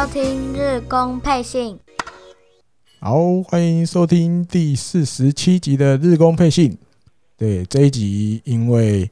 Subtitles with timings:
[0.00, 1.78] 收听日工配信。
[3.00, 6.78] 好，欢迎收听第四十七集的日工配信。
[7.36, 9.10] 对，这一集因为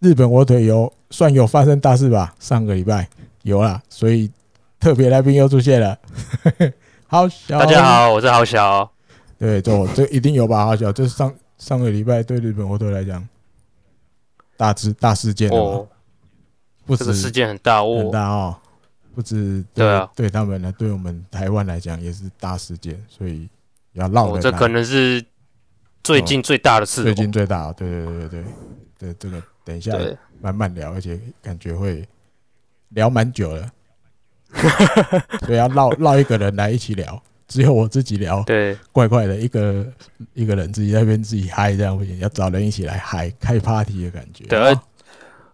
[0.00, 2.34] 日本火腿有算有发生大事吧？
[2.38, 3.08] 上个礼拜
[3.44, 4.30] 有啦，所以
[4.78, 5.98] 特别来宾又出现了。
[7.08, 8.92] 好小，大家好，我是好小。
[9.38, 10.66] 对，这这一定有吧？
[10.66, 13.26] 好小，这是上上个礼拜对日本火腿来讲
[14.54, 15.88] 大事大事件哦。
[16.84, 18.58] 不止，这个事件很大哦，很大哦。
[19.14, 23.48] 不止对，对啊，对他们呢，对我们台湾来讲也是大事件，所以
[23.92, 24.38] 要绕、哦。
[24.40, 25.22] 这可能是
[26.02, 27.72] 最近最大的事、哦，最近最大。
[27.74, 28.44] 对对对对对，
[28.98, 29.92] 对这个等一下
[30.40, 32.08] 慢慢聊，而且感觉会
[32.90, 33.70] 聊蛮久了，
[35.44, 39.86] 所以要绕绕一个人来一起聊，只有我自己聊，对，怪怪的，一个
[40.32, 44.44] 一个人自己在那边自己嗨这样不行，要找人一起来嗨，开 party 的感觉。
[44.46, 44.80] 对，而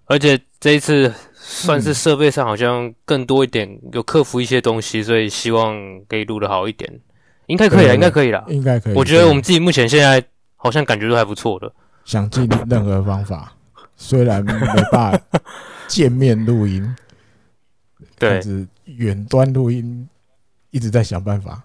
[0.07, 1.13] 而且这一次。
[1.51, 5.75] 算是设备上好像更多一点，有克服一些东西，所以希望
[6.07, 7.01] 可以录的好一点，
[7.47, 8.95] 应该可以了，应该可以了，应该可以。
[8.95, 10.23] 我觉得我们自己目前现在
[10.57, 11.73] 好像感觉都还不错的。
[12.05, 13.55] 想尽任何方法，
[13.97, 15.21] 虽然没办法
[15.87, 16.95] 见面录音，
[18.19, 20.07] 对，是远端录音，
[20.71, 21.63] 一直在想办法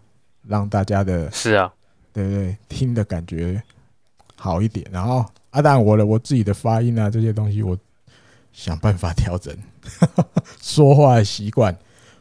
[0.48, 1.70] 让大家的，是啊，
[2.14, 3.62] 对对，听的感觉
[4.38, 4.88] 好一点。
[4.90, 7.78] 然后啊，当然我的我自己的发音啊这些东西，我
[8.54, 9.54] 想办法调整。
[10.62, 11.78] 说话的习惯，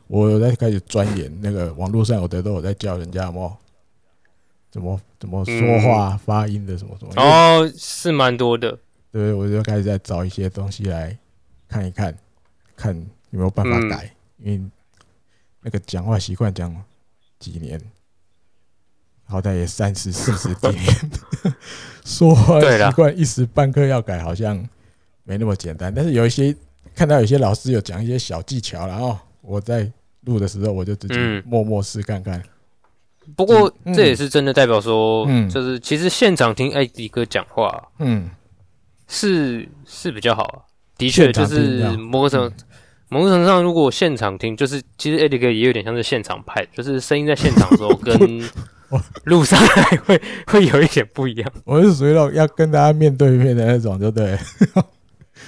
[0.09, 3.59] 我有在开始钻研那个网络上有的都有在教人家么
[4.71, 8.79] 怎么怎么说话发音的什么什么哦，是蛮多的。
[9.11, 11.17] 对，我就开始在找一些东西来
[11.69, 12.17] 看一看，
[12.75, 12.97] 看
[13.31, 14.11] 有没有办法改。
[14.39, 14.61] 因为
[15.61, 16.75] 那个讲话习惯讲
[17.39, 17.81] 几年，
[19.25, 21.11] 好歹也三十四十几年，
[22.05, 24.57] 说话习惯一时半刻要改，好像
[25.25, 25.95] 没那么简单。
[25.95, 26.57] 但是有一些。
[26.95, 29.91] 看到有些老师有讲一些小技巧，然后我在
[30.25, 32.43] 录的时候，我就直接默默试看看。
[33.37, 38.29] 不过这也是真的代表说，就是其实现场听艾迪哥讲话，嗯，
[39.07, 40.59] 是是比较好啊。
[40.99, 42.53] 的确，就是某种程
[43.09, 48.51] 某个程度上，如果现场听，就是其实艾迪哥也有点像是现场派，就是声音在现场的时候 跟
[49.25, 51.53] 录上来会会有一点不一样。
[51.65, 54.37] 我是属于那种要跟大家面对面的那种，就对
[54.75, 54.83] 不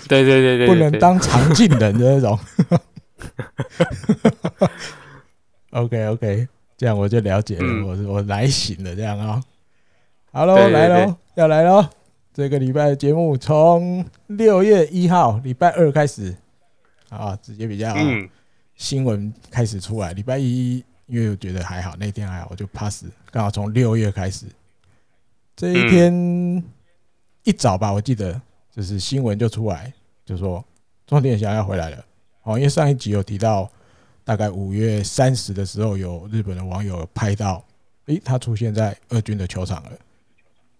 [0.08, 0.24] 对？
[0.24, 2.38] 对对对对，不能当常进人的那种。
[5.70, 9.42] OK OK，这样我就了解了，嗯、我我来醒了，这样啊、喔。
[10.32, 11.86] 好喽，来喽，要来喽！
[12.32, 16.34] 这个礼拜的节目从六月一号礼拜二开始
[17.08, 17.94] 啊，直接比较
[18.74, 20.12] 新闻开始出来。
[20.12, 23.04] 礼拜一因为我觉得还好，那天还好，我就 pass。
[23.30, 24.46] 刚好从六月开始，
[25.54, 26.64] 这一天
[27.44, 28.40] 一早吧，我记得。
[28.74, 29.92] 就是新闻就出来，
[30.24, 30.64] 就说
[31.06, 32.04] 中田翔要回来了。
[32.42, 33.70] 哦，因为上一集有提到，
[34.24, 37.64] 大概五月三十的时候，有日本的网友拍到，
[38.06, 39.92] 诶，他出现在二军的球场了。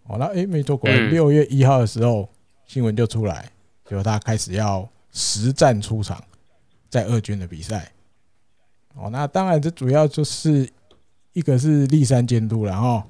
[0.09, 2.28] 哦，那诶，没错，果然六月一号的时候，
[2.66, 3.49] 新闻就出来，
[3.88, 6.21] 就他开始要实战出场，
[6.91, 7.93] 在二军的比赛。
[8.97, 10.69] 哦，那当然这主要就是
[11.32, 13.05] 一个是立山监督，然后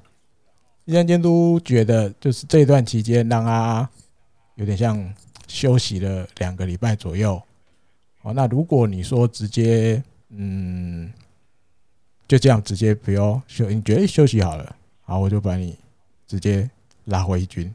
[0.83, 3.89] 立山监督觉得就是这段期间让他。
[4.55, 5.13] 有点像
[5.47, 7.41] 休息了两个礼拜左右，
[8.21, 11.11] 哦，那如果你说直接，嗯，
[12.27, 15.77] 就这样直接不要休，你觉得休息好了，好，我就把你
[16.25, 16.69] 直接
[17.05, 17.73] 拉回一军，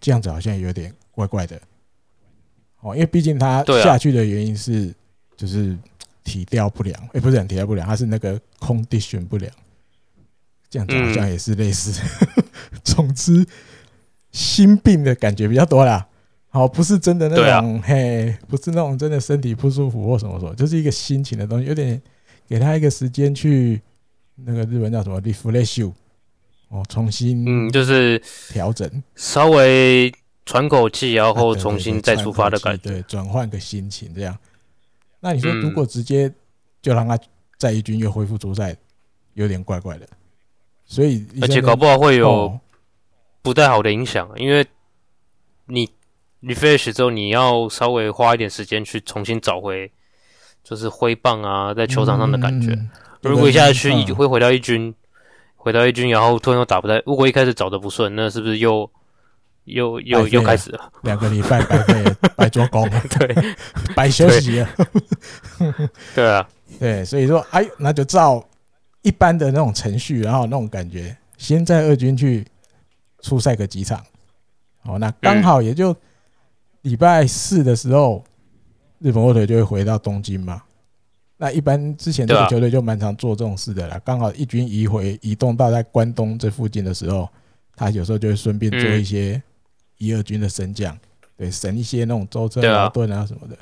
[0.00, 1.60] 这样子好像有点怪怪的，
[2.80, 4.94] 哦，因为毕竟他下去的原因是
[5.36, 5.76] 就是
[6.24, 9.52] 体调不良，也不是很体调不良，他是那个 condition 不良，
[10.70, 11.92] 这样子好像也是类似，
[12.82, 13.46] 总之。
[14.38, 16.06] 心病的感觉比较多啦，
[16.48, 22.00] 好，不是真的那种嘿，不是那种真的身体不舒服或什么什么，就是一个心情的东西，有点
[22.46, 23.82] 给他一个时间去
[24.36, 25.92] 那个日文叫什么 refresh
[26.68, 30.12] 哦，重新嗯，就是调整，稍微
[30.46, 34.38] 喘口气，然后重新再出发的感觉，对，转换个心情这样。
[35.18, 36.32] 那你说如果直接
[36.80, 37.18] 就让他
[37.58, 38.76] 在一军又恢复出赛，
[39.34, 40.06] 有点怪怪的，
[40.86, 42.56] 所以而且搞不好会有。
[43.42, 44.66] 不太好的影响，因为
[45.66, 45.88] 你
[46.42, 49.90] refresh 之后，你要稍微花一点时间去重新找回，
[50.62, 52.72] 就是挥棒啊，在球场上的感觉。
[52.72, 52.90] 嗯、
[53.22, 54.94] 如果一下去一会回到一军，
[55.56, 58.90] 回到一军，然后突然又打不太，如果一开始找的不顺，那是不是又
[59.64, 60.92] 又又又开始了？
[61.02, 62.04] 两个礼拜白费
[62.36, 62.88] 白做工，
[63.18, 63.34] 对，
[63.94, 64.68] 白休息了。
[66.14, 66.48] 对啊，
[66.78, 68.46] 对，所以说，哎，那就照
[69.02, 72.46] 一般的那种程序，然后那种感觉，先在二军去。
[73.20, 74.04] 出赛个几场，
[74.82, 75.94] 哦，那刚好也就
[76.82, 78.24] 礼拜四的时候，
[78.98, 80.62] 日本火腿就会回到东京嘛。
[81.36, 84.00] 那一般之前这个球队就蛮常做这种事的啦。
[84.04, 87.28] 刚好一军移回移动到在关东这附近的时候，
[87.76, 89.40] 他有时候就会顺便做一些
[89.98, 90.98] 一二军的升降，
[91.36, 93.24] 对，省一些那种舟车劳顿啊。
[93.24, 93.56] 什么的。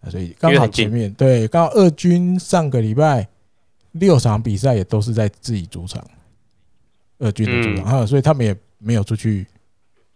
[0.00, 3.28] 啊，所以刚好前面对，刚好二军上个礼拜
[3.92, 6.02] 六场比赛也都是在自己主场，
[7.18, 9.46] 二军的主场啊，所以他们也没有出去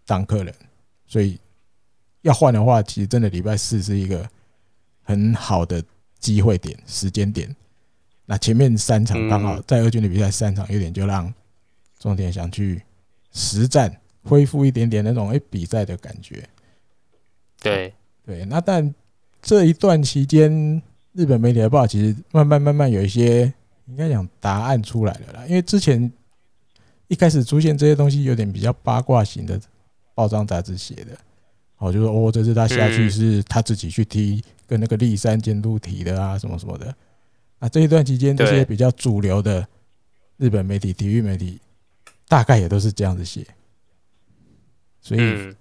[0.07, 0.55] 当客人，
[1.07, 1.39] 所以
[2.23, 4.29] 要换的话，其实真的礼拜四是一个
[5.03, 5.83] 很好的。
[6.21, 7.55] 机会点、时间点，
[8.27, 11.33] 那前面三场刚好在二军的比赛，三场有点就让
[11.97, 12.83] 重点想去
[13.31, 16.43] 实战，恢复一点点那种诶比赛的感觉。
[17.63, 17.95] 对
[18.27, 18.93] 对，那但
[19.41, 20.83] 这一段期间，
[21.13, 23.55] 日本媒体的报其实慢慢慢慢有一些
[23.87, 26.13] 应该讲答案出来了啦，因为之前
[27.09, 29.61] 一开始出现这些东西有点比较八卦型的
[30.15, 31.19] 报章杂志写的，
[31.79, 34.43] 哦，就说哦，这是他下去是他自己去踢。
[34.69, 36.95] 跟那个立山监督提的啊，什么什么的，
[37.59, 39.67] 啊，这一段期间这些比较主流的
[40.37, 41.59] 日本媒体、体育媒体，
[42.29, 43.47] 大概也都是这样子写。
[45.01, 45.57] 所以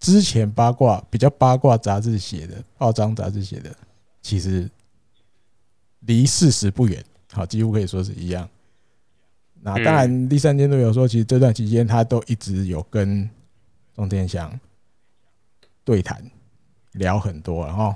[0.00, 3.72] 之前八卦比较八卦杂志写的、报章杂志写的，
[4.20, 4.68] 其实
[6.00, 8.48] 离事实不远，好，几乎可以说是一样。
[9.62, 13.28] 那当然，第三监督有说，其实这段期间他都一直有跟
[13.94, 14.58] 中田祥
[15.84, 16.22] 对谈。
[16.94, 17.94] 聊很多，然后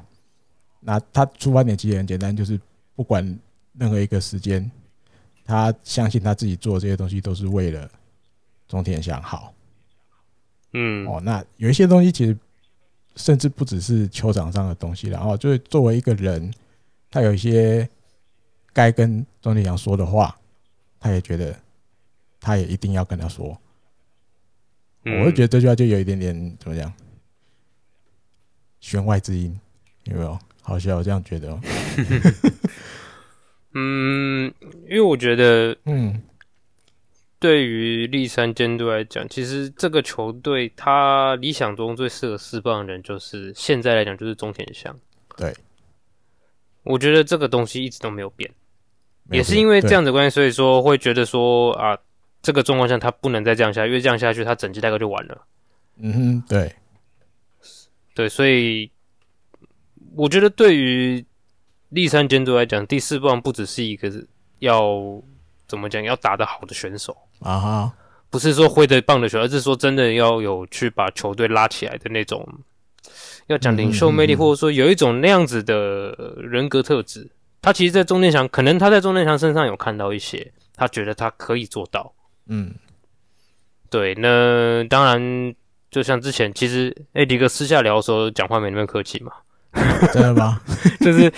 [0.78, 2.60] 那他出发点其实很简单，就是
[2.94, 3.24] 不管
[3.72, 4.70] 任何一个时间，
[5.44, 7.90] 他相信他自己做这些东西都是为了
[8.68, 9.52] 中田祥好。
[10.74, 12.38] 嗯，哦，那有一些东西其实
[13.16, 16.54] 甚至不只是球场上的东西，然后就是作为一个人，
[17.10, 17.88] 他有一些
[18.72, 20.38] 该跟中田祥说的话，
[21.04, 21.54] 他也觉得
[22.40, 23.54] 他也一定要跟他说。
[25.04, 26.90] 我会觉得这句话就有一点点怎么讲？
[28.80, 29.54] 弦外之音
[30.04, 30.38] 有没有？
[30.62, 31.60] 好像我这样觉得。
[33.76, 34.50] 嗯，
[34.88, 36.22] 因为我觉得，嗯，
[37.38, 44.98] 对于立山监督来讲，其实这个球队他理想中最适合释放的人，就是现在来讲就是中田翔。
[45.36, 45.54] 对，
[46.82, 48.50] 我觉得这个东西一直都没有变，
[49.30, 51.96] 也是因为这样子关系，所以说会觉得说啊，
[52.42, 55.46] 这个状况下他不能再这样下去，因为这样下去他整季大概就完了。
[55.98, 56.72] 嗯哼，对。
[58.14, 58.90] 对，所以
[60.14, 61.24] 我觉得对于
[61.88, 64.12] 立山监督来讲，第四棒不只是一个
[64.58, 65.20] 要
[65.66, 67.92] 怎么讲，要打得好的选手啊哈，
[68.30, 72.46] 不是说挥得棒的选手，而是说真的要有去把球队拉起来的那种，
[73.48, 77.30] 要讲领袖魅力，或者说有一种那样子的人格特质。
[77.64, 82.12] 他其实，在钟天祥，可能他在钟天祥身上有看到一些，他觉得他可以做到。
[82.46, 82.74] 嗯，
[83.90, 85.54] 对，那当然。
[85.90, 89.30] 就像之前，其实艾，迪哥私下聊的时候，讲话没那么客气嘛。
[90.12, 90.60] 真的吗？
[90.98, 91.32] 就是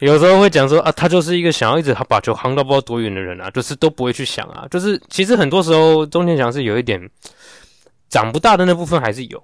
[0.00, 4.66] 有时候会讲说啊，他就是一个想要一直把球夯到不知道多远的人啊，就是都不会去想啊。
[4.72, 7.00] 就是其实很多时候，钟天祥是有一点
[8.08, 9.40] 长不大的那部分还是有，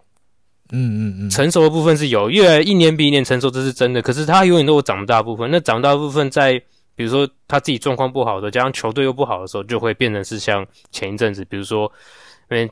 [0.70, 4.02] 嗯嗯嗯，成熟的部分是有，越来一年比一年成熟，这是真的。
[4.02, 5.50] 可是他永远都有长不大的部分。
[5.50, 6.58] 那长大的部分在，
[6.94, 11.90] 比如说他自己状况不好的，加上球队又不好的时候，就会变成是像前一阵子，比如说
[12.50, 12.70] 因为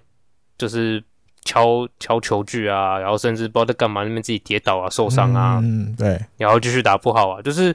[0.59, 1.03] 就是。
[1.49, 7.73] 敲敲球具啊，然后甚至不知道在干嘛，那边自己跌倒啊，受伤啊，嗯，对，然后继续打不好啊，就是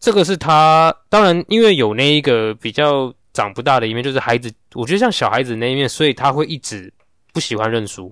[0.00, 6.90] 这个是他，当然因为有那一个比较长不大的一面，就是孩子，我觉得像小孩子那一面，所以他会一直
[7.34, 8.10] 不喜欢认输，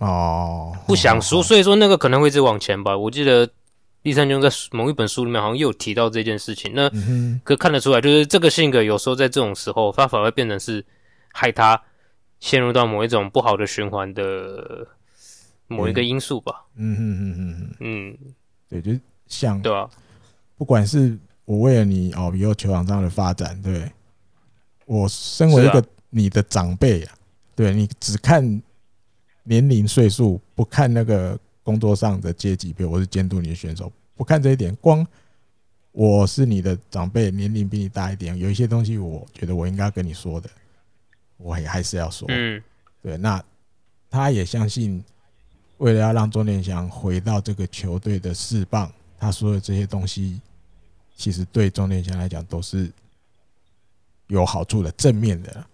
[0.00, 2.94] 哦，不想输，所以说那个可能会一直往前吧。
[2.94, 3.48] 我记得
[4.02, 6.90] 立三军在某一本书里面好像又有提到这件事情，那
[7.44, 10.84] 可看得出来，就是这个性格有时候在这种时候，他反而会变成是
[11.32, 11.80] 害他。
[12.40, 14.88] 陷入到某一种不好的循环的
[15.66, 16.64] 某一个因素吧。
[16.74, 18.18] 嗯嗯嗯嗯嗯，
[18.66, 19.86] 对，就像对啊，
[20.56, 23.92] 不管是我为了你哦，以后球场上的发展，对，
[24.86, 27.12] 我身为一个你的长辈啊，
[27.54, 28.42] 对你只看
[29.50, 35.04] 年龄岁数，不看那个工作上的阶级，比如我是监督你的选手，不看这一点，光
[35.90, 40.48] 我是你的长辈，年龄比你大一点，有一些东西，我觉得我应该跟你说的。
[41.36, 42.62] 我也还是要说，嗯，
[43.02, 43.42] 对，那
[44.08, 45.02] 他也相信，
[45.78, 50.40] 为了要让钟连祥回到这个球队的四棒，他说的这些东西，
[51.16, 52.88] 其实对钟连祥来讲都是
[54.28, 55.66] 有好处的、正面的。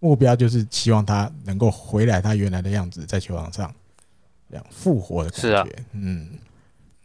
[0.00, 3.74] 目标就是希望他能够回来他原来的样子，在球场上
[4.50, 5.48] 这样复活的感觉。
[5.48, 6.28] 是啊，嗯，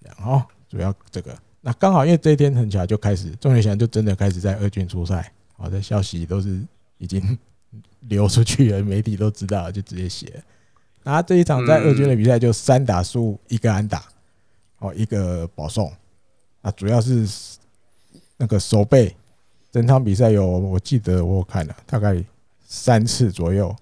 [0.01, 6.61] 然后主要这个，那刚好因为这一天很巧，就开始中田翔就真的开始在二军出赛，好的消息都是
[6.97, 7.37] 已经。
[8.01, 10.43] 流出去了，媒体都知道，就直接写。
[11.03, 14.03] 那这一场在二军的比赛就三打输一个安打，
[14.79, 15.91] 哦，一个保送，
[16.61, 17.25] 啊，主要是
[18.37, 19.15] 那个手背，
[19.71, 22.21] 整场比赛有我记得我有看了大概
[22.75, 23.73] 三次左右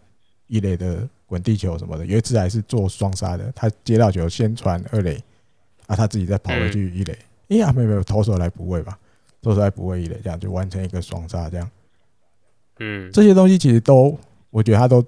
[0.47, 5.15] 一垒的滚地球什么的，有一次还是做双杀的，他接到球先传二垒，
[5.87, 7.17] 啊，他自己再跑回去一垒，
[7.47, 8.99] 哎呀，没有没有，投手来补位吧，
[9.41, 11.71] 投手来补位一垒，这样就完成一个双杀，这样，
[12.79, 14.19] 嗯，这些东西其实都
[14.49, 15.01] 我觉得他都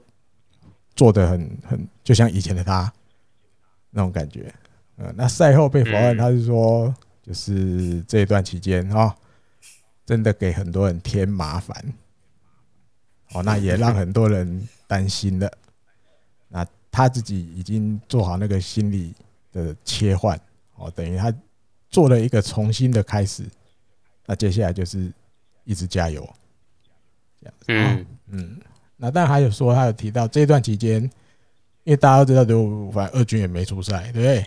[0.96, 2.92] 做的很很，就像以前的他
[3.92, 4.50] 那种感觉。
[4.96, 9.14] 嗯，那赛后被否认，他是说，就是这一段期间啊，
[10.06, 11.76] 真的给很多人添麻烦，
[13.34, 15.52] 哦，那也让很多人担心了。
[16.48, 19.14] 那他自己已经做好那个心理
[19.52, 20.40] 的切换，
[20.76, 21.34] 哦，等于他
[21.90, 23.44] 做了一个重新的开始。
[24.26, 25.12] 那接下来就是
[25.64, 26.28] 一直加油，
[27.42, 27.66] 这样子。
[27.68, 28.62] 嗯嗯。
[28.96, 31.02] 那但还有说，他有提到这段期间，
[31.84, 34.46] 因为大家都知道，就反正二军也没出赛，对不对？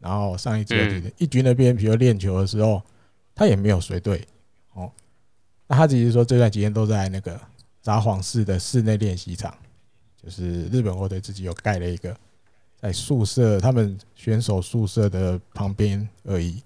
[0.00, 2.82] 然后上一支一军那边，比如练球的时候，
[3.34, 4.26] 他也没有随队
[4.72, 4.90] 哦。
[5.68, 7.40] 那他只是说这段期间都在那个
[7.82, 9.52] 札幌市的室内练习场，
[10.22, 12.16] 就是日本火腿自己有盖了一个
[12.80, 16.62] 在宿舍，他们选手宿舍的旁边而已。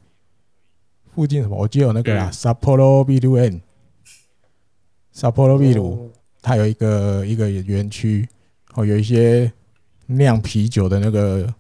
[1.14, 1.56] 附近什么？
[1.56, 6.10] 我记得有那个啦，Sapporo BlueN，Sapporo Blue，
[6.42, 8.28] 它有一个一个园区
[8.74, 9.50] 哦，有一些
[10.06, 11.52] 酿啤酒的那个。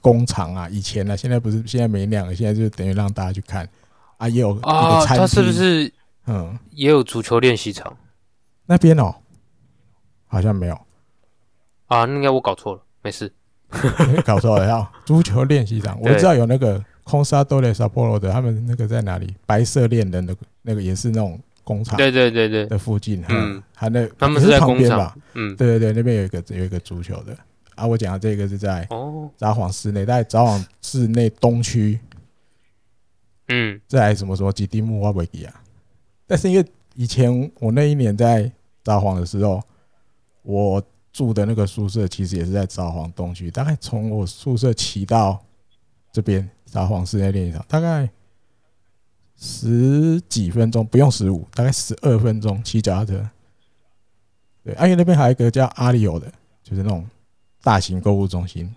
[0.00, 3.68] 工厂啊，以前呢、啊，现在不是，现在没酿了，现在就等于让大家去看
[4.16, 4.70] 啊，也有一个
[5.04, 5.92] 餐厅，他是不是？
[6.28, 7.96] 嗯，也有足球练习场？
[8.66, 9.14] 那边哦，
[10.26, 10.74] 好像没有。
[11.86, 13.32] 啊，那应该我搞错了，没事，
[14.24, 19.34] 搞错了要足球练习场，我知道有那个空沙多雷萨波罗的，他们那个在哪里？
[19.46, 22.66] 白色恋人的那个也是那种工厂，对对对对。
[22.66, 25.16] 的附近，嗯，还那他们是在工厂吧？
[25.32, 27.34] 嗯，对对对，那边有一个有一个足球的。
[27.74, 29.30] 啊，我讲的这个是在哦。
[29.38, 31.98] 札幌市内，在札幌市内东区，
[33.48, 35.54] 嗯，在什么什么吉丁木瓦维迪啊。
[36.28, 38.48] 但是因为以前我那一年在
[38.84, 39.60] 札幌的时候，
[40.42, 40.80] 我
[41.12, 45.44] 住的那个宿舍其实也是在札幌东区，大概从我宿舍骑到
[46.12, 48.08] 这边札幌市内练习场，大概
[49.36, 53.28] 十几分钟，不用十五，大概十二分钟骑脚踏车。
[54.62, 56.30] 对，因为那边还有一个叫阿里欧的，
[56.62, 57.04] 就是那种。
[57.60, 58.72] 大型购物中心，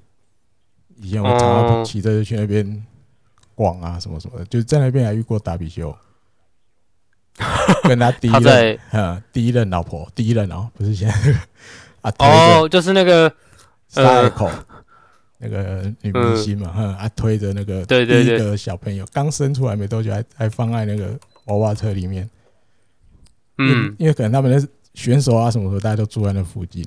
[0.98, 2.86] 以前我常常骑车去那边
[3.54, 5.96] 逛啊，什么什么的，就是在那边还遇过打比修，
[7.84, 11.16] 跟他第一任， 嗯，第一任老婆，第一任哦，不是现在
[12.02, 13.34] 啊，哦，就是那个
[13.88, 14.50] 沙口
[15.40, 22.30] 那个女明星嘛，嗯，啊，推着那个第一个小朋友刚生出来没多久，还还放在那个娃娃车里面，
[23.58, 26.86] 嗯，因为可能他们的选手啊什么的，大家都住在那附近。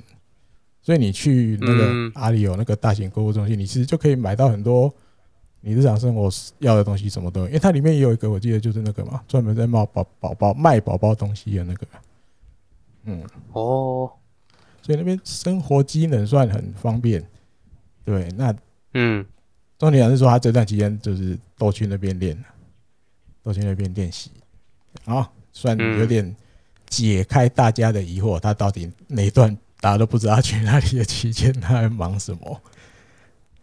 [0.81, 4.93] 所以你去那个阿里有那个大型购物中心，你其实就可以买到很多
[5.67, 6.29] 你日常生活
[6.59, 7.47] 要的东西，什么都有。
[7.47, 11.87] 因为它里面也有一个，我记得就是那个嘛，专门在卖宝宝宝卖宝宝东西的那个。
[13.05, 14.11] 嗯，哦，
[14.83, 17.27] 所以那边生活机能算很方便。
[18.03, 18.55] 对，那
[18.93, 19.25] 嗯，
[19.79, 22.37] 重点是说他这段期间就是都去那边练，
[23.41, 24.29] 都去那边练习，
[25.05, 26.35] 啊，算有点
[26.87, 29.57] 解开大家的疑惑，他到底哪段？
[29.81, 32.61] 大家都不知道他去哪里的期间，他在忙什么？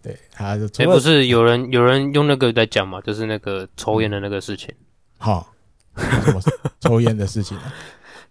[0.02, 4.75] 对，他就哎，不是有人有人用那个在讲嘛，就是那个抽烟的那个事情。
[5.18, 5.52] 好，
[5.97, 6.40] 什么
[6.80, 7.73] 抽烟的事情啊？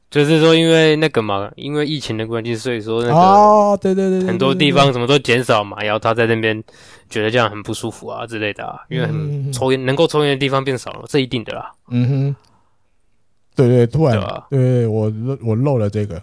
[0.09, 6.61] 就是说，因为那个嘛，因为疫情的关系，所以说那个哦，对对对，很多地方什么都减少嘛，然后他在那边
[7.09, 11.71] 觉得这样很不舒服啊之类的啊，因为很抽烟能够抽烟的地方变少了，这一定的啦。
[11.87, 12.35] 嗯哼，
[13.55, 15.09] 对对，突然，对对，我
[15.41, 16.21] 我漏了这个。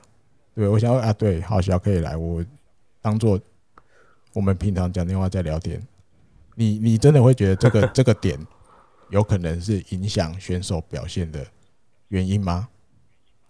[0.54, 2.44] 对，我想啊，对，好小可以来，我
[3.00, 3.40] 当做
[4.38, 5.84] 我们平常讲电话在聊天。
[6.54, 8.38] 你你真的会觉得这个 这个点
[9.10, 11.44] 有可能是影响选手表现的
[12.06, 12.68] 原因吗？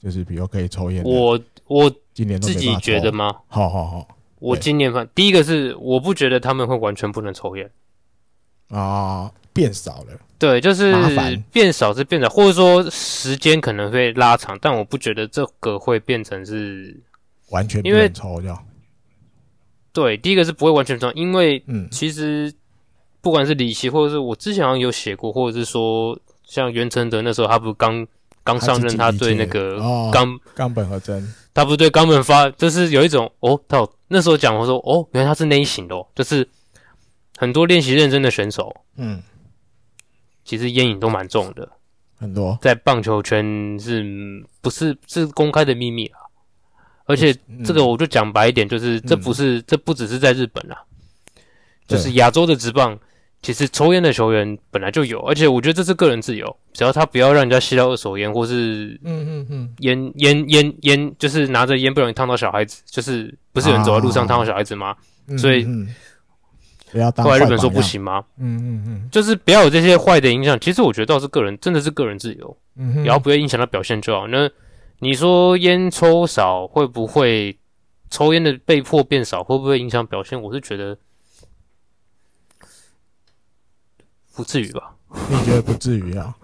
[0.02, 3.30] 就是比如可以抽烟，我我今年自己觉得吗？
[3.49, 7.71] 好好好，我今年反第一个是我不觉得他们会完全不能抽烟
[8.68, 10.18] 啊，变少了。
[10.38, 10.95] 对，就是
[11.52, 16.99] 变少是变少，或者说时间可能会拉长，但我不觉得这个会变成是
[17.50, 18.64] 完全不能抽掉。
[19.92, 22.52] 对，第一个是不会完全抽，因为嗯，其实
[23.21, 28.07] 不管是李琦，或者是我之前好像有写过，或者是说像袁成德那时候，他不是刚
[28.45, 29.78] 刚上任，他对那个
[30.12, 36.49] 冈冈本和真，他不是对冈本发，就是有一种哦，他有那时候讲我说哦，原来他是那一型的哦，就是
[37.37, 39.23] 很多练习认真的选手，嗯。
[40.45, 41.68] 其实烟瘾都蛮重的，
[42.18, 44.02] 很多在棒球圈是
[44.62, 46.21] 不是是公开的秘密啊？
[47.09, 47.35] 而且
[47.65, 50.77] 这个我就讲白一点，就是这不是这不只是在日本啊，
[51.88, 52.97] 就是亚洲的职棒
[53.41, 64.95] 其实抽烟的球员本来就有，而且我觉得这是个人自由，只要他不要让人家吸到二手烟，或是嗯嗯嗯，烟烟烟烟，就是拿着烟不容易烫到小孩子，就是不是有人走在路上烫到小孩子吗？
[65.38, 65.67] 所以
[66.91, 67.25] 不要当。
[67.25, 68.25] 后来日本说不行吗？
[68.38, 70.59] 嗯嗯嗯，就是不要有这些坏的影响。
[70.59, 74.27] 其实我觉得倒是个人，真的是个人自由，嗯，然后不要影响到表现就好。
[74.27, 74.50] 那
[75.00, 77.59] 你说烟抽少会不会
[78.11, 80.40] 抽烟的被迫变少，会不会影响表现？
[80.40, 80.99] 我是觉得。
[84.35, 84.95] 不至于吧？
[85.31, 86.37] 你觉得不至于啊？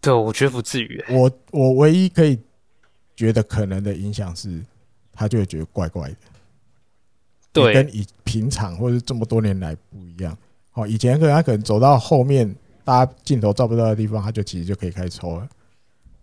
[0.00, 1.04] 对，我觉得不至于。
[1.10, 2.38] 我我唯一可以
[3.14, 4.64] 觉得可能的影响是，
[5.12, 6.16] 他就会觉得怪怪的。
[7.52, 10.36] 对，跟以平常或者这么多年来不一样。
[10.72, 15.46] 哦，以前可能他可能走到后面，大家镜头照不到的地方，他就其实就可以开始抽了。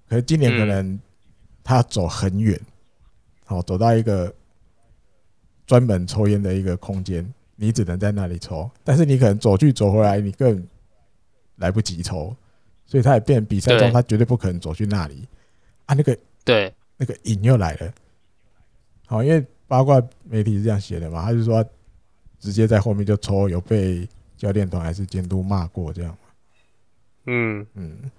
[0.10, 1.00] 可是今年可能
[1.64, 2.60] 他走很远，
[3.46, 4.34] 好，走到一个
[5.68, 7.26] 专门抽烟的一个空间。
[7.62, 10.66] 你只能在那里抽，但是你可能走去走回来，你更
[11.58, 12.34] 来不及抽，
[12.86, 15.28] 所以他也变比赛中，他绝对不可能走去那里
[15.86, 15.94] 啊。
[15.94, 17.94] 那个对，那个瘾又来了。
[19.06, 21.62] 好，因为八卦媒体是这样写的嘛，他就说
[22.40, 26.18] 直接在后面就抽，有被教练团还是监督骂过这样。
[27.26, 28.10] 嗯嗯，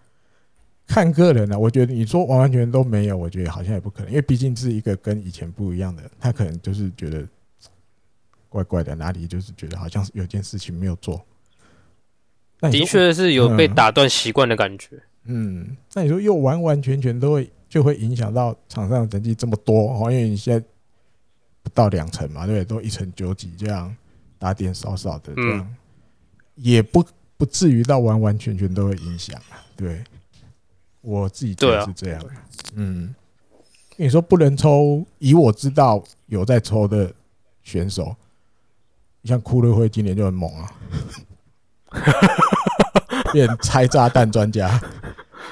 [0.90, 7.25] 看个人呢，我觉得你说完完全全都没有，我觉得好像也不可能，因为毕竟是一个跟以前不一样的，他可能就是觉得。
[8.49, 11.25] 怪怪的，哪里就是觉得好像是有件事情没有做。
[12.62, 15.00] 的确是有被打断习惯的感觉。
[15.26, 20.11] 嗯，那你说又完完全全都会就会影响到场上成绩这么多哦？
[20.11, 20.66] 因为你现在
[21.62, 22.64] 不到两成嘛，对不对？
[22.64, 23.97] 都一成九几这样，
[24.37, 25.75] 打点少少的这样，
[26.56, 27.06] 也不
[27.37, 29.62] 不至于到完完全全都会影响啊。
[29.76, 30.02] 对，
[31.02, 32.23] 我自己觉得是这样。
[32.75, 33.14] 嗯，
[33.97, 37.13] 你说不能抽，以我知道有在抽的
[37.63, 38.15] 选手。
[39.23, 40.73] 你像库勒会今年就很猛啊，
[43.32, 44.80] 变拆炸弹专家。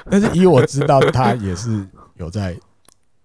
[0.09, 2.57] 但是以我知道，他也是有在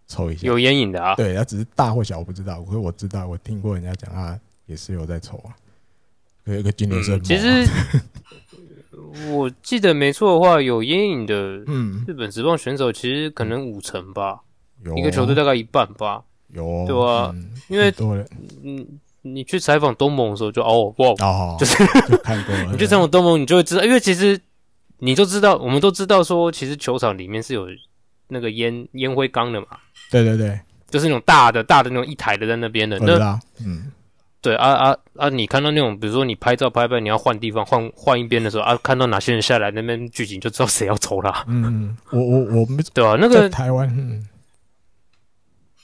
[0.06, 1.14] 抽一下，有烟瘾的啊。
[1.14, 5.56] 对，他只是大或小我不知道，可是我知道，我听过人家讲，他也是有在抽啊。
[6.44, 7.66] 有一个今年是、啊嗯、其实
[9.30, 14.40] 我记得没错的话，有烟瘾的嗯日本职棒选手其实可能五成吧，
[14.84, 16.22] 有一个球队大概一半吧，
[16.52, 17.92] 有对啊，嗯、因为
[18.62, 18.86] 嗯。
[19.26, 21.02] 你去采访东盟的时候就，就哦不，
[21.58, 22.72] 就是 就看过了。
[22.72, 24.38] 你去采访东盟，你就会知道，因为其实
[24.98, 27.66] 你都知道，我们都知道说，其实球场里面是有
[28.28, 29.66] 那个烟烟灰缸的嘛。
[30.10, 32.98] 对对对，就是那种大的大的那种一台的在那边的。
[32.98, 33.90] 那嗯，
[34.44, 35.30] 对啊啊啊！
[35.30, 41.46] 你看到那种，比如说你拍照拍拍，你要换地方换换一边的时候啊，看到哪些人下来那边聚集，就知道谁要抽啦。
[41.48, 44.28] 嗯，我我我们 对啊，那个台湾，嗯，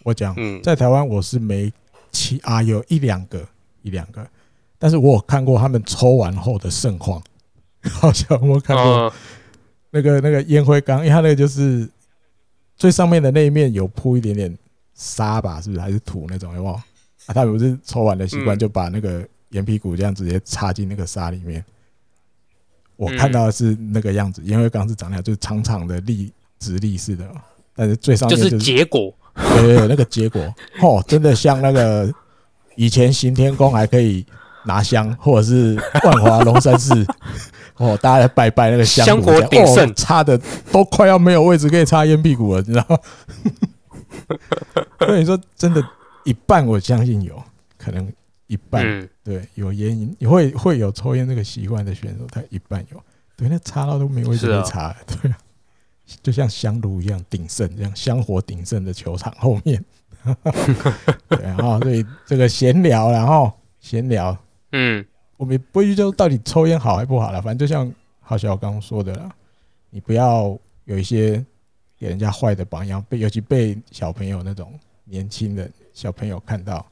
[0.05, 1.73] 我讲，嗯，在台湾我是没。
[2.13, 3.47] 其啊，有一两个，
[3.83, 4.27] 一两个，
[4.81, 7.23] 但是我有看过他们抽完后的盛况，
[7.89, 9.13] 好像我看过
[9.93, 11.89] 那个那个烟灰缸，因为它那个就是
[12.77, 14.59] 最上面的那一面有铺一点点
[14.93, 16.53] 沙吧，是不是还是土那种？
[16.57, 16.81] 有没有？
[17.27, 21.65] 啊，他不是抽完的习惯，就把那个烟屁股这样直接插进那个沙里面。
[22.97, 27.27] 我看到的是那个样子，因为刚是长那样，就是长长的立直立式的，
[27.75, 29.15] 但是最上面就是结果。
[29.35, 30.43] 对，对，对，那个结果
[30.83, 32.13] 哦，真的像那个
[32.75, 34.27] 以前行天宫还可以
[34.65, 37.07] 拿香，或者是万华龙山寺
[37.77, 40.39] 哦，大家来拜拜那个香，香火鼎盛，插的
[40.71, 42.99] 都快要没有位置可以插烟屁股了，你知道吗？
[45.07, 45.83] 所以说，真的，
[46.25, 47.43] 一半我相信有
[47.77, 48.13] 可能
[48.47, 53.03] 一半，嗯、对，有烟瘾，你会会有抽烟这个习惯的选手，他一半有，
[53.37, 55.33] 对，那插到都没位置可以插，啊、对。
[56.25, 59.85] 就像香炉一样鼎盛，这样香火鼎盛的球场后面，
[61.29, 64.37] 对啊，所以这个闲聊，然后闲聊，
[64.73, 65.07] 嗯，
[65.37, 69.31] 我们不去就到底抽烟好还不好了，反正就像浩小刚刚说的啦，
[69.91, 71.45] 你不要有一些
[71.97, 74.77] 给人家坏的榜样，被尤其被小朋友那种
[75.11, 76.87] 年轻人小朋友看到，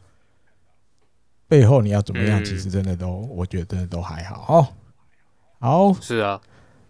[1.47, 4.69] 背后你要怎么样，其实真的都，我觉得真的都还好哦。
[5.61, 6.41] 好，是啊。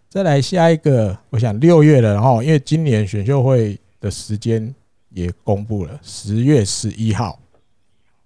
[0.09, 4.75] 再来下一个，我想六月了，然后因为今年选秀会的时间
[5.11, 7.39] 也公布了，十月十一号，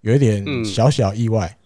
[0.03, 1.59] 有一点小小意外，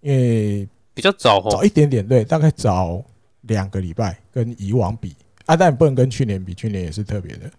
[0.00, 3.02] 因为比较早，早一点点，对，大概早
[3.42, 5.16] 两个礼拜，跟以往比。
[5.46, 7.50] 啊，但不能跟去年比，去年也是特别的，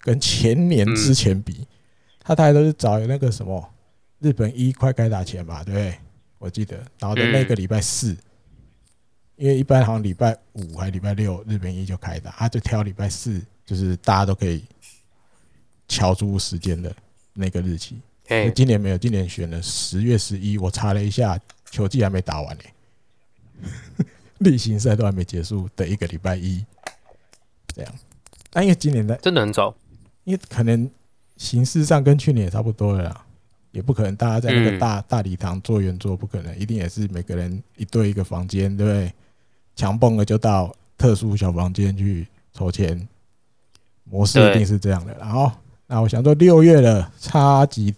[0.00, 1.66] 跟前年之前比，
[2.28, 3.74] 他大概都是找那个什么
[4.18, 5.98] 日本一快该打前吧，对不对？
[6.36, 8.14] 我记得，然后在那个礼拜四。
[9.36, 14.62] 因为一般好像礼拜五还礼拜六日本一就开打，他就挑礼拜四，就是大家都可以
[15.86, 16.94] 敲出时间的
[17.32, 17.98] 那个日期。
[18.26, 20.58] 哎，今年没有，今年选了十月十一。
[20.58, 22.62] 我查了一下，球季还没打完呢。
[24.38, 26.62] 例行赛都还没结束的一个礼拜一，
[27.74, 27.94] 这样。
[28.50, 29.74] 但因为今年的真的很早，
[30.24, 30.90] 因为可能
[31.38, 33.24] 形式上跟去年也差不多了啦，
[33.70, 39.10] 也不可能大家在那个大、嗯、大礼堂做圆桌，不可能，一定也是每个人一对一个房间，对不对？
[39.76, 43.08] 强蹦了就到特殊小房间去抽签，
[44.02, 45.16] 模式一定是这样的。
[45.16, 45.50] 然后，
[45.86, 47.94] 那我想说六月了，差几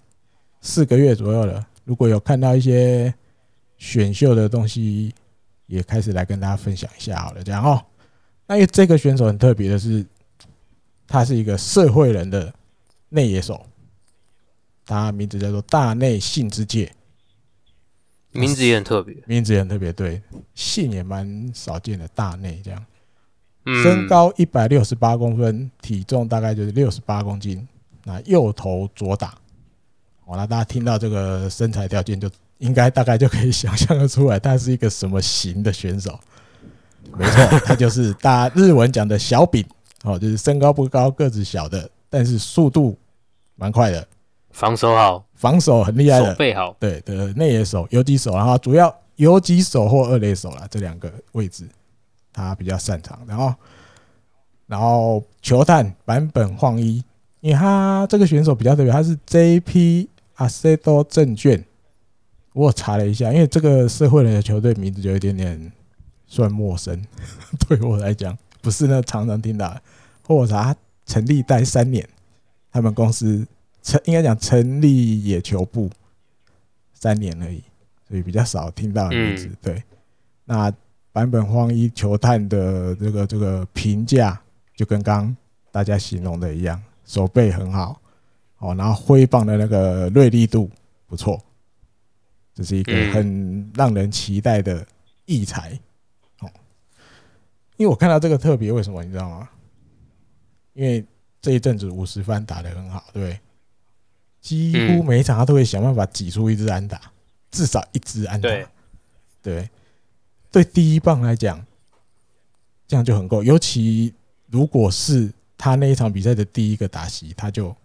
[0.60, 3.12] 四个月左右了，如果有看到一些
[3.78, 5.14] 选秀的东西，
[5.66, 7.42] 也开始来跟大家分享一下好了。
[7.42, 7.82] 这样哦，
[8.46, 10.04] 那因为这个选手很特别的是，
[11.06, 12.52] 他是一个社会人的
[13.10, 13.66] 内野手，
[14.86, 16.90] 他名字叫做大内信之介。
[18.32, 20.22] 名字也很特别，名字也很特别，对，
[20.54, 22.08] 姓也蛮少见的。
[22.14, 22.86] 大内这样，
[23.82, 27.66] 身高一百六十八公分，体重大概就是六十八公斤。
[28.04, 29.36] 那右投左打，
[30.24, 36.18] 好，那大家听到这个身材条件，就应该大概就可以想象得出来，他是一个什么型的选手。
[37.18, 39.66] 没错，他就是大日文讲的小饼，
[40.04, 42.98] 哦，就是身高不高，个子小的，但是速度
[43.54, 44.06] 蛮快的。
[44.50, 51.68] 防守好，防守很厉害的，守备好，对的内野手、游击手，然后主要游击手或二垒手啦，这两个位置
[52.32, 53.18] 他比较擅长。
[53.28, 53.54] 然后，
[54.66, 57.02] 然后球探版本晃一，
[57.40, 61.64] 因为他这个选手比较特别，他是 JP 阿塞多证券。
[62.52, 65.72] 我查了一下，因为这个社会人的球队名字就有一点点
[66.26, 67.00] 算陌生，
[67.68, 69.80] 对我来讲不是那常常听到的。
[70.26, 70.74] 或者他
[71.10, 72.08] 成立待三年，
[72.70, 73.44] 他们公司。
[73.82, 75.88] 成应该讲成立野球部
[76.92, 77.64] 三年而已，
[78.06, 79.50] 所以比较少听到的名字。
[79.62, 79.82] 对，
[80.44, 80.70] 那
[81.12, 84.38] 版本荒一球探的这个这个评价，
[84.76, 85.34] 就跟刚
[85.72, 87.98] 大家形容的一样，手背很好，
[88.58, 90.70] 哦，然后挥棒的那个锐利度
[91.06, 91.42] 不错，
[92.54, 94.86] 这是一个很让人期待的
[95.24, 95.70] 异才。
[96.40, 96.50] 哦，
[97.78, 99.48] 因为我看到这个特别，为什么你知道吗？
[100.80, 101.04] 因为
[101.42, 103.38] 这一阵子五十番打得很好，对？
[104.40, 106.98] 几乎每一场他都会想办法挤出一支安打，
[107.50, 108.48] 至少一支安打。
[109.42, 109.68] 对，
[110.50, 111.62] 对，第一棒来讲，
[112.88, 113.44] 这样就很够。
[113.44, 114.14] 尤其
[114.46, 117.76] 如果是他那一场比赛的第一个打席，他就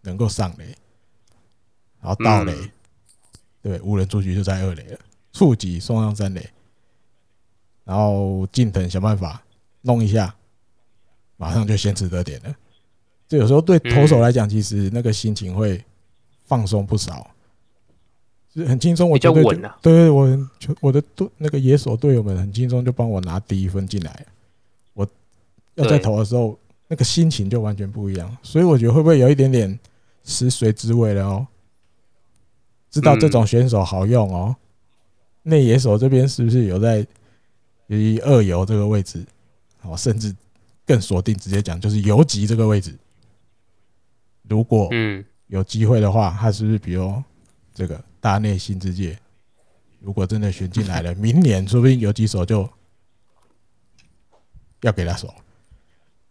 [0.00, 0.76] 能够上垒，
[2.00, 2.52] 然后盗垒，
[3.62, 4.98] 对，无人出局就在二垒了，
[5.32, 6.50] 触击送上三垒，
[7.84, 9.40] 然后近藤想办法
[9.82, 10.34] 弄一下，
[11.38, 12.54] 马上就先取得点了。
[13.26, 15.82] 这有时候对投手来讲，其实那个心情会
[16.44, 17.30] 放松不少，
[18.54, 19.08] 是很轻松。
[19.08, 24.26] 我觉得对对，我就我的队那个野手队友们很轻松就帮我拿第一分进来。
[24.94, 25.08] 我
[25.74, 28.36] 要在投的时候，那个心情就完全不一样。
[28.42, 29.78] 所以我觉得会不会有一点点
[30.24, 31.46] 食髓知味了哦？
[32.90, 34.56] 知道这种选手好用哦。
[35.42, 37.06] 内野手这边是不是有在
[37.88, 39.22] 以二游这个位置？
[39.82, 40.34] 哦，甚至
[40.88, 42.96] 更锁定，直接讲就是游击这个位置。
[44.48, 47.22] 如果嗯有机会的话，他是不是比如
[47.74, 49.18] 这个大内新之界？
[50.00, 52.66] 如果真的选进来了， 明年说不定有几手就
[54.80, 55.32] 要给他守，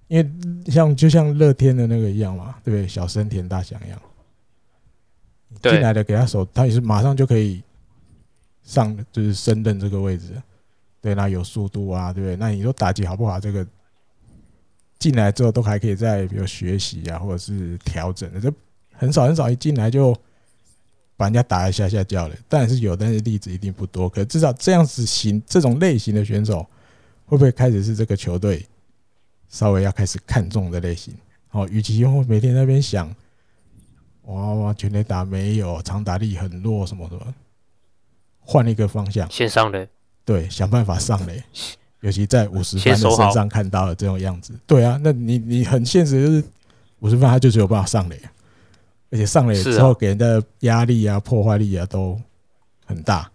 [0.08, 2.88] 因为像就像乐天的那个一样嘛，对不对？
[2.88, 4.02] 小森田大翔一样，
[5.62, 7.62] 进来的给他守，他也是马上就可以
[8.64, 10.34] 上，就是升任这个位置。
[11.00, 12.36] 对，那有速度啊，对不对？
[12.36, 13.40] 那你说打击好不好？
[13.40, 13.64] 这个。
[15.00, 18.52] 进来之后都还可以再比如学习啊，或者是调整的，这
[18.94, 20.16] 很少很少一进来就
[21.16, 24.10] 把人家打一下下叫的，当然是有，但是例子一定不多。
[24.10, 26.66] 可至少这样子型这种类型的选手，
[27.26, 28.66] 会不会开始是这个球队
[29.50, 31.14] 稍微要开始看重的类型？
[31.52, 33.14] 哦，与其用每天那边想，
[34.24, 37.34] 哇哇全垒打没有，长打力很弱，什么什么，
[38.40, 39.88] 换一个方向， 先上垒，
[40.26, 41.44] 对，想办法上垒。
[42.08, 46.44] 尤其在五十番的身上看到了这种样子，对啊，那你你很现实，就是
[47.00, 48.18] 五十番他就只有办法上垒，
[49.12, 52.18] 而且上垒之后给人的压力啊、破坏力啊都
[52.86, 53.30] 很大。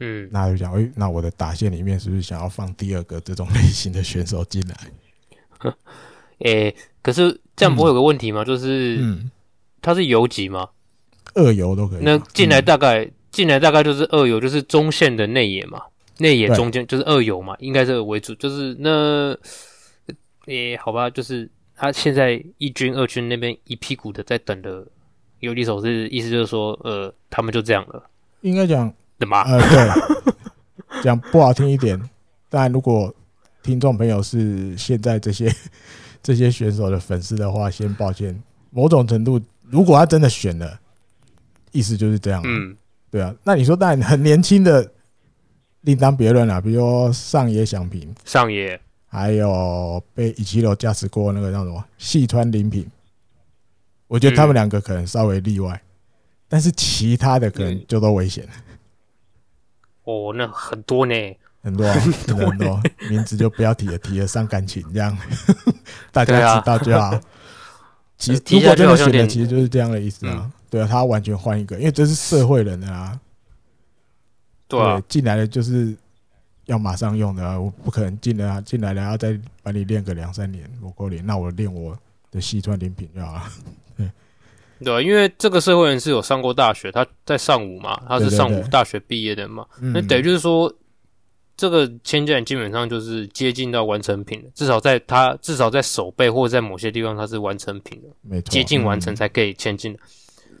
[0.00, 5.70] 嗯，那就想，诶，那我的打线里面是不是想要放第二个这种类型的选手进来？
[6.44, 8.44] 诶，可是这样不会有个问题吗？
[8.44, 9.30] 就是，嗯，
[9.80, 10.70] 他是游击吗？
[11.34, 12.00] 二游都可以。
[12.02, 15.80] 那进来大概进来大概就是二游，就是中线的内野嘛。
[16.18, 18.32] 内野中间就是二游嘛，应该这个为主。
[18.36, 19.32] 就是那，
[20.46, 24.86] 诶、欸，好吧，就是他现在一军、二军那边一屁股的在等的
[25.40, 28.00] 游击手，是意思就是说，呃，他们就这样了。
[28.42, 29.42] 应该讲的吗？
[29.42, 32.00] 呃，对，讲不好听一点。
[32.48, 33.12] 但如果
[33.62, 35.52] 听众朋友是现在这些
[36.22, 38.40] 这些选手的粉丝的话，先抱歉。
[38.70, 40.78] 某种程度，如果他真的选了，
[41.72, 42.40] 意思就是这样。
[42.44, 42.76] 嗯，
[43.10, 43.34] 对啊。
[43.42, 44.92] 那你说，当然很年轻的。
[45.84, 46.60] 另当别论了。
[46.60, 52.86] 比如说上野响平，上野，还有被一七楼驾驶过那个叫什么细川林平，
[54.08, 55.80] 我觉得他们两个可能稍微例外，嗯、
[56.48, 58.48] 但是其他的可能就都危险。
[60.04, 61.14] 哦，那很多呢，
[61.62, 65.16] 很多、啊、很多很多，名字就不要提了，提了伤感情，这样
[66.12, 67.18] 大家知道就好。
[68.16, 70.34] 其实如果真的选的，其实就是这样的意思啊。
[70.44, 73.18] 嗯、对啊，他完全换一个，因为这是社会人啊。
[74.78, 75.94] 对，进、啊、来的就是
[76.66, 81.96] 要马上用的，啊，我不可能进来进来了要再把你练个两三年，我够练，那我练我
[82.30, 83.42] 的西川铃平就好了。
[83.96, 84.10] 对，
[84.82, 90.74] 对、啊，因为这个社会人是有上过大学，他在上午嘛，他是上午大学毕业的嘛，那等于就是说，嗯、
[91.56, 99.98] 这个千家基本上就是接近到完成品了，至少在他至少在手背或者在某些地方他是完成品的，没错，接近完成才可以签进的。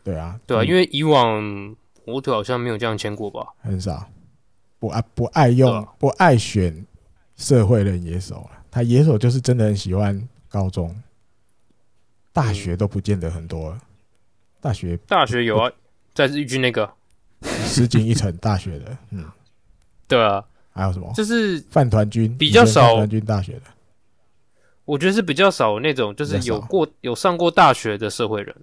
[0.04, 1.74] 对啊，对啊，因为以往。
[2.04, 3.46] 火腿好像没有这样签过吧？
[3.60, 4.06] 很少，
[4.78, 6.84] 不爱不爱用，啊、不爱选
[7.36, 10.94] 社会人野手，他野手就是真的很喜欢高中、
[12.32, 13.76] 大学都不见得很多。
[14.60, 15.70] 大学大学有啊，
[16.14, 16.90] 在日军那个
[17.42, 19.24] 石井一成大学的，嗯，
[20.06, 21.12] 对啊，还有什么？
[21.14, 23.62] 就是饭团军比较少，饭团军大学的，
[24.84, 28.54] 我觉得是比较少那种，就是有过有上过大学的社会人。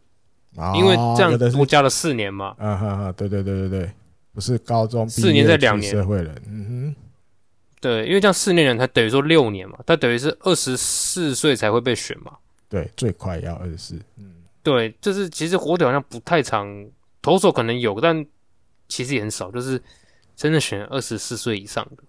[0.75, 3.91] 因为这样多加了四年嘛，啊哈哈，对对对对对，
[4.33, 5.91] 不是高中四年再两年。
[5.91, 6.95] 社会人，嗯哼，
[7.79, 12.33] 对，因为这样四年人才等于说六年嘛，他等于是二十四岁才会被选嘛，
[12.67, 16.67] 对，最快要二十四，嗯，对，就是其实火腿好像不太长，
[17.21, 18.25] 投手可能有，但
[18.89, 19.81] 其实也很少，就是
[20.35, 22.03] 真的选二十四岁以上的，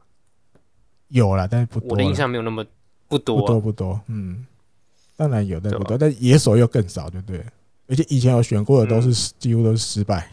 [1.08, 2.64] 有啦，但是不多，我的印象没有那么
[3.06, 4.44] 不多，不多不多，嗯，
[5.16, 7.44] 当然有，但不多，但野手又更少，对不对？
[7.92, 10.26] 而且以前有选过的都是几乎都是失败，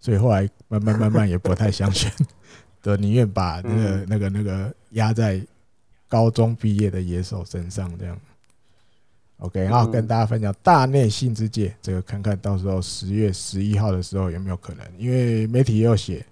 [0.00, 2.10] 所以后来慢慢慢慢也不太想选，
[2.80, 5.46] 对，宁愿把那个那个那个压在
[6.08, 8.18] 高中毕业的野手身上这样。
[9.40, 14.86] OK，然后跟大家分享大内信之介，这个看看到时候十月十一号的时候有没有可能？
[14.96, 16.24] 因为媒体也有写，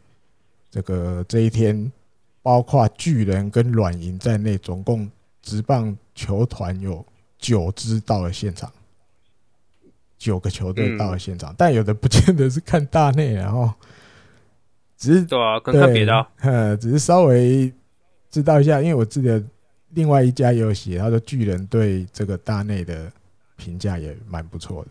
[0.71, 1.93] 这个这一天
[2.41, 5.07] 包括巨人跟软银在内，总共
[5.43, 7.05] 职棒球团有
[7.39, 8.73] 九支到了现场。
[10.25, 13.71] 九个球队到了现场，嗯、但有的不见得是看大内，然后
[14.97, 17.71] 只是对啊，看看别的，呃，只是稍微
[18.31, 19.43] 知道一下，因为我记得
[19.91, 23.13] 另外一家也有写，他说巨人对这个大内的
[23.57, 24.91] 评价也蛮不错的。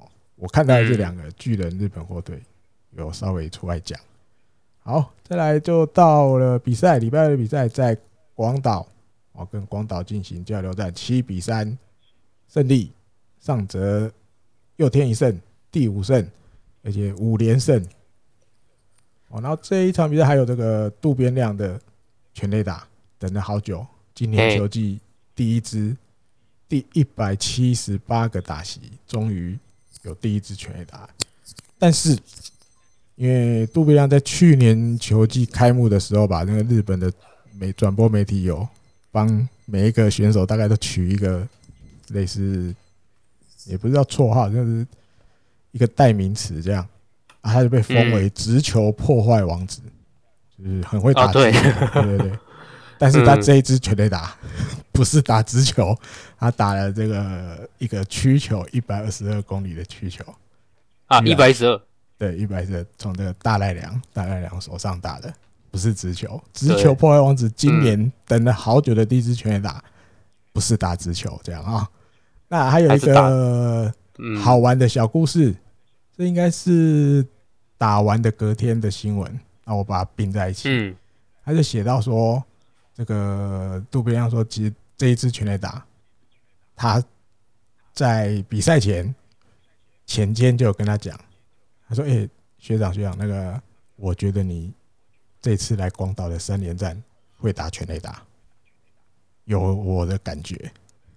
[0.00, 2.42] 哦，我看到这两个巨人、日本火队
[2.96, 3.96] 有稍微出来讲。
[4.80, 7.96] 好，再来就到了比赛，礼拜二的比赛在
[8.34, 8.84] 广岛，
[9.30, 11.78] 哦，跟广岛进行交流战，七比三
[12.48, 12.90] 胜利，
[13.38, 14.10] 上泽。
[14.82, 15.40] 六天一胜，
[15.70, 16.28] 第五胜，
[16.82, 17.80] 而且五连胜。
[19.28, 21.80] 哦，然后这一场比赛还有这个渡边亮的
[22.34, 22.84] 全垒打，
[23.16, 23.86] 等了好久。
[24.12, 24.98] 今年球季
[25.36, 25.96] 第一支，
[26.68, 29.56] 第一百七十八个打席，终于
[30.02, 31.08] 有第一支全垒打。
[31.78, 32.18] 但是，
[33.14, 37.12] 因为渡边亮在去年球季开幕的时候，把那个日本的
[37.56, 38.66] 媒转播媒体有
[39.12, 41.46] 帮每一个选手大概都取一个
[42.08, 42.74] 类似。
[43.66, 44.86] 也不是叫绰号，就是
[45.70, 46.86] 一个代名词这样。
[47.40, 49.82] 啊，他就被封为“直球破坏王子”，
[50.56, 52.32] 就是很会打球，对对对。
[52.96, 54.32] 但是他这一支全垒打
[54.92, 55.92] 不是打直球，
[56.38, 60.24] 他打了这个一个曲球，一百二十二公里的曲球。
[61.06, 61.80] 啊，一百一十二，
[62.16, 65.34] 对，一百一十二，从这个大赖良大赖良手上打的，
[65.68, 66.40] 不是直球。
[66.52, 69.82] 直球破坏王子今年等了好久的第一支全垒打，
[70.52, 71.90] 不是打直球这样啊。
[72.52, 73.90] 那还有一个
[74.38, 75.54] 好玩的小故事，
[76.14, 77.26] 这应该是
[77.78, 79.40] 打完的隔天的新闻。
[79.64, 80.94] 那我把它并在一起，
[81.42, 82.44] 他就写到说，
[82.94, 85.82] 这个渡边亮说，其实这一支全垒打，
[86.76, 87.02] 他
[87.94, 89.14] 在比赛前
[90.04, 91.18] 前天就有跟他讲，
[91.88, 93.58] 他说：“哎，学长学长，那个
[93.96, 94.70] 我觉得你
[95.40, 97.02] 这次来广岛的三连战
[97.38, 98.22] 会打全垒打，
[99.46, 100.70] 有我的感觉。”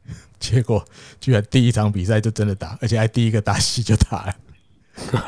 [0.39, 0.83] 结果
[1.19, 4.35] 居然第一场比赛就真的打，而且还第一个打席就打了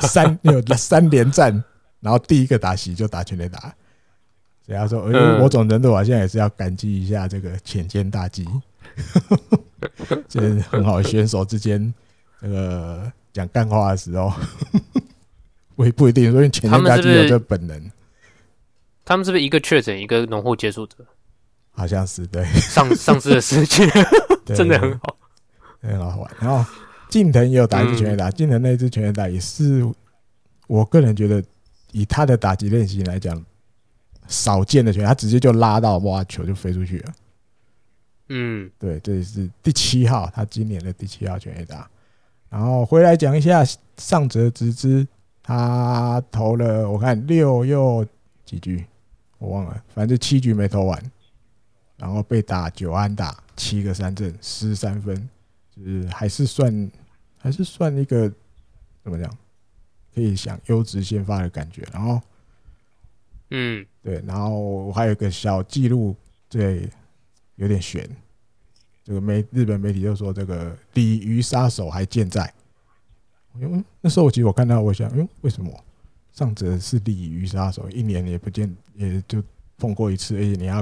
[0.00, 1.62] 三有三连战，
[2.00, 3.74] 然后第一个打席就打全垒打。
[4.64, 8.46] 所以他说，哎，某种程度啊，现在也是要感激一下这个浅见大吉，
[10.28, 11.92] 这很好选手之间
[12.40, 14.30] 这个讲干话的时候，
[15.74, 17.90] 我也不一定，因为浅见大吉有这本能。
[19.06, 20.96] 他们是不是一个确诊，一个浓厚接触者？
[21.70, 23.88] 好像是对上上次的事情。
[24.56, 25.16] 真的很好，
[25.80, 26.30] 很好玩。
[26.40, 26.64] 然后
[27.08, 29.86] 近藤也有打一支全垒打，近藤那支全垒打也是，
[30.66, 31.42] 我个人觉得
[31.92, 33.44] 以他的打击练习来讲，
[34.26, 37.12] 少见的全，他直接就拉到哇球就飞出去了。
[38.30, 41.88] 嗯，对，这是第七号，他今年的第七号全垒打。
[42.50, 43.64] 然后回来讲一下
[43.96, 45.06] 上泽直之，
[45.42, 48.06] 他投了我看六又
[48.44, 48.84] 几局，
[49.38, 51.02] 我忘了，反正七局没投完，
[51.98, 55.28] 然后被打九安打，七个三振，十三分，
[55.76, 56.90] 就是还是算
[57.38, 58.32] 还是算一个
[59.04, 59.30] 怎么讲，
[60.14, 61.86] 可以想优质先发的感觉。
[61.92, 62.20] 然后，
[63.50, 66.16] 嗯，对，然后我还有一个小记录，
[66.48, 66.88] 对。
[67.60, 68.08] 有点悬，
[69.02, 72.54] 这个媒日本媒体就说这个鲤鱼杀手还健在。
[73.56, 75.68] 因为那时候我其实我看到，我想，嗯，为什么
[76.30, 79.42] 上泽是鲤鱼杀手，一年也不见，也就
[79.76, 80.80] 碰过一次，而且你要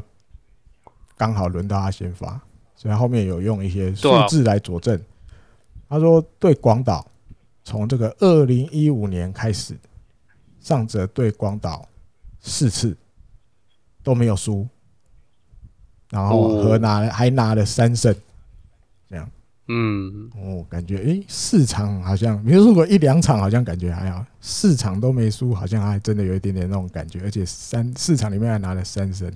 [1.16, 2.40] 刚好轮到他先发，
[2.74, 5.00] 所以他后面有用一些数字来佐证。
[5.88, 7.06] 他说对广岛，
[7.64, 9.76] 从这个二零一五年开始，
[10.60, 11.88] 上泽对广岛
[12.40, 12.96] 四次
[14.02, 14.66] 都没有输。
[16.08, 18.14] 然后和拿了还拿了三胜，
[19.08, 19.28] 这样，
[19.66, 29.28] 嗯，哦，感觉诶，四场好像没有输过一两场，好像感觉还好，四场都没输，好像还真的有一点点那种感觉，而且三四场里面还拿了三胜，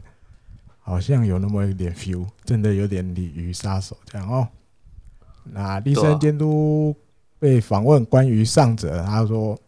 [0.80, 4.48] 好像有那么一点 feel，真的有点鲤鱼杀手这样哦。
[5.44, 6.94] 那立山监督
[7.38, 9.58] 被访问关于上泽，他说，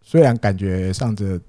[0.00, 1.40] 虽然感觉上泽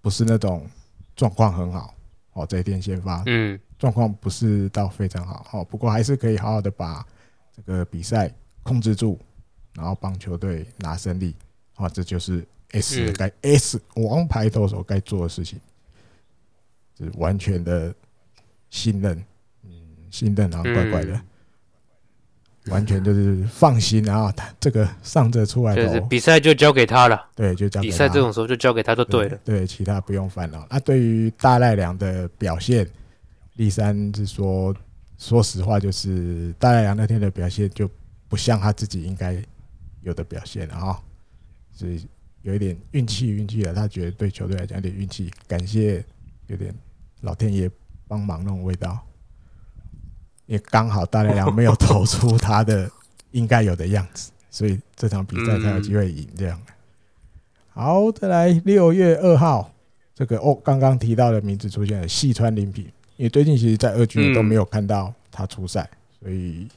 [0.00, 0.66] 不是那种
[1.14, 1.94] 状况很好，
[2.32, 3.58] 哦，这一天先发，嗯。
[3.78, 7.06] 状况不是到非常好，哦，不过还是可以好好的把
[7.54, 9.18] 这个比赛控制住，
[9.74, 11.36] 然后帮球队拿胜利，
[11.74, 15.60] 啊，这就是 S 该 S 王牌投手该做的事情，
[16.96, 17.94] 是完全的
[18.70, 19.24] 信任，
[19.64, 19.70] 嗯，
[20.10, 21.20] 信任然后怪怪的，
[22.66, 30.66] 完全就是放心，然后他这个上着出来的，比赛就交给他了，对，就交给他，比赛这种时候就交给他就对了，对，其他不用烦恼。
[30.70, 32.86] 那对于大赖良的表现。
[33.58, 34.76] 立三是说，
[35.16, 37.90] 说实话，就是大赖良那天的表现就
[38.28, 39.42] 不像他自己应该
[40.02, 41.02] 有的表现了哈，
[41.72, 42.06] 所以
[42.42, 43.72] 有一点运气运气了。
[43.72, 46.04] 他觉得对球队来讲有点运气，感谢
[46.48, 46.70] 有点
[47.22, 47.66] 老天爷
[48.08, 48.98] 帮忙那种味道，
[50.46, 52.90] 也刚好大濑良没有投出他的
[53.32, 56.60] 应该有的样子， 所以这场比赛才有机会赢这样。
[57.68, 59.70] 好，再来六月二号，
[60.14, 62.84] 这个哦，刚刚提到的名字出现了，细川林平。
[63.18, 65.88] 因为最近其实，在二军都没有看到他出赛，
[66.20, 66.68] 所以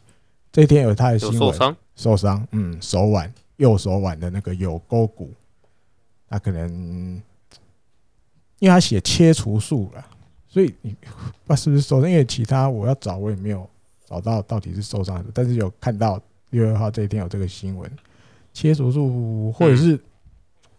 [0.54, 5.34] 这天有他的新闻，受伤，受伤，嗯，手腕，右手腕的那个有沟骨，
[6.30, 7.22] 他可能
[8.60, 10.06] 因为他写切除术了，
[10.50, 12.10] 所以你不知道是不是受伤？
[12.10, 13.70] 因为其他我要找，我也没有
[14.06, 17.90] 找到到底是受伤的，但是有看到六月二号这一天有这个新闻，
[18.52, 19.98] 切除术或者是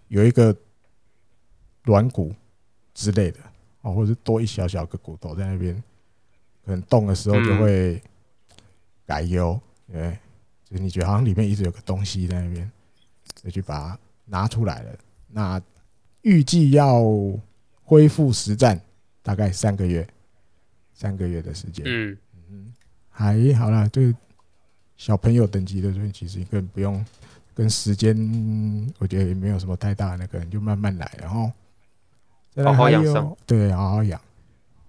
[0.08, 0.54] 有一个
[1.84, 2.34] 软骨
[2.92, 3.38] 之类的。
[3.82, 5.74] 哦，或者是多一小小个骨头在那边，
[6.66, 7.98] 可能动的时候就会
[9.06, 9.58] 改优，
[9.90, 10.18] 对，
[10.68, 12.70] 就是你觉得好像里面一直有个东西在那边，
[13.42, 14.90] 就去把它拿出来了。
[15.28, 15.58] 那
[16.20, 17.02] 预计要
[17.82, 18.78] 恢复实战
[19.22, 20.06] 大概三个月，
[20.94, 21.84] 三个月的时间。
[21.86, 22.16] 嗯
[22.50, 22.74] 嗯，
[23.08, 24.02] 还好啦，就
[24.96, 27.04] 小朋友等级的，所以其实根本不用
[27.54, 28.16] 跟时间，
[28.98, 31.50] 我觉得也没有什么太大的那个，你就慢慢来，然后。
[32.64, 34.20] 好好养伤，对，好好养。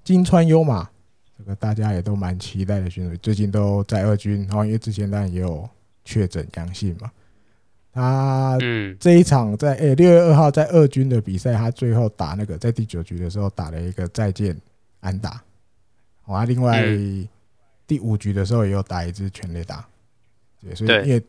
[0.04, 0.90] 金川优马，
[1.38, 5.70] 这个大家也都蛮期待的选手，最近都在二军，然后因为之前当然也有
[6.04, 7.10] 确诊阳性嘛。
[7.94, 8.58] 他
[9.00, 14.56] 这一场在诶六月二号在二军的比赛，他最后打那个在第九局的时候打了一个再见
[15.00, 15.42] 安打。
[16.26, 16.84] 啊，另外
[17.86, 19.86] 第五局的时候也有打一支全垒打。
[20.62, 21.24] 对，所以因为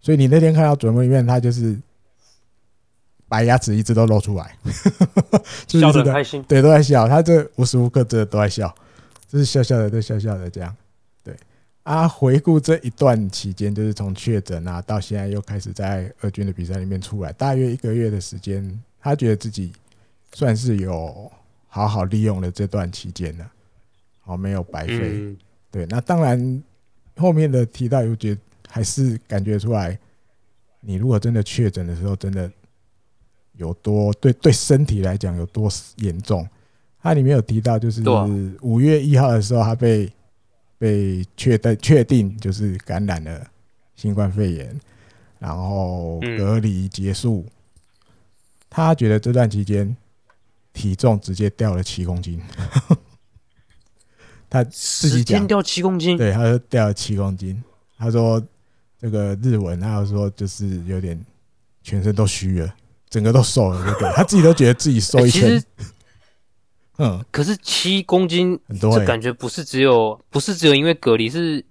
[0.00, 1.78] 所以你那天看到转播里面，他就是。
[3.26, 4.56] 白牙齿一直都露出来，
[5.66, 6.42] 笑得很开心。
[6.44, 7.08] 对，都在笑。
[7.08, 8.72] 他这无时无刻真的都在笑，
[9.26, 10.76] 就是笑笑的，都笑笑的这样。
[11.84, 19.72] 对啊，回顾这一段期间，就是从确诊啊到现在又开始在二军的比赛里面出来，大约一个月的时间，他觉得自己
[20.32, 21.30] 算是有
[21.68, 23.50] 好好利用了这段期间了，
[24.20, 25.36] 好没有白费。
[25.70, 26.62] 对，那当然
[27.16, 29.98] 后面的提到，又觉得还是感觉出来，
[30.80, 32.50] 你如果真的确诊的时候，真的。
[33.56, 36.44] 有多对对身体来讲有多严重？
[37.00, 38.02] 他里面有提到，就是
[38.62, 40.12] 五月一号的时候，他被
[40.84, 43.46] 被确定确定就是感染了
[43.96, 44.78] 新冠肺炎，
[45.38, 47.46] 然后隔离结束。
[48.68, 49.96] 他觉得这段期间
[50.74, 52.38] 体重直接掉了七公斤。
[54.50, 57.64] 他自己讲掉七公斤，对，他说掉了七公斤。
[57.96, 58.42] 他说
[59.00, 61.18] 这个日文，他有说就是有点
[61.82, 62.74] 全身都虚了。
[63.08, 64.12] 整个都瘦了，对不对？
[64.12, 65.64] 他自己都觉得自己瘦一圈。
[66.98, 71.64] 嗯，可是七公斤很多、欸，这感觉不是只有不是只有因为隔离，是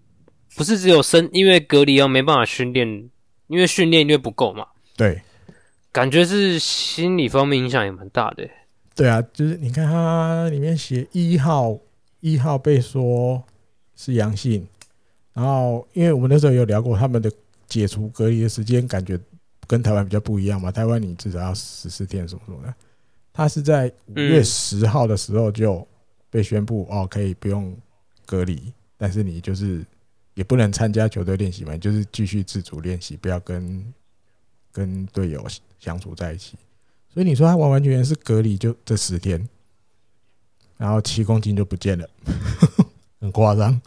[0.55, 3.09] 不是只有身因为隔离而没办法训练？
[3.47, 4.67] 因为训练因为不够嘛。
[4.97, 5.21] 对，
[5.91, 8.51] 感觉是心理方面影响也蛮大的、欸。
[8.95, 11.77] 对啊，就是你看他里面写一号
[12.19, 13.43] 一号被说
[13.95, 14.67] 是阳性，
[15.33, 17.31] 然后因为我们那时候有聊过他们的
[17.67, 19.19] 解除隔离的时间，感觉
[19.67, 20.71] 跟台湾比较不一样嘛。
[20.71, 22.73] 台湾你至少要十四天什么什么的。
[23.33, 25.85] 他是在五月十号的时候就
[26.29, 27.75] 被宣布哦，可以不用
[28.27, 29.83] 隔离，但是你就是
[30.35, 33.93] 也不能参加球队练习嘛，就是继续自主练习，不要跟
[34.71, 35.43] 跟队友
[35.79, 36.55] 相处在一起。
[37.11, 39.49] 所以你说他完完全全是隔离就这十天，
[40.77, 42.07] 然后七公斤就不见了，
[43.19, 43.81] 很夸张。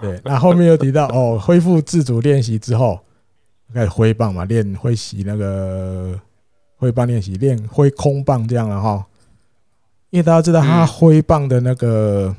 [0.00, 2.98] 对，那后面又提到哦，恢复自主练习之后
[3.72, 6.20] 开始挥棒嘛，练挥习那个。
[6.82, 9.06] 挥棒练习，练挥空棒这样了哈，
[10.10, 12.34] 因为大家知道他挥棒的那个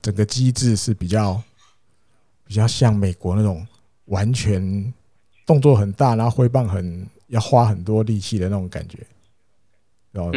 [0.00, 1.42] 整个机制是比较
[2.46, 3.66] 比较像美国那种
[4.04, 4.94] 完全
[5.44, 8.96] 动作很大，然后挥棒很要花很多力气的那种感觉。
[10.12, 10.30] 然后，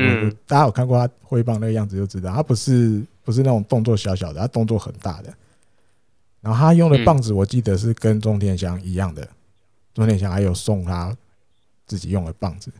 [0.48, 5.32] 大家有看过他挥棒那个样子就知道，他不是不是那种动作小小的，他动作很大的。
[6.42, 9.30] 然后他用的棒子，我记得是跟钟天祥一样的，
[9.94, 11.16] 钟天祥还有送他
[11.86, 12.74] 自己用的棒子。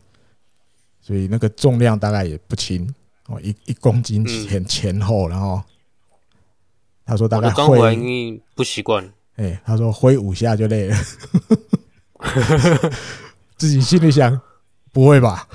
[1.06, 2.88] 所以那个重量大概也不轻
[3.26, 5.62] 哦，一一公斤前前后，然后
[7.04, 10.96] 他说大概挥不习惯， 哎，他说挥五下就累了，
[13.58, 14.40] 自己心里想
[14.92, 15.46] 不会吧，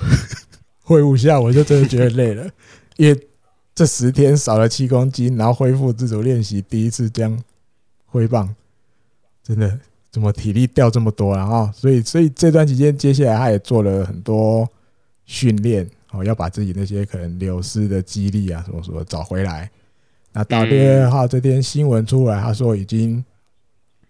[0.84, 2.48] 挥五下我就真的觉得累了，
[2.96, 3.28] 因为
[3.74, 7.42] 这十天少了七公斤，然后恢复自主练习，第一次这样
[8.06, 8.54] 挥棒，
[9.42, 9.80] 真的
[10.12, 14.70] 怎么体力掉这么多，然后所以所以这段期间接下来他也做了很多。
[15.30, 19.70] 训练哦，要把自己那些可能流失的肌力啊，什么什么找回来。
[20.32, 23.24] 那到六月二号这天新闻出来，他说已经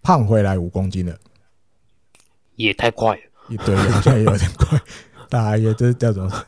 [0.00, 1.14] 胖回来五公斤了，
[2.56, 3.22] 也太快了。
[3.66, 4.80] 对，好像也有点快。
[5.28, 6.46] 大约这叫什么？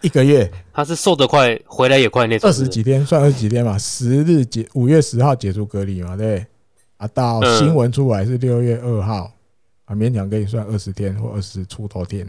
[0.00, 0.50] 一个月？
[0.72, 2.48] 他是瘦得快，回来也快那种。
[2.48, 3.76] 二十几天，算二十几天嘛？
[3.76, 6.16] 十日解，五月十号解除隔离嘛？
[6.16, 6.46] 对。
[6.96, 9.30] 啊，到新闻出来是六月二号，
[9.84, 12.26] 啊，勉强可以算二十天或二十出头天。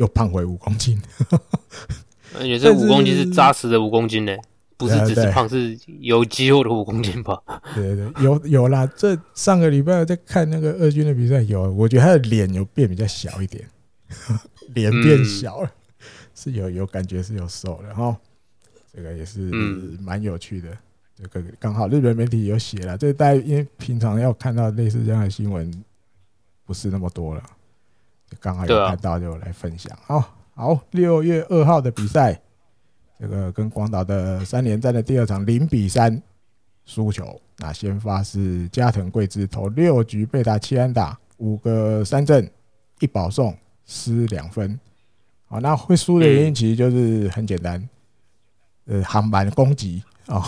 [0.00, 0.98] 又胖回五公斤，
[2.34, 4.34] 而且这五公斤是扎实的五公斤呢，
[4.78, 7.38] 不是只是胖，是有肌肉的五公斤吧？
[7.74, 8.90] 对对， 有有啦。
[8.96, 13.68] 这上个礼拜在看那个二军的比赛，有，我觉得他的脸有变比较小一点，
[14.72, 15.70] 脸变小了，
[16.34, 18.16] 是有有感觉是有瘦了哈。
[18.94, 19.38] 这个也是
[20.00, 20.68] 蛮有趣的。
[21.14, 25.70] 这个刚好日本媒体有写了，这大家因为平常要看到类似这样的新闻，
[26.64, 27.42] 不是那么多了。
[28.38, 29.96] 刚好有看到就来分享。
[30.06, 30.22] 好，
[30.54, 32.40] 好，六月二号的比赛，
[33.18, 36.22] 这个跟广岛的三连战的第二场零比三
[36.84, 37.40] 输球。
[37.58, 42.50] 那先发是加藤贵之投六局被打七安打，五个三振，
[43.00, 43.54] 一保送，
[43.84, 44.78] 失两分。
[45.46, 47.88] 好，那会输的原因其实就是很简单，
[48.86, 50.42] 呃，航班攻击啊，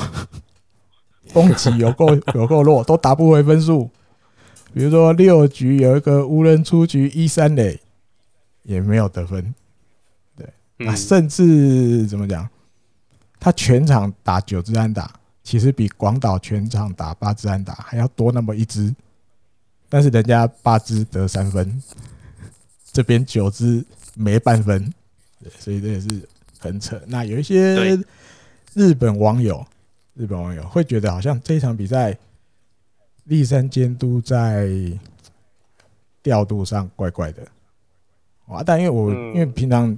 [1.35, 3.91] 攻击有够有够弱，都打不回分数。
[4.75, 7.79] 比如说六局有一个无人出局一三垒，
[8.63, 9.55] 也没有得分。
[10.35, 10.49] 对，
[10.79, 12.49] 那甚至怎么讲？
[13.39, 15.13] 他全场打九支安打，
[15.43, 18.95] 其实比广岛全场打八支安打还要多那么一支。
[19.89, 21.83] 但是人家八支得三分，
[22.93, 24.95] 这边九支没半分。
[25.43, 26.09] 对，所以这也是
[26.59, 26.99] 很扯。
[27.07, 27.99] 那有一些
[28.73, 29.67] 日本网友，
[30.15, 32.17] 日本网友会觉得好像这场比赛。
[33.25, 34.69] 栗山监督在
[36.23, 37.43] 调度上怪怪的，
[38.47, 38.63] 啊！
[38.65, 39.97] 但因为我因为平常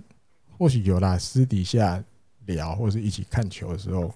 [0.59, 2.03] 或许有啦，私底下
[2.47, 4.15] 聊或者是一起看球的时候，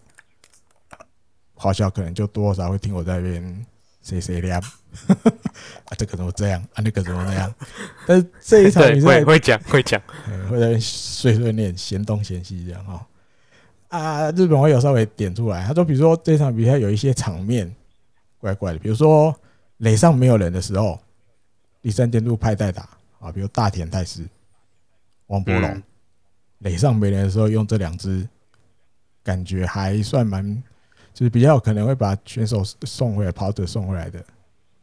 [1.54, 3.66] 好像可能就多少会听我在那边
[4.02, 4.58] 谁谁聊
[5.88, 7.54] 啊，这个怎么这样啊，那个怎么那样？
[8.06, 10.00] 但是这一场比赛会讲会讲，
[10.50, 13.06] 会 在碎碎念嫌东嫌西这样哈
[13.88, 14.30] 啊！
[14.32, 17.74] 日本我有稍微点出来，他说，比如说这场比赛有一些场面。
[18.38, 19.34] 怪怪的，比如说
[19.78, 20.98] 垒上没有人的时候，
[21.82, 22.88] 第三监督派代打
[23.20, 24.24] 啊，比如大田泰示、
[25.26, 25.82] 王柏龙，
[26.58, 28.28] 垒上没人的时候用这两支，
[29.22, 30.62] 感觉还算蛮，
[31.12, 34.24] 就是比较有可能会把选手送回来，跑者送回来的。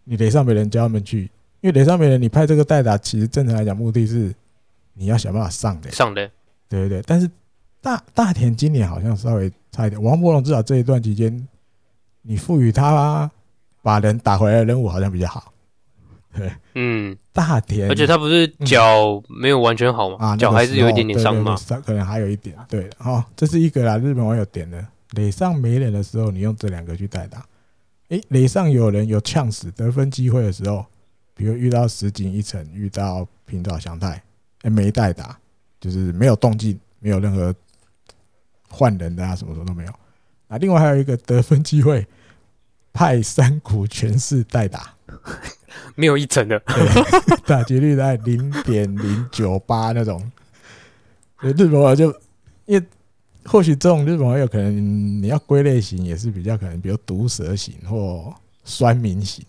[0.04, 1.24] 你垒上没人，叫他们去，
[1.62, 4.34] 因为垒上没人，你派这个代打，其实正常来讲，目的是
[4.94, 6.30] 你要想办法上的，上的，
[6.70, 7.02] 对对对。
[7.08, 7.30] 但是
[7.82, 11.48] 大大田今年好像稍微差一点，王柏龙至少这一段期间，
[12.22, 13.32] 你赋予他。
[13.86, 15.54] 把人打回来的任务好像比较好，
[16.34, 20.18] 对，嗯，大田，而且他不是脚没有完全好吗？
[20.20, 21.56] 啊，脚还是有一点点伤嘛，
[21.86, 22.58] 可能还有一点。
[22.68, 24.84] 对，好，这是一个啦，日本网友点的。
[25.12, 27.46] 垒上没人的时候，你用这两个去代打。
[28.10, 30.84] 诶，垒上有人有呛死得分机会的时候，
[31.36, 34.20] 比如遇到石井一成，遇到平沼祥太，
[34.64, 35.38] 诶，没代打，
[35.80, 37.54] 就是没有动静，没有任何
[38.68, 39.92] 换人的啊，什么什么都没有。
[40.48, 42.06] 啊，另外还有一个得分机会，
[42.96, 44.96] 派三股全是代打，
[45.96, 46.58] 没有一成的，
[47.46, 50.32] 打击率在零点零九八那种。
[51.42, 52.10] 日本网就
[52.66, 52.86] 因为。
[53.48, 58.34] 或许这种日本网友可能你要归类型也是比较可能，比如毒舌型或
[58.64, 59.46] 酸民型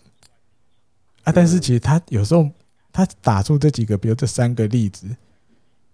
[1.23, 1.33] 啊。
[1.33, 2.47] 但是其实他有时候
[2.93, 5.07] 他打出这几个，比如这三个例子，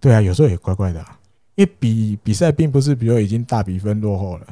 [0.02, 1.18] 对啊，有时候也怪怪的啊。
[1.56, 4.48] 因为比比赛并不是比如已经大比分落后了，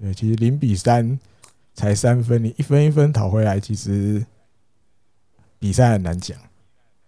[0.00, 1.18] 对，其实零比三
[1.76, 4.26] 才三分，你一分一分讨回来，其实
[5.60, 6.36] 比赛很难讲。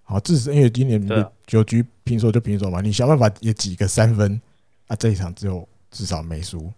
[0.04, 1.04] 好，至少因为今年
[1.44, 4.40] 九局平手就平手嘛，你想办法也挤个三分
[4.86, 5.68] 啊，这一场只有。
[5.90, 6.70] 至少没输，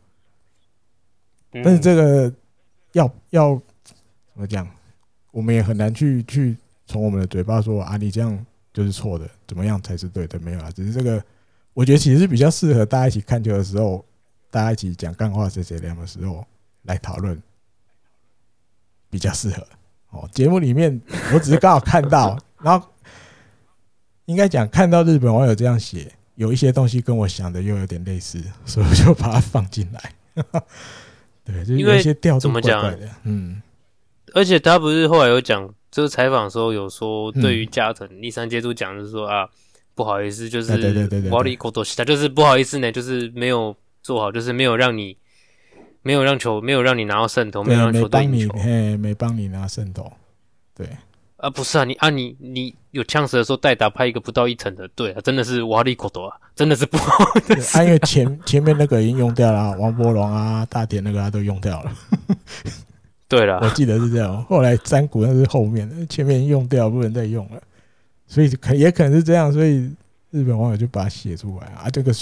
[1.50, 2.32] 但是这个
[2.92, 3.96] 要要怎
[4.34, 4.64] 么讲？
[5.32, 10.38] 我们也很难去去从我们的嘴巴说啊，你这样就是错的，怎么样才是对的？
[10.38, 11.20] 没有啊，只是这个，
[11.74, 14.04] 我觉得其实是比较适合大家一起看球的时候，
[14.48, 16.46] 大家一起讲干话、谁谁凉的时候
[16.82, 17.36] 来讨论，
[19.10, 19.66] 比较适合。
[20.10, 20.98] 哦，节目里面
[21.34, 22.88] 我只是刚好看到， 然后
[24.24, 26.10] 应该讲看到日本网友这样写。
[26.36, 30.14] 有一些东西跟我想的又有点类似，所以我就把它放进来。
[31.44, 33.06] 对，就有一些调度怪怪的。
[33.24, 33.60] 嗯，
[34.32, 39.46] 而且他不是后来有讲，就是采访的时候有说，对于加藤第三接触讲，就是说啊，
[39.94, 41.30] 不好意思，就是对对对对，
[41.94, 45.14] 他就是不好意思呢，就是没有做好，就是没有让你
[46.02, 50.12] 没有让球，没有让你拿到胜投，没有让球队赢球，嘿，没帮你拿胜投，
[50.74, 50.88] 对。
[51.36, 57.54] 啊，不是啊，你啊，你你有呛死的时候代打拍一个不到一层的，对啊，真的是瓦力口多啊，真的是不好的。
[57.72, 61.92] 啊，因为前前面那个已经用掉了，王博龙啊、大田那个他都用掉了。
[63.26, 64.44] 对了， 我记得是这样。
[64.44, 67.62] 后来山谷那是后面的，前面用掉不能再用了，
[68.26, 69.90] 所以可也可能是这样，所以
[70.30, 71.88] 日本网友就把它写出来啊。
[71.88, 72.12] 这个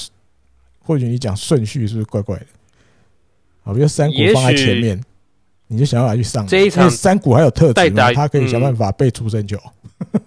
[0.79, 2.47] 或许你讲顺序是不是怪怪的？
[3.69, 5.05] 好，比如山谷放在前面。
[5.71, 9.59] 你就想办法去上这一场，山谷还有特质，他可以想办法被出生球，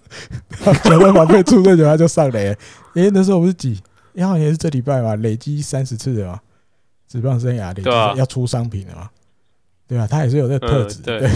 [0.84, 2.56] 想办法被出生球，他就上垒。
[2.94, 3.74] 哎，那时候不是几，
[4.18, 6.40] 好像也是这礼拜吧，累积三十次的嘛，
[7.08, 7.82] 职棒生涯里
[8.16, 9.10] 要出商品的嘛，
[9.88, 10.06] 对吧？
[10.06, 11.28] 他也是有这个特质，对，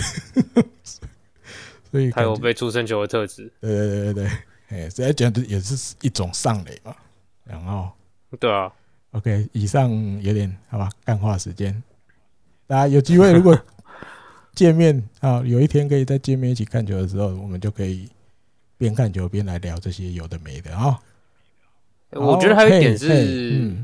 [1.91, 4.25] 所以他有被出生球的特质，对对对对
[4.69, 6.95] 对，哎，这讲的也是一种上垒嘛，
[7.43, 7.91] 然后
[8.39, 8.71] 对啊
[9.11, 9.91] ，OK，以上
[10.23, 11.83] 有点好吧，干话时间，
[12.67, 13.59] 大家有机会如果。
[14.55, 18.09] 见面啊，有一天可以在见面一起看球的时候，我们就可以
[18.79, 20.99] 边看球边来聊这些有的没的啊。
[22.13, 23.77] 我觉得还有一点是，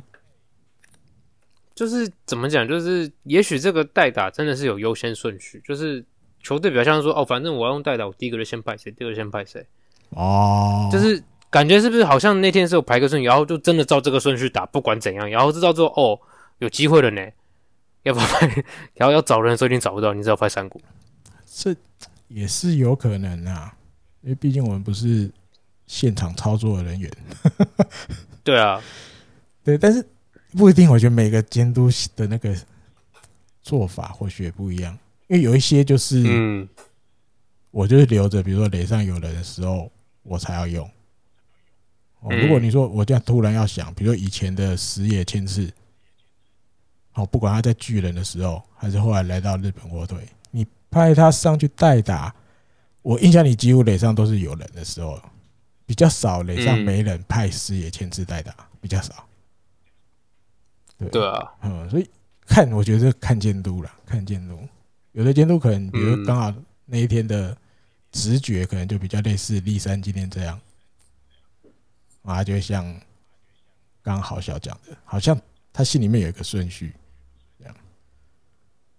[1.75, 6.03] 就是怎么讲，就是也许这个代打真的是有优先顺序，就是
[6.43, 9.67] 球队比较像说哦，反正我要用代打，我第一个就先派谁，第二个先派谁。
[10.09, 16.19] 哦，就是感觉是不是好像那天是有排个顺序，然后就真的照这个顺序打，不管怎样，然后知道之后哦，
[16.61, 17.21] 有机会了呢。
[18.03, 18.65] 要不要拍？
[18.95, 20.81] 然后要找人的时候，一定找不到，你只要拍山谷，
[21.47, 21.75] 这
[22.29, 23.73] 也是有可能啊，
[24.23, 25.31] 因为毕竟我们不是
[25.87, 27.11] 现场操作的人员。
[28.43, 28.83] 对啊，
[29.63, 30.05] 对，但是
[30.57, 30.91] 不一定。
[30.91, 32.57] 我觉得每个监督的那个
[33.63, 34.99] 做法或许也不一样，
[35.29, 36.69] 因为有一些就是，嗯，
[37.71, 39.93] 我就是留着，比如说雷上有人的时候，
[40.25, 40.85] 我才要用。
[42.21, 45.73] 哦，如果你说我这样突然要想，比如说以前的石野千次。
[47.15, 52.35] 好，不管他在巨人的时候，还是后来来到日本火腿，你派他上去代打，
[53.03, 55.21] 我印象里几乎垒上都是有人的时候，
[55.85, 59.29] 比较少垒上没人派师爷签字代打，比较少。
[60.97, 62.09] 对对啊，嗯，所以
[62.47, 64.59] 看，我觉得看监督了，看监督，
[65.13, 66.55] 有的监督可能，比如刚好
[66.87, 67.55] 那一天的
[68.11, 70.59] 直觉，可能就比较类似立山今天这样，
[72.23, 72.85] 啊，就像
[74.01, 75.39] 刚刚好小讲的，好像
[75.75, 76.95] 他心里面有一个顺序。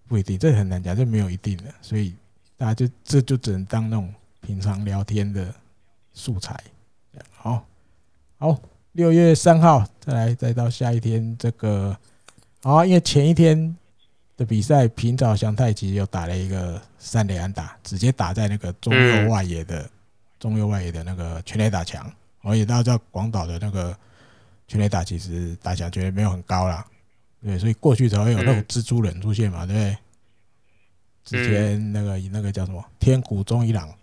[0.07, 2.15] 不一定，这很难讲，这没有一定的，所以
[2.57, 5.53] 大家就这就只能当那种平常聊天的
[6.13, 6.59] 素材。
[7.31, 7.65] 好，
[8.37, 8.59] 好，
[8.93, 11.97] 六月三号再来，再到下一天这个，
[12.61, 13.75] 好，因为前一天
[14.37, 19.89] 的比赛，平沼翔太其实又打了一个三连安打，直接打在那个中右外野的
[20.39, 22.11] 中右外野的那个全垒打墙。
[22.41, 23.97] 而且大家知道广岛的那个
[24.67, 26.85] 全垒打其实打墙绝对没有很高啦，
[27.43, 29.97] 对，所以过去才会有那种蜘蛛人出现嘛，对不对？
[31.23, 33.93] 之前那个那个叫什么天谷中一郎，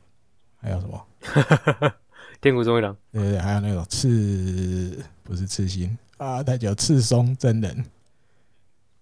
[0.60, 1.06] 还有什么？
[2.40, 7.84] 天谷忠一郎，对对对，还有那种赤不是赤心啊，他叫赤松真人，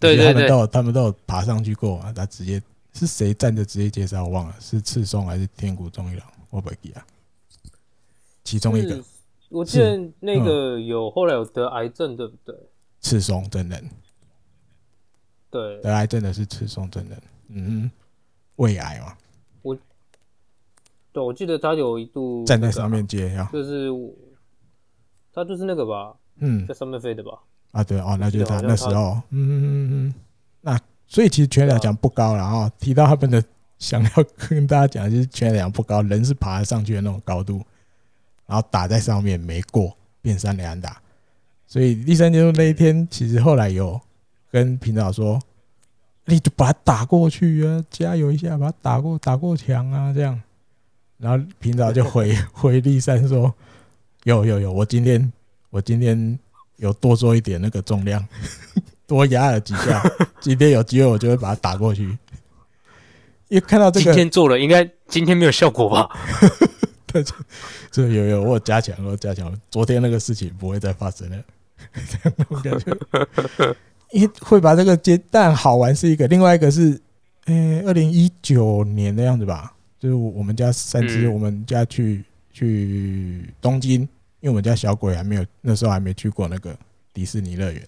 [0.01, 2.61] 对对对，他们都有他们都有爬上去过啊，他直接
[2.93, 6.26] 是谁站着直接介绍我忘了，是赤松还是天谷忠一郎？
[6.51, 7.03] 我不记得，
[8.43, 9.01] 其中一个，
[9.51, 12.55] 我记得那个有后来有得癌症，对不对？
[13.01, 13.89] 赤松真人，
[15.51, 17.90] 对，得癌症的是赤松真人，嗯，
[18.57, 19.16] 胃癌嘛。
[19.62, 19.76] 我
[21.12, 23.90] 对，我记得他有一度站在上面接，就是
[25.32, 27.32] 他就是那个吧，嗯，在上面飞的吧？
[27.72, 30.14] 啊，对哦，那就是他那时候，嗯嗯嗯嗯，
[30.61, 33.42] 那所以其实全垒打墙不高，然后提到他们的
[33.78, 34.11] 想要
[34.49, 37.62] 跟大家讲，就是全垒打墙不高，人是爬上去的那种高度，
[38.46, 41.01] 然后打在上面没过，变三连打，
[41.66, 44.01] 所以第三阶段那一天，其实后来有
[44.51, 45.40] 跟平岛说，
[46.24, 50.40] 你就把它打过去啊，加油一下，把它打过打过墙啊，这样。
[51.18, 53.53] 然后平早就回 回立山说
[54.24, 55.32] ：“有有有，我今天
[55.70, 56.38] 我今天
[56.76, 58.24] 有多做一点那个重量，
[59.07, 60.01] 多压了几下。
[60.40, 62.05] 今天有机会我就会把它打过去。
[63.49, 66.09] 因为看到这个，今天做了，应该今天没有效果吧？
[67.07, 67.24] 对，
[67.90, 69.53] 这有有我加强，我加强。
[69.70, 71.36] 昨天那个事情不会再发生了，
[71.94, 73.76] 这样那种感觉。
[74.12, 77.00] 因为会把这个接，但好玩是一个，另外一个是，
[77.46, 84.09] 嗯，二零一九年的样子吧。”就是我们家三只，我们家去去东京，因
[84.42, 86.72] 为我们家小鬼还没有那时候还没去过那个
[87.12, 87.82] 迪士尼乐园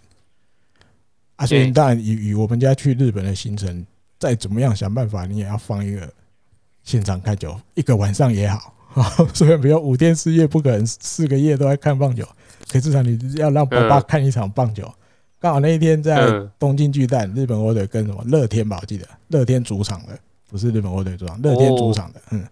[1.37, 3.87] 啊，所以当然以以我们家去日本的行程，
[4.19, 6.13] 再怎么样想办法，你也要放一个
[6.83, 8.75] 现场看球，一个晚上也好。
[9.33, 12.27] 所以没有五天四夜不可能四个夜都在看棒球，
[12.69, 14.93] 可至少你要让爸爸看一场棒球。
[15.41, 20.19] 刚好那一天在东京巨蛋，日本火腿跟什么乐天吧，我记得乐天主场的。
[20.47, 22.45] 不是日本火腿主场，乐天主场的，嗯，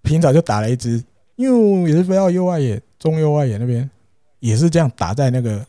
[0.00, 1.04] 平早就打了一支，
[1.36, 3.88] 又也是飞到右外野、中右外野那边，
[4.40, 5.62] 也是这样打在那个，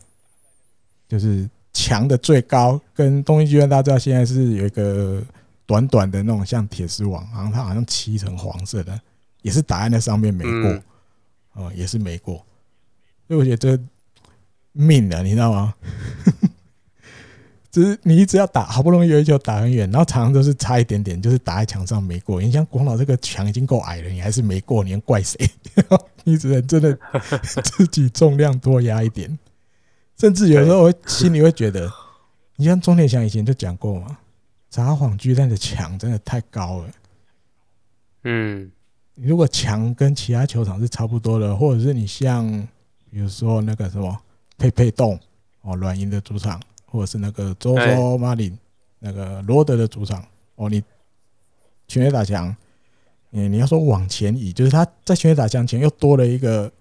[1.06, 2.80] 就是墙的最高。
[2.94, 5.22] 跟东京巨蛋大家知道，现在是有一个
[5.66, 8.98] 短短的那种像铁丝网，然后它好像漆成黄色的，
[9.42, 10.82] 也是打在那上面没过，
[11.52, 12.36] 哦，也是没过。
[13.28, 13.78] 所以我觉得这
[14.74, 15.74] 命啊，你知道吗？
[17.72, 22.40] 只是你一直要打，好不容易有一球打很远，然后常常都是差一点点，就是打在墙上没过。
[22.40, 25.36] 你像广岛这个墙已经够矮了，你还是没过，你能怪谁？
[26.22, 26.96] 你只能真的
[27.76, 29.36] 自己重量多压一点。
[30.16, 31.92] 甚至有时候我心里会觉得，
[32.54, 34.18] 你像中田翔以前就讲过嘛，
[34.70, 36.90] 札幌巨蛋的墙真的太高了。
[38.22, 38.70] 嗯，
[39.16, 42.48] 如果墙跟其他球场是差不多的，或者是你像
[43.10, 44.16] 比如说那个什么
[44.57, 45.19] 佩佩洞
[45.61, 46.59] 哦，软银的主场。
[46.91, 48.57] 或者是那个周周马林，
[48.97, 50.25] 那个罗德的主场
[50.55, 50.83] 哦，你
[51.87, 52.55] 全垒打墙，
[53.29, 56.71] 嗯，你要说往前移，就是他在全垒打墙前又多了一个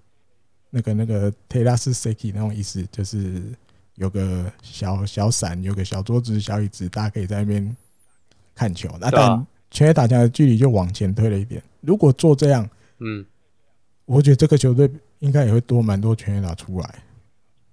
[0.71, 3.53] 那个那个テラス席那种意思，就是
[3.97, 7.77] 有个小小伞，有个小桌子、小椅子，大家可以在那边
[8.55, 8.89] 看球。
[8.99, 11.63] 那但全垒打墙的距离就往前推了一点。
[11.83, 12.67] 如果做这样，
[13.01, 13.23] 嗯，
[14.07, 16.95] 我觉得这个球队应该也会多蛮多全垒打出来。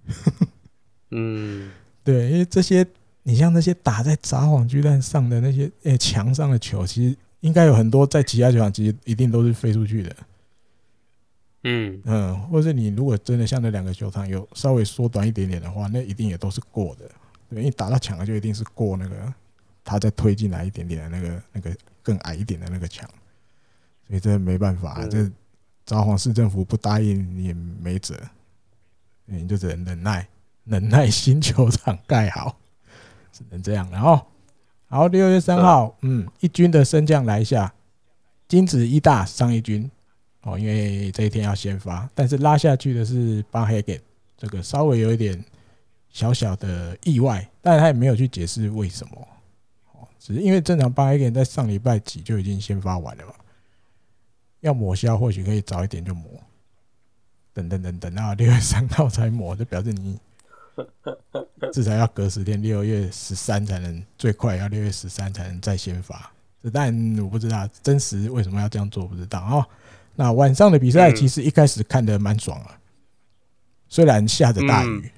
[1.11, 1.71] 嗯。
[2.03, 2.85] 对，因为这些，
[3.23, 10.15] 你像那些打在札幌巨蛋上的那些诶墙上的球，其实应该有很多在其他球场，其实一定都是飞出去的。
[11.63, 17.07] 嗯嗯，或者你如果真的像那两个球场有稍微缩短一点点的话，那一定也都是过的。
[17.51, 19.31] 对，因为打到墙了就一定是过那个，
[19.83, 21.71] 他再推进来一点点的那个那个
[22.01, 23.07] 更矮一点的那个墙，
[24.07, 25.29] 所以这没办法，这
[25.85, 28.15] 札幌市政府不答应你也没辙，
[29.31, 30.27] 你就只能忍耐。
[30.65, 32.55] 忍耐新球场盖好，
[33.33, 33.89] 只能这样。
[33.89, 34.21] 然后，
[34.87, 37.73] 好，六月三号，嗯，一军的升降来下，
[38.47, 39.89] 金子一大上一军
[40.43, 43.99] 哦，因为这一天要先发，但是拉下去的是巴黑给，
[44.37, 45.43] 这个稍微有一点
[46.09, 49.27] 小小的意外，但是他也没有去解释为什么，
[49.93, 53.33] 哦，只是因为正常八黑给在上礼拜几就已经先发完了嘛，
[54.59, 56.29] 要抹消或许可以早一点就抹，
[57.53, 60.19] 等等等等到 六月三号才抹，就表示你。
[61.73, 66.31] 至少要隔十天，六月十三才能最快，要六月十三才能再先发。
[66.71, 69.67] 但我不知道真实为什么要这样做，不知道啊。
[70.15, 72.79] 那晚上的比赛其实一开始看的蛮爽啊，
[73.89, 75.11] 虽然下着大雨，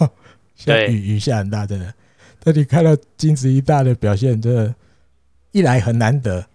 [0.54, 1.92] 下雨雨下很大，真的。
[2.40, 4.74] 但你看到金子一大的表现，真的，
[5.52, 6.46] 一来很难得，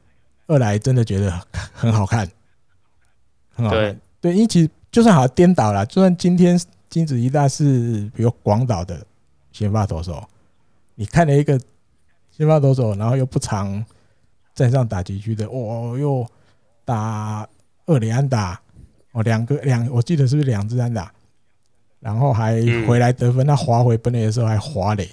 [0.47, 1.31] 二来真的觉得
[1.73, 2.29] 很好看，
[3.55, 3.99] 很好看。
[4.21, 6.57] 对，因为其实就算好像颠倒了，就算今天。
[6.89, 9.03] 金子一大是比如广岛的
[9.51, 10.23] 先发投手，
[10.93, 11.59] 你看了一个
[12.29, 13.83] 先发投手，然后又不常
[14.53, 16.23] 站上打击区的，哦，又
[16.85, 17.49] 打
[17.87, 18.61] 二连安打，
[19.11, 21.11] 哦，两个两，我记得是不是两支安打？
[21.99, 25.09] 然后还回来得分，他滑回本垒的时候还滑垒，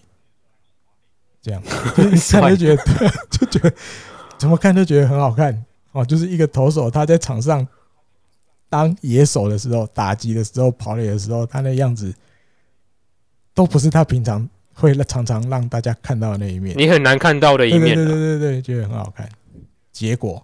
[1.41, 2.85] 这样一看就觉得，
[3.31, 3.75] 就觉得
[4.37, 6.05] 怎么看都觉得很好看哦。
[6.05, 7.67] 就是一个投手他在场上
[8.71, 12.15] 当野手的时候，打击的时候，跑垒的时候，他那样子
[13.53, 17.95] 都不是他平常会常常让大家看到的那一面，你很难看到的一面。
[17.97, 19.29] 对对对对对，觉得很好看。
[19.93, 20.43] 结果，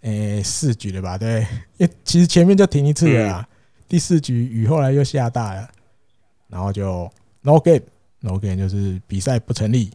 [0.00, 1.16] 诶，四局了吧？
[1.16, 1.46] 对，
[1.76, 3.48] 因为其实前面就停一次了啦。
[3.86, 5.70] 第四局雨后来又下大了，
[6.48, 7.08] 然后就
[7.42, 9.90] no game，no game 就是比赛不成立，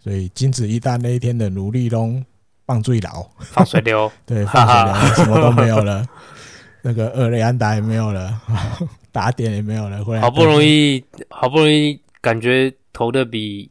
[0.00, 2.20] 所以金子一旦那一天的努力都
[2.66, 6.06] 放水流，放水流， 对，放水流，什么都没有了，
[6.82, 8.40] 那个二垒安达也没有了，
[9.12, 13.70] 打点也没有了，好不容易，好不容易感觉投的比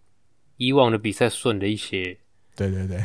[0.57, 2.17] 以往的比赛顺了一些，
[2.55, 3.03] 对对对，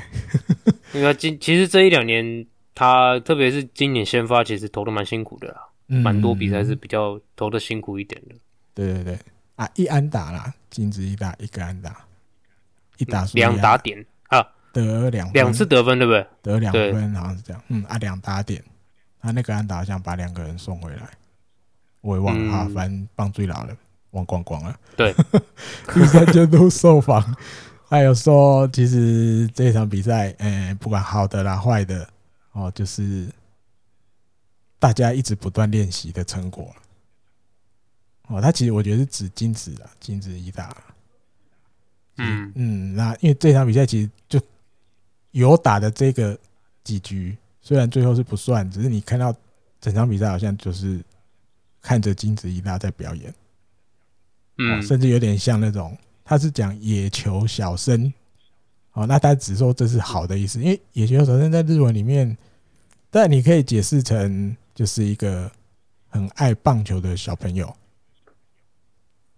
[0.93, 5.65] 因为今其实这一两年他特别是今年先发，其实投的蛮辛苦的啦。
[5.91, 8.35] 蛮多比赛是比较投的辛苦一点的，
[8.75, 9.19] 对对对。
[9.57, 12.05] 啊，一安打啦，金子一打一个安打，
[12.99, 13.99] 一打两打点。
[13.99, 14.05] 啊，
[14.85, 16.27] 得两两次得分对不对？
[16.43, 18.63] 得两分好像是这样，嗯啊，两打点，
[19.21, 21.09] 他那个安打好像把两个人送回来，
[22.01, 23.77] 我也忘了啊，反正棒最老了，
[24.13, 24.79] 忘光光了。
[24.97, 25.15] 对，
[25.93, 27.37] 第三监督受访，
[27.89, 32.09] 还有说，其实这场比赛，嗯，不管好的啦坏的，
[32.53, 33.29] 哦，就是。
[34.81, 36.73] 大家一直不断练习的成果，
[38.29, 40.73] 哦，他其实我觉得是指金子啊，金子一打，
[42.19, 44.41] 嗯嗯，那因为这场比赛其实就
[45.39, 46.39] 有打的这个
[46.85, 49.35] 几局，虽然最后是不算，只是你看到
[49.81, 51.01] 整场比赛好像就是
[51.81, 53.35] 看着金子一大在表演，
[54.59, 58.13] 嗯，甚至有点像那种他是讲野球小生，
[58.93, 62.37] 哦，那他只说这是好的意思，因为野球小生在日文里面，
[63.11, 64.57] 但你可以解释成。
[64.79, 65.51] 就是一个
[66.07, 67.67] 很爱棒球的小朋友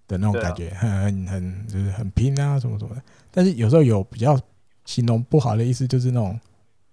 [0.06, 3.02] 的那种感觉，很很很就是很拼啊，什么什么的。
[3.30, 4.38] 但是有时候有比较
[4.84, 6.38] 形容不好的意思，就是那种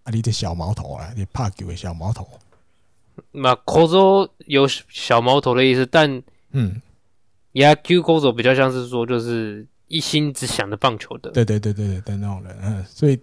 [0.04, 2.28] 啊，你的小毛头啊，你怕给的小毛头。
[3.32, 6.22] 那口中有小毛头的意思，但
[6.52, 6.82] 嗯，
[7.54, 11.32] 野球口中比较像是说，就是一心只想着棒球的。
[11.32, 13.20] 对对对对对的那种人，嗯，所以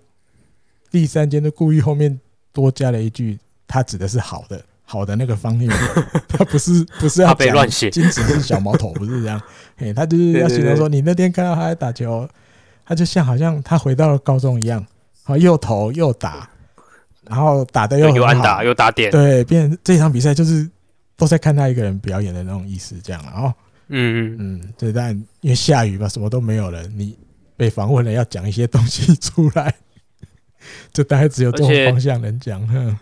[0.91, 2.21] 第三间的故意后面
[2.53, 4.65] 多加了一句，他指的是好的。
[4.87, 5.67] 好的那个方面，
[6.29, 9.41] 他不是不是要被乱写 金子是小毛头，不是这样，
[9.79, 12.29] 嘿，他就是要形容说，你那天看到他在打球，
[12.85, 14.85] 他就像好像他回到了高中一样，
[15.23, 16.49] 好又投又打，
[17.29, 20.69] 然后打的又有安打又打点，对，变成这场比赛就是
[21.17, 23.55] 都在看他一个人表演的那种意思，这样，了哦
[23.89, 25.11] 嗯嗯嗯，对，但
[25.41, 27.17] 因为下雨嘛，什么都没有了，你
[27.57, 29.75] 被访问了要讲一些东西出来，
[30.93, 32.99] 就大概只有这种方向能讲，哼。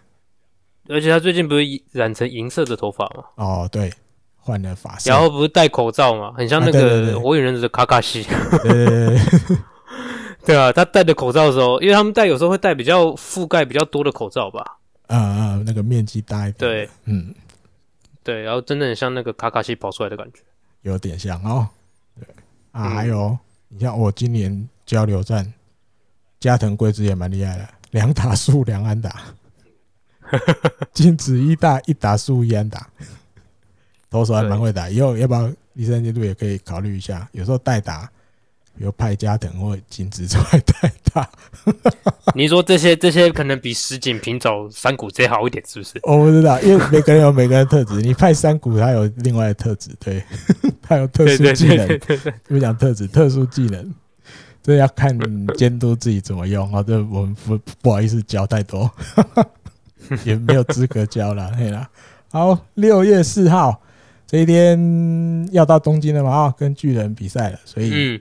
[0.88, 3.24] 而且他最近不是染成银色的头发吗？
[3.36, 3.92] 哦，对，
[4.42, 5.08] 换了发色。
[5.10, 6.32] 然后不是戴口罩嘛？
[6.36, 8.26] 很像那个火影忍者的卡卡西。
[8.62, 9.18] 对
[10.44, 14.78] 对啊，他戴的口罩的时候，因为他们戴有时候会戴比较覆盖比较多的口罩吧。
[15.06, 16.54] 嗯嗯，那个面积大一点。
[16.58, 17.32] 对，嗯，
[18.24, 20.40] 对，然后真的很像那个卡卡西跑出来的感觉，
[20.82, 21.68] 有点像哦。
[22.18, 22.26] 对
[22.72, 23.38] 啊，还有
[23.68, 25.52] 你像我今年交流战，
[26.40, 29.20] 加藤贵之也蛮厉害的，两打数两安打。
[30.92, 32.88] 金子一大一打数一安打，
[34.12, 34.90] 投手还蛮会打。
[34.90, 37.26] 以后要不要第三阶度也可以考虑一下？
[37.32, 38.02] 有时候代打，
[38.76, 41.28] 比如派加藤或金子出来代打。
[42.36, 45.98] 你说这些这些可能比石井平走山谷最好一点，是不是？
[46.02, 48.02] 我不知道，因为每个人有每个人的特质。
[48.02, 50.22] 你派山谷，他有另外的特质，对，
[50.82, 52.00] 他有特殊技能。
[52.46, 53.94] 不讲特质，特殊技能，
[54.62, 55.18] 这要看
[55.56, 56.70] 监督自己怎么用。
[56.72, 58.90] 啊，这我们不不好意思教太多。
[60.24, 61.88] 也没有资格教了，嘿啦。
[62.30, 63.80] 好，六月四号
[64.32, 66.30] 这一天要到东京了嘛？
[66.30, 68.18] 啊，跟巨人比赛了，所以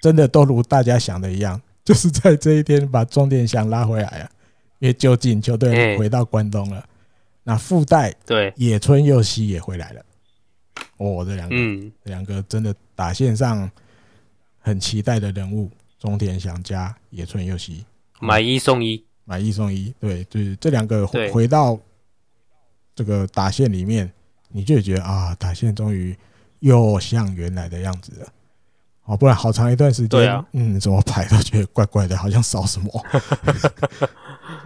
[0.00, 4.30] 真的都如大家想的一样， 就是在这一天把中田翔拉回来啊，
[4.78, 6.82] 因为就近球队回到关东了。
[7.42, 10.02] 那附带对野村佑希也回来了。
[10.96, 13.70] 哦，这两个，嗯，两个真的打线上
[14.58, 17.84] 很期待的人物，中田翔加野村佑希，
[18.22, 19.04] 买一送一。
[19.26, 21.78] 买一送一，对，就是这两个回到
[22.94, 24.10] 这个打线里面，
[24.52, 26.16] 你就觉得啊，打线终于
[26.60, 28.26] 又像原来的样子了。
[29.04, 33.06] 哦，不然好长一段时间，嗯，怎么排都觉得怪怪的，好像少什么。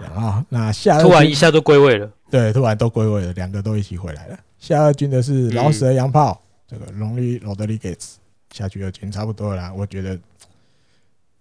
[0.15, 4.39] 啊，那下突然一下都归位了，对，突然都归位了，两个都一起回来了。
[4.59, 8.19] 下二军的是老蛇洋炮，这个龙力罗德里格斯
[8.51, 10.19] 下去二军差不多了，我觉得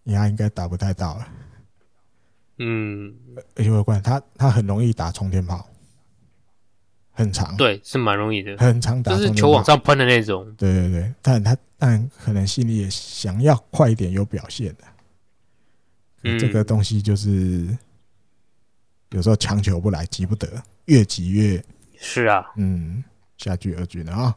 [0.05, 1.27] 他应该打不太到了。
[2.59, 3.13] 嗯，
[3.55, 5.67] 而且我观他他很容易打冲天炮，
[7.17, 10.45] 很长，对，是蛮容易的，很长打，就是球往上喷的那种。
[10.57, 14.83] 对对对，但他但可能心里也想要快一点有表现的，
[16.23, 17.65] 嗯，这个东西就是
[19.11, 20.47] 有时候强求不来，急不得，
[20.85, 21.63] 越急越
[21.97, 23.01] 是啊，嗯，
[23.37, 24.35] 下巨二军啊。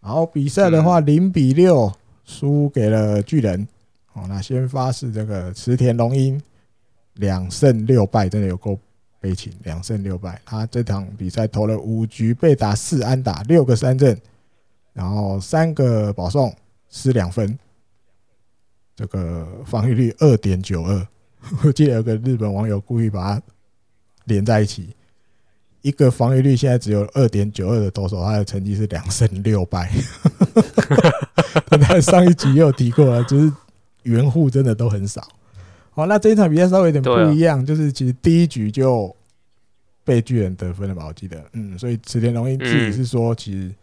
[0.00, 1.92] 然后比赛的话，零比六
[2.24, 3.68] 输给了巨人。
[4.14, 6.40] 哦，那先发是这个池田龙英，
[7.16, 8.80] 两胜六败，真的有够。
[9.26, 10.40] 悲情，两胜六败。
[10.44, 14.16] 他这场比赛投了五局，被打四安打，六个三振，
[14.92, 16.54] 然后三个保送，
[16.88, 17.58] 失两分。
[18.94, 21.06] 这个防御率二点九二。
[21.64, 23.42] 我记得有个日本网友故意把它
[24.26, 24.94] 连在一起，
[25.82, 29.90] 一个防御率现在只有二点九二的投手，他的成绩是两胜六败。
[31.80, 33.52] 他上一集也有提过了，就是
[34.04, 35.26] 援护真的都很少。
[35.90, 39.15] 好，那这一场比赛稍微有点不一样，就是其实第一局就
[40.06, 41.04] 被巨人得分了吧？
[41.04, 43.74] 我记得，嗯，所以池田龙一自己是说，其实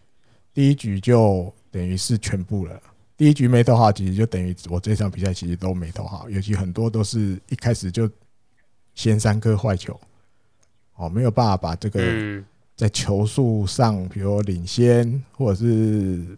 [0.54, 2.82] 第一局就等于是全部了。
[3.18, 8.10] 第一局没投好，其实就等于我这场比赛其实都没投好，尤其很多都是一开始就
[8.96, 10.00] 先三颗坏球，
[10.96, 12.42] 哦，没有办法把这个
[12.76, 16.38] 在球数上，比如领先或者是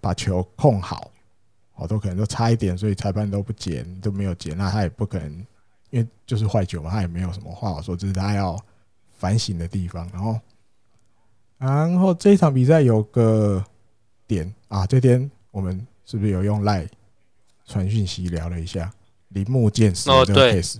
[0.00, 1.10] 把球控好。
[1.74, 5.32] 哦，都可能都差一点，所以裁判都不捡，都没有捡，那他也不可能，
[5.88, 8.62] 因为就是坏球嘛，他也没有什么话好说，只是他要
[9.22, 10.08] 反省的地方。
[10.12, 10.40] 然后，
[11.58, 13.64] 然后这一场比赛有个
[14.26, 16.84] 点啊，这天我们是不是有用赖
[17.64, 18.92] 传讯息聊了一下
[19.28, 20.78] 铃木健士这个 case？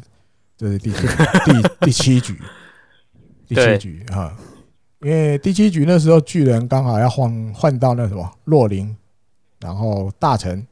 [0.57, 2.37] 这是第第 第七局，
[3.47, 4.37] 第七局啊，
[5.03, 8.97] 因为第七局那时候巨人刚好要换换到那什么洛林，
[9.61, 10.67] 然后大成。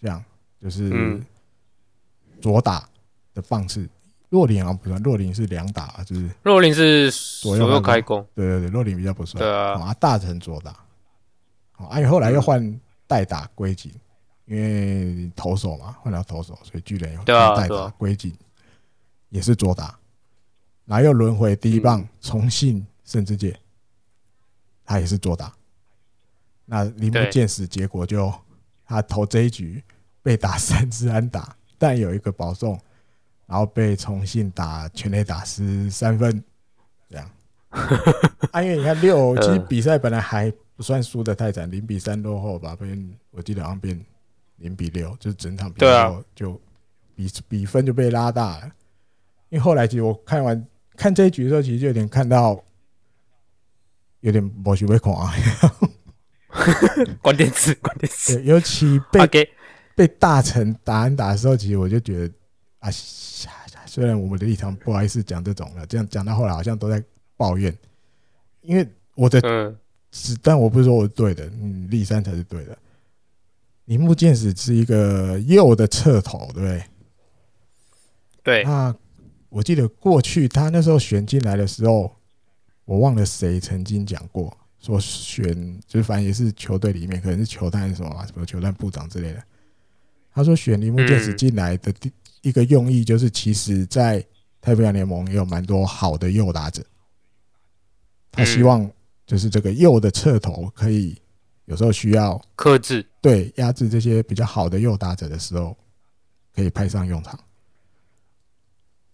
[0.00, 0.22] 这样
[0.60, 1.18] 就是
[2.42, 2.86] 左打
[3.32, 3.66] 的方
[4.34, 7.10] 式，洛林啊不算，洛林是两打，就是洛林是
[7.40, 10.70] 左右开弓，对对对，洛林比较不算，对啊，啊大成左打，
[11.72, 13.92] 啊，而且后来又换代打归井，
[14.46, 18.32] 因为投手嘛，换了投手，所以巨人又代打归井，
[19.30, 19.96] 也是左打，
[20.84, 23.56] 然后又轮回第一棒重信慎之介，
[24.84, 25.52] 他也是左打，
[26.64, 28.32] 那铃木健史结果就
[28.84, 29.82] 他投这一局。
[30.24, 32.80] 被打 三支安打，但有一个保送，
[33.46, 36.42] 然后被重庆打全垒打失三分，
[37.08, 37.30] 这样。
[38.52, 43.98] 啊，因为你看六，其实比赛本来还不算输的太惨，零比三落后吧，变我记得好像变
[44.56, 46.60] 零比六，就是整场比赛就
[47.14, 48.64] 比比分就被拉大了。
[49.48, 50.66] 因为后来其实我看完
[50.96, 52.62] 看这一局的时候，其实就有点看到
[54.20, 55.34] 有点没想要看啊。
[57.20, 59.48] 关键词，关键词，尤其被。
[59.96, 62.34] 被大成打安打的时候，其实我就觉得
[62.84, 62.90] 啊，
[63.86, 67.02] 虽然我们的立场不好意思讲这种了，这样讲到后来好像都在
[67.36, 67.74] 抱怨，
[68.60, 69.76] 因为我的，嗯，
[70.42, 72.76] 但我不是说我是对的，嗯，立山才是对的。
[73.86, 76.84] 铃木健史是一个右的侧头，对不对？
[78.42, 78.64] 对。
[78.64, 78.94] 那
[79.48, 82.14] 我记得过去他那时候选进来的时候，
[82.84, 89.42] 我忘了谁曾经讲过，说选就是反正也是球队里面，可能是球探什么什么球探部长之类的。
[90.32, 92.10] 他说选铃木健史进来的第
[92.44, 94.24] 一个用意，就是其实，在
[94.60, 96.84] 太平洋联盟也有蛮多好的右打者，
[98.30, 98.88] 他希望
[99.26, 101.20] 就是这个右的侧投可以
[101.64, 105.74] 有时候需要克制，对压制这些比较好的右打者的时候，
[106.54, 107.38] 可以派上用场。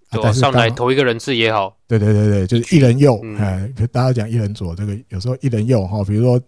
[0.09, 6.41] 啊，上来投一个人字也好，对对对对，就是一人右，哎，大家讲一人左，这个有时候一人右哈，比如说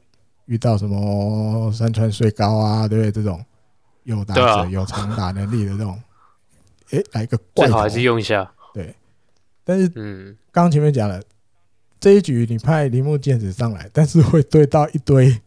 [0.46, 3.12] 遇到什么山川岁高啊，对不对？
[3.12, 3.42] 这种。
[4.04, 5.96] 有打者有长打能力的这种，
[6.92, 7.70] 哎、欸，来个怪头。
[7.70, 8.50] 最好还是用一下。
[8.72, 8.94] 对，
[9.64, 11.20] 但是，嗯，刚前面讲了，
[12.00, 15.40] 这一局你派铃木健子上来，但是会对到一堆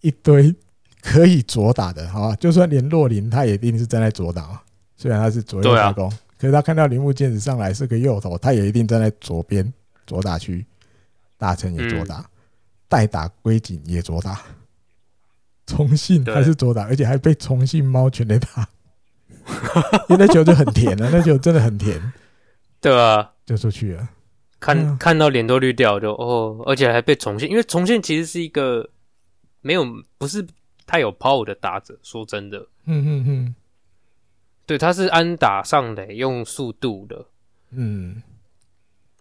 [0.00, 0.54] 一堆
[1.00, 2.36] 可以左打的，好吧？
[2.36, 4.62] 就算连洛林他也一定是站在左打，
[4.96, 9.72] 虽然他是左右开弓，可是他看到铃木健子上来是个右投，他也一定站在左边
[10.06, 10.64] 左打区，
[11.36, 12.24] 大成也左打，
[12.88, 14.40] 代打龟井也左打。
[15.66, 18.66] 重信还是左打，而且还被重信猫全垒打，
[20.08, 22.00] 因为那球就很甜啊， 那球真的很甜，
[22.80, 24.08] 对啊，就出去了。
[24.60, 28.88] 看看到脸都绿掉，就哦，而且还被重现，因为重现其实是一个
[29.60, 29.86] 没有
[30.18, 30.44] 不是
[30.86, 33.54] 太有 power 的打者，说真的，嗯嗯嗯，
[34.66, 37.26] 对，他是安打上垒用速度的，
[37.70, 38.22] 嗯，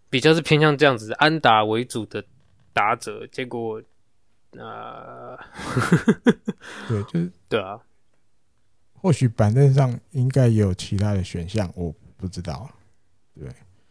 [0.10, 2.24] 比较是偏向这样子安打为主的
[2.74, 3.82] 打者，结果。
[4.58, 5.38] 呃，
[6.88, 7.78] 对，就是对啊。
[9.02, 12.70] 或许板凳上应该也有其他的选项，我不知道。
[13.40, 13.48] 对，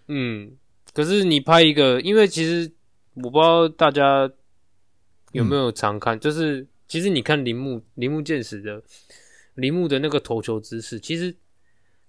[0.09, 0.51] 嗯，
[0.93, 2.71] 可是你拍一个，因为其实
[3.15, 4.29] 我不知道大家
[5.33, 8.83] 有没有常看，嗯、就是其实你看铃木铃木健史的
[9.55, 11.35] 铃木的那个投球姿势，其实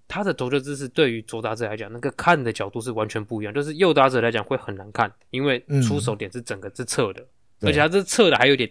[0.07, 3.53] 他的投球姿势对于左打者来讲，那个看的角度是完全不一样。
[3.53, 7.21] 就是右打者来讲会很难看，因为出手点是整个是侧的，
[7.61, 8.67] 嗯、而且他这侧的还有点，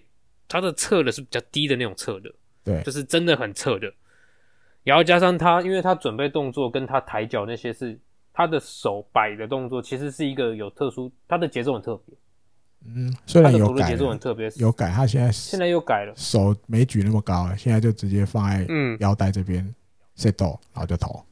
[0.49, 2.33] 他的侧的是比较低的那种侧的，
[2.65, 3.93] 对，就是真的很侧的。
[4.87, 7.99] 然后加上他，因为他准备动作跟他抬脚那些是。
[8.39, 12.15] 他的手摆的动作其实是一个有特殊，他的节奏很特别。
[12.85, 14.91] 嗯，虽然有改，节奏很特别，有改。
[14.91, 18.67] 他现在现在又改了，手没举那么高了，现在就直接放在
[19.01, 19.75] 腰带这边
[20.19, 21.25] set 然后就投。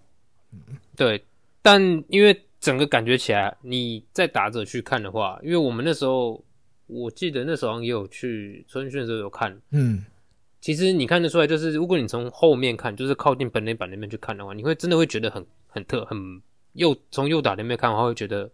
[0.52, 0.58] 嗯，
[0.96, 1.22] 对。
[1.60, 1.78] 但
[2.08, 6.42] 因为整个感觉起来，你在打者去看的话，因为我们那时候，
[6.86, 9.54] 我记得那时候也有去春训的时候有看。
[9.72, 10.02] 嗯，
[10.64, 16.18] 其实你看得出来，就是如果你从后面看，就是靠近本垒板那边去看的话，你会真的会觉得很很特很。
[16.72, 18.50] 右从右打那边看的话，会觉得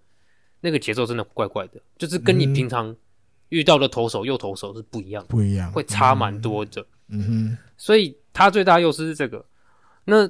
[0.60, 2.94] 那个节奏真的怪怪的，就是跟你平常
[3.48, 6.84] 遇到的投手、嗯、右投手是不一样，不一样，会差蛮多的。
[7.08, 9.42] 嗯哼，所以他最大优势是这个。
[10.04, 10.28] 那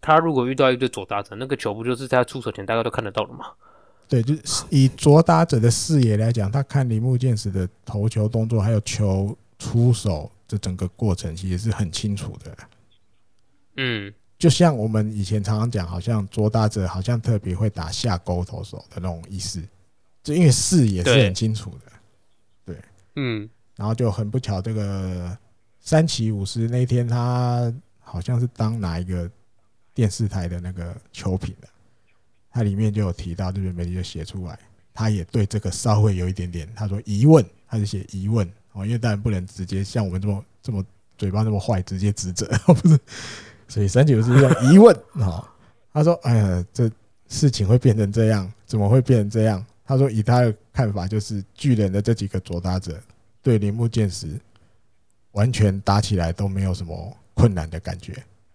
[0.00, 3.46] 他如果遇到一对左打者，那个球不就是在他出手前大家都看得到了吗？
[4.08, 12.56] 对，就是以左打者的视野来讲，他看铃木健史的投球动作，还有球出手这整个过程，其实是很清楚的。
[13.76, 14.12] 嗯。
[14.38, 19.60] 就像我们以前常常讲，好像卓大者好像特别会打下勾投手的那种意思，
[20.22, 21.92] 就因为视野是很清楚的，
[22.64, 22.84] 对，对
[23.16, 25.36] 嗯，然后就很不巧，这个
[25.80, 29.28] 三崎武师那天他好像是当哪一个
[29.92, 31.68] 电视台的那个球评的，
[32.48, 34.56] 他里面就有提到，这边媒体就写出来，
[34.94, 38.48] 他也对这个稍微有一点点，他说疑问，他就写疑问
[38.78, 40.84] 哦，因为当然不能直接像我们这么这么
[41.16, 42.98] 嘴巴那么坏，直接指责， 不是。
[43.66, 45.46] 所以三九是用疑问啊，
[45.92, 46.90] 他说：“哎呀，这
[47.28, 52.98] 事情会变成这样，怎么会变成这样？”他说：“以他的看法，就是巨人的这几个左打者
[53.42, 54.40] 对铃木健时
[55.32, 58.12] 完全打起来都没有什么困难的感觉，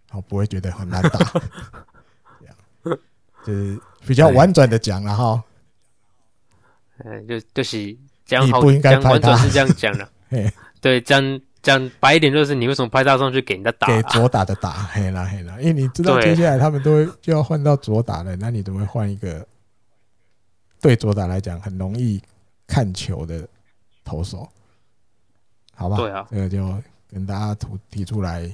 [0.07, 1.19] 然后不会觉得很难打。
[2.39, 2.55] 这样
[3.45, 5.43] 就是比较婉转的讲了哈。
[7.03, 7.95] 嗯，就就是
[8.25, 10.09] 讲好，讲婉转是这样讲的。
[10.81, 11.21] 对，讲。”
[11.63, 13.95] 讲白一点就是，你为什么派他上去给人家打，啊？
[13.95, 19.47] 给左打的打， 嘿啦嘿啦，因为你知道接下来他们都会就要换到左打了，那你怎么会换一个
[20.81, 22.21] 对左打来讲很容易
[22.67, 23.47] 看球的
[24.03, 24.45] 投手？
[25.73, 26.77] 好吧，对啊，这个就
[27.09, 28.51] 跟大家提提出来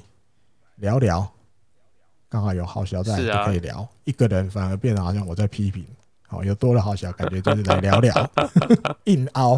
[0.76, 1.28] 聊聊，
[2.30, 5.84] 刚好有好小在就可以聊，啊，一个人反而变得好像我在批评，
[6.28, 8.32] 好，又多了好小，感觉就是来聊聊，
[9.06, 9.58] 硬凹，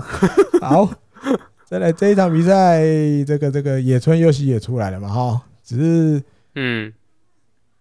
[0.61, 0.89] 好。
[1.72, 2.82] 再来这一场比赛，
[3.26, 5.07] 这个这个野村佑希也出来了嘛？
[5.07, 6.22] 哈，只是
[6.55, 6.91] 嗯，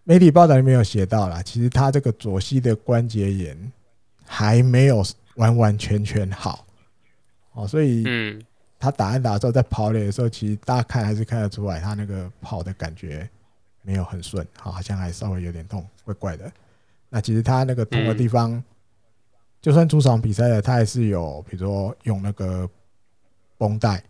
[0.04, 3.72] 媒体报道里面有写到啦，其实他这个左膝的关节炎
[4.24, 6.64] 还没有完完全全好，
[7.52, 8.40] 哦，所以嗯，
[8.78, 13.28] 他打安打之后在跑垒的时候，其实大家看还是看得出来，他那个跑的感觉
[13.82, 16.48] 没有很顺，好像还稍微有点痛，怪怪的。
[17.08, 18.62] 那其实他那个痛的地方，
[19.60, 22.70] 就算出场比赛了，他还是有，比如说用那个。
[23.60, 24.02] 绷带，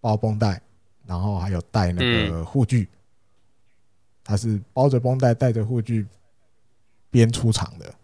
[0.00, 0.60] 包绷带，
[1.06, 2.88] 然后还有带那个护具，
[4.24, 6.04] 他是包着绷带，带着护具
[7.08, 7.94] 边出场的，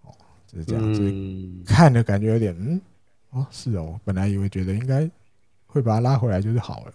[0.00, 0.16] 哦，
[0.46, 2.80] 就是这样子，看的感觉有点，嗯，
[3.32, 5.06] 哦，是哦，本来以为觉得应该
[5.66, 6.94] 会把他拉回来就是好了，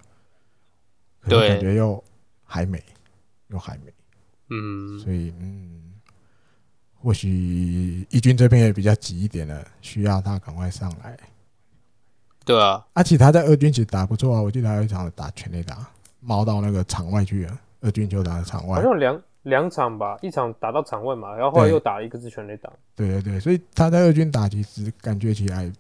[1.28, 2.04] 对，感觉又
[2.44, 2.84] 还没，
[3.50, 3.94] 又还没，
[4.50, 5.94] 嗯，所以嗯，
[6.96, 11.16] 或许义军这边也比较急一点了，需要他赶快上来。
[12.46, 15.88] 对啊，而且他在二军其实打不错啊，我记得还有一场打全垒打，
[16.20, 17.60] 猫到那个场外去了。
[17.82, 22.70] 二军就打到场外，好像两两场吧，一场打到场外嘛，然后后来又打了一个是全垒打。
[22.94, 25.72] 对对对，所以他在二军打其实感觉起来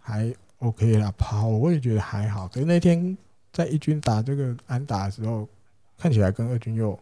[0.00, 2.48] 还 OK 啦，跑我也觉得还好。
[2.48, 3.14] 可是那天
[3.52, 5.46] 在一军打这个安打的时候，
[5.98, 6.98] 看起来跟二军又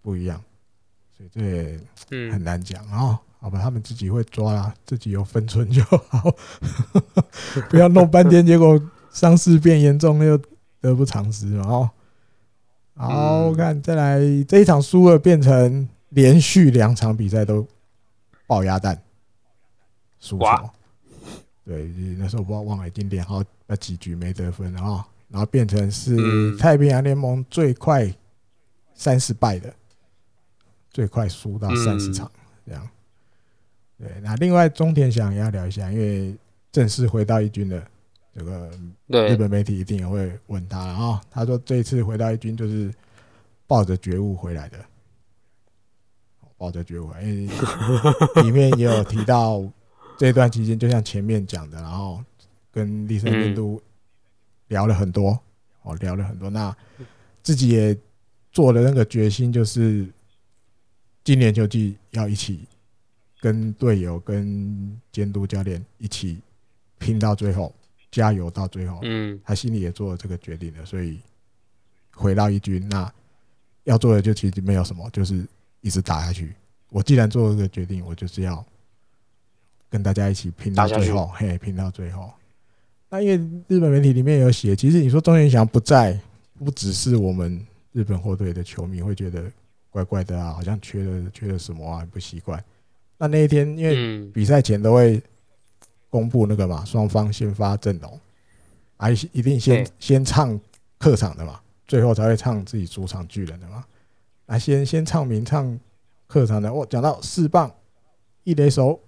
[0.00, 0.42] 不一样，
[1.16, 3.10] 所以这也很难讲啊。
[3.12, 6.32] 嗯好吧，他们自己会抓啦， 自己有分寸就好，
[7.68, 8.80] 不要弄半天，结果
[9.10, 10.40] 伤势变严重，又
[10.80, 11.66] 得不偿失嘛。
[11.66, 11.90] 哦，
[12.94, 17.66] 好，我看再来这一场输了，变成连续两场比赛都
[18.46, 19.02] 爆鸭蛋
[20.20, 20.70] 输球。
[21.64, 28.08] 对，那时候我不知道忘了已经连好那几局没得分啊，然后变成是太平洋联盟最快
[28.94, 29.74] 三十败的，
[30.92, 32.30] 最快输到三十场
[32.64, 32.88] 这样。
[34.02, 36.34] 对，那另外中田翔也要聊一下，因为
[36.72, 37.80] 正式回到一军的
[38.34, 38.68] 这个
[39.06, 41.20] 日本媒体一定也会问他啊、哦。
[41.30, 42.92] 他说这一次回到一军就是
[43.64, 44.84] 抱着觉悟回来的，
[46.56, 49.62] 抱着觉悟，因为里面 也有提到
[50.18, 52.20] 这一段期间，就像前面讲的，然后
[52.72, 53.80] 跟立山监督
[54.66, 55.38] 聊了很多，
[55.82, 56.50] 哦，聊了很多。
[56.50, 56.76] 那
[57.40, 57.96] 自己也
[58.50, 60.08] 做了那个决心，就是
[61.22, 62.66] 今年秋季要一起
[63.42, 66.38] 跟队友、跟监督教练一起
[66.98, 67.74] 拼到最后，
[68.10, 69.00] 加油到最后。
[69.02, 71.18] 嗯，他心里也做了这个决定了，所以
[72.12, 73.12] 回到一军，那
[73.82, 75.44] 要做的就其实没有什么，就是
[75.80, 76.54] 一直打下去。
[76.88, 78.64] 我既然做了这个决定，我就是要。
[79.90, 82.32] 跟大家一起拼到最后，嘿，拼到最后。
[83.10, 83.36] 那因为
[83.68, 86.18] 日本媒体里面有写，其实你说中田翔不在，
[86.64, 87.62] 不只是我们
[87.92, 89.52] 日本火腿的球迷会觉得
[89.90, 92.64] 怪怪的啊，好像缺了缺了什么啊，不习惯。
[93.22, 95.22] 那那一天，因为比赛前都会
[96.10, 98.20] 公布那个嘛，双方先发阵容，
[98.96, 100.58] 啊，一定先先唱
[100.98, 103.84] 客场的嘛，最后才会唱自己主场巨人的嘛。
[104.46, 105.78] 啊，先先唱名唱
[106.26, 107.72] 客场的，我讲到四棒
[108.42, 108.98] 一垒手。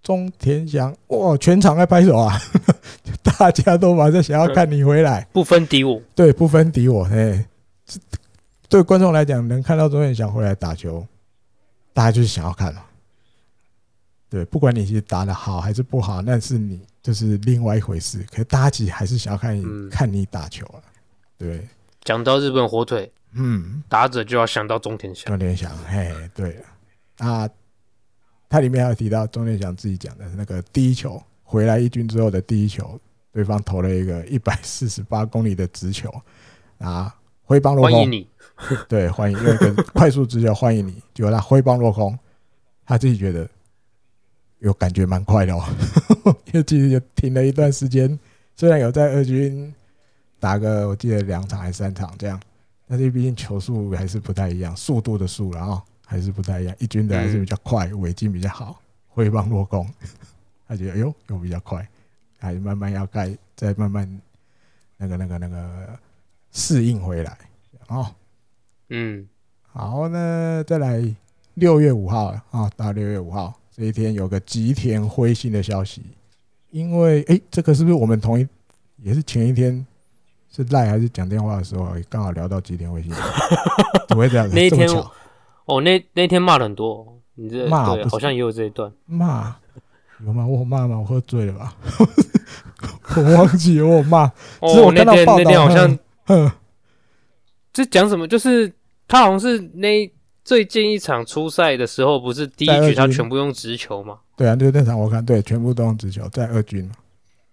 [0.00, 1.36] 中田翔，哇！
[1.36, 2.40] 全场在拍手啊，
[3.36, 6.00] 大家都马上想要看你回来，不分敌我。
[6.14, 7.04] 对，不分敌我。
[7.06, 7.44] 哎，
[8.68, 11.04] 对观众来讲，能看到中田翔回来打球，
[11.92, 12.84] 大家就是想要看了。
[14.30, 18.24] 对，不管你是打的好还是不好，那是你就是另外一回事。
[18.30, 20.82] 可是大家还是想要看你、嗯、看你打球啊。
[21.36, 21.66] 对，
[22.02, 25.26] 讲到日本火腿，嗯，打者就要想到中田翔。
[25.26, 26.62] 中田翔，嘿，对
[27.18, 27.48] 啊。
[28.50, 32.98] 他里面还有提到中田翔自己讲的那个第一球回来一军之后的第一球，
[33.30, 36.10] 对方投了一个一百四十八公里的直球
[36.78, 37.92] 啊，挥棒落空。
[37.92, 38.26] 欢迎你，
[38.88, 42.18] 对，欢迎用一个快速直球欢迎你，结果他挥棒落空，
[42.86, 43.46] 他自己觉得
[44.60, 45.64] 有感觉蛮快的哦，
[46.46, 48.18] 因为其实也停了一段时间，
[48.56, 49.74] 虽然有在二军
[50.40, 52.40] 打个我记得两场还是三场这样，
[52.86, 55.82] 但是毕竟球速还是不太一样，速度的速了啊。
[56.10, 59.86] 还是不太一样，一军的还是比较快，尾劲比较好，挥棒落空，
[60.66, 61.86] 他觉得哎呦又比较快，
[62.38, 64.20] 还慢慢要盖，再慢慢
[64.96, 65.98] 那个那个那个
[66.50, 67.36] 适应回来
[67.88, 68.10] 哦。
[68.88, 69.28] 嗯，
[69.66, 71.14] 好，那再来
[71.52, 76.02] 六月五号啊，到六月五号这一天有个吉田灰心的消息，
[76.70, 78.44] 因为哎、欸，这个是不是我们同一
[78.96, 79.86] 也是前一天
[80.50, 83.12] 是赖还是讲电话的时候刚好聊到吉田灰心？
[84.08, 84.50] 怎么会这样？
[84.52, 84.88] 那一天。
[85.66, 89.54] 哦，那那天骂了很多，你这骂好像也有这一段骂，
[90.26, 90.44] 有吗？
[90.44, 90.98] 我骂吗？
[90.98, 91.76] 我喝醉了吧？
[93.16, 94.24] 我忘记我骂。
[94.58, 95.98] 哦，那天那天好像，
[97.72, 98.26] 这讲什么？
[98.26, 98.72] 就是
[99.06, 100.10] 他好像是那
[100.48, 104.20] 最近一场初赛的时候，不是第一局他全部用直球吗？
[104.34, 106.86] 对啊，就那场我看对，全部都用直球，在二军。
[106.86, 106.92] 嘛。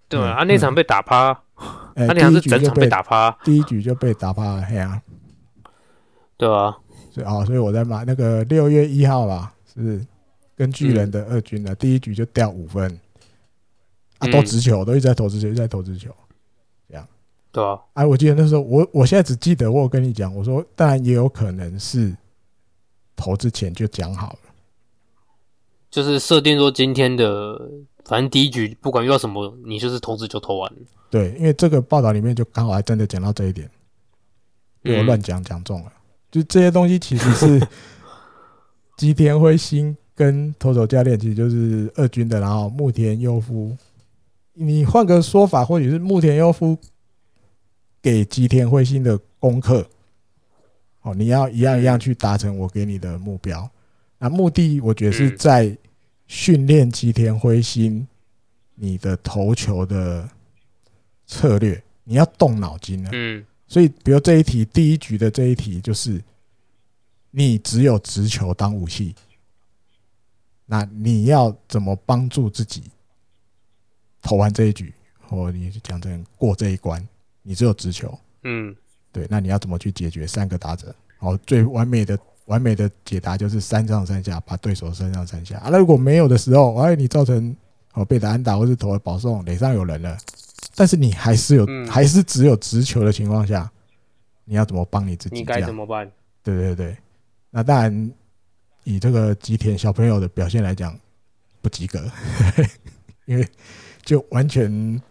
[0.07, 1.33] 对啊，那场被打趴，
[1.93, 5.01] 他那场是整场被打趴，第一局就被打趴了，嘿啊，
[6.37, 6.77] 对啊。
[7.11, 10.01] 所以啊，所以我在骂那个六月一号啦，是
[10.55, 12.97] 跟巨人的二军的第一局就掉五分，
[14.19, 16.15] 啊，都直球，都一直在投直球，一直在投直球，
[16.87, 17.05] 这样，
[17.51, 22.15] 对啊，哎，我记得那时候，我我现在只记得我有跟你讲，我说当然也有可能是
[23.15, 24.39] 投之前就讲好了，
[25.89, 27.59] 就是设定说今天的
[28.05, 30.71] 反正第一局不管遇到什么，你就是投资就投完，
[31.09, 33.69] 对，因为这个报道里面就刚好还真的讲到这一点，
[34.81, 35.91] 被我乱讲讲中了。
[36.31, 37.67] 就这些东西其实是
[38.97, 43.75] 吉田辉星跟投手教练，其实就是二军的，然后木田优夫，
[44.53, 46.77] 你换个说法，或许是木田优夫
[48.01, 49.87] 给吉田辉星的功课，
[51.05, 53.69] 哦，你要一样一样去达成我给你的目标。
[54.17, 55.77] 那目的我觉得是在
[56.25, 58.07] 训练吉田灰心
[58.73, 60.27] 你的投球的
[61.27, 63.11] 策略，你要动脑筋了。
[63.13, 63.45] 嗯。
[63.67, 66.19] 所以，比如这一题，第一局的这一题就是，
[67.29, 69.13] 你只有直球当武器，
[70.65, 72.83] 那你要怎么帮助自己
[74.21, 77.05] 投完这一局，或你讲成过这一关？
[77.41, 78.75] 你只有直球，嗯，
[79.15, 80.93] 对，那你要怎么去解决三个打者？
[81.17, 85.57] 好，最完美的完美的解答就是三上三下，把对手三上三下。
[85.59, 87.55] 啊，那如果没有的时候，哎，你造成
[87.93, 90.17] 哦被打安打或是投了保送，垒上有人了。
[90.75, 93.71] 但是你还是有，嗯、还是只有直球的情况下，
[94.43, 95.35] 你要怎么帮你自己？
[95.37, 96.11] 你该怎么办？
[96.43, 96.97] 对对对，
[97.51, 98.11] 那当然，
[98.83, 100.93] 以这个吉田小朋友的表现来讲，
[101.61, 102.05] 不及格，
[103.23, 103.47] 因为
[104.03, 105.01] 就完全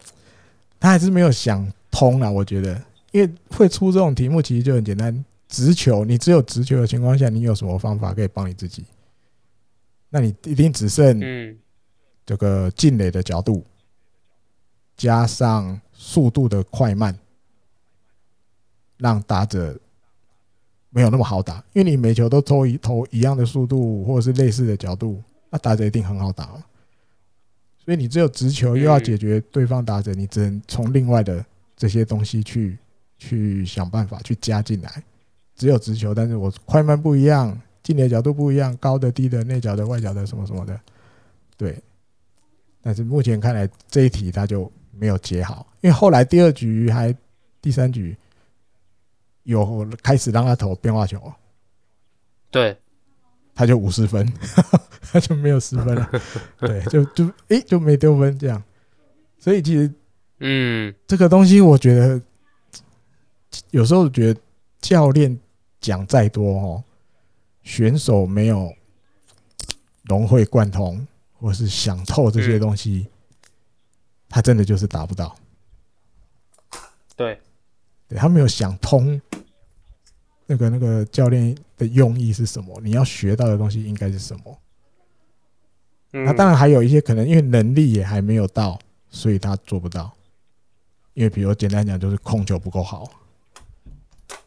[0.79, 2.29] 他还是没有想通啊。
[2.29, 2.79] 我觉得，
[3.15, 8.83] 因为会出这种题目，其实就很简单，直球，你只有直球的情况下，你有什么方法可以帮你自己？
[10.09, 11.21] 那你一定只剩
[12.25, 13.63] 这个进垒的角度。
[14.97, 17.17] 加上速度的快慢，
[18.97, 19.79] 让打者
[20.89, 21.63] 没有那么好打。
[21.71, 26.45] 因为你每球都投一投一样的速度，或者是类似的角度，那打者一定很好打。
[27.77, 31.45] 所以你只有直球又要解决对方打者，你只能从另外的
[31.77, 32.77] 这些东西去
[33.17, 35.03] 去想办法去加进来。
[35.55, 40.79] 只有直球，但是我快慢不一样，进的角度不一样，高的、低的、内角的、外角的，什么什么的，
[41.55, 41.81] 对。
[42.81, 47.15] 但是目前看来这一题他就没有解好，因为后来第二局还
[47.59, 48.15] 第三局
[49.41, 51.33] 有开始让他投变化球，
[52.51, 52.77] 对，
[53.55, 54.31] 他就五十分，
[55.11, 56.11] 他就没有失分了，
[56.61, 58.61] 对，就就诶、欸、就没丢分这样，
[59.39, 59.91] 所以其实
[60.41, 62.21] 嗯，这个东西我觉得
[63.71, 64.39] 有时候觉得
[64.79, 65.39] 教练。
[65.81, 66.83] 讲再多哦，
[67.61, 68.73] 选手没有
[70.05, 73.07] 融会贯通，或是想透这些东西，
[74.27, 75.35] 他真的就是达不到。
[77.15, 77.39] 对，
[78.07, 79.21] 对他没有想通，
[80.47, 82.81] 那个那个教练的用意是什么？
[82.81, 84.59] 你要学到的东西应该是什么？
[86.09, 88.79] 那当然还有一些可能，因为能力也还没有到，
[89.11, 90.11] 所以他做不到。
[91.13, 93.07] 因为比如简单讲，就是控球不够好。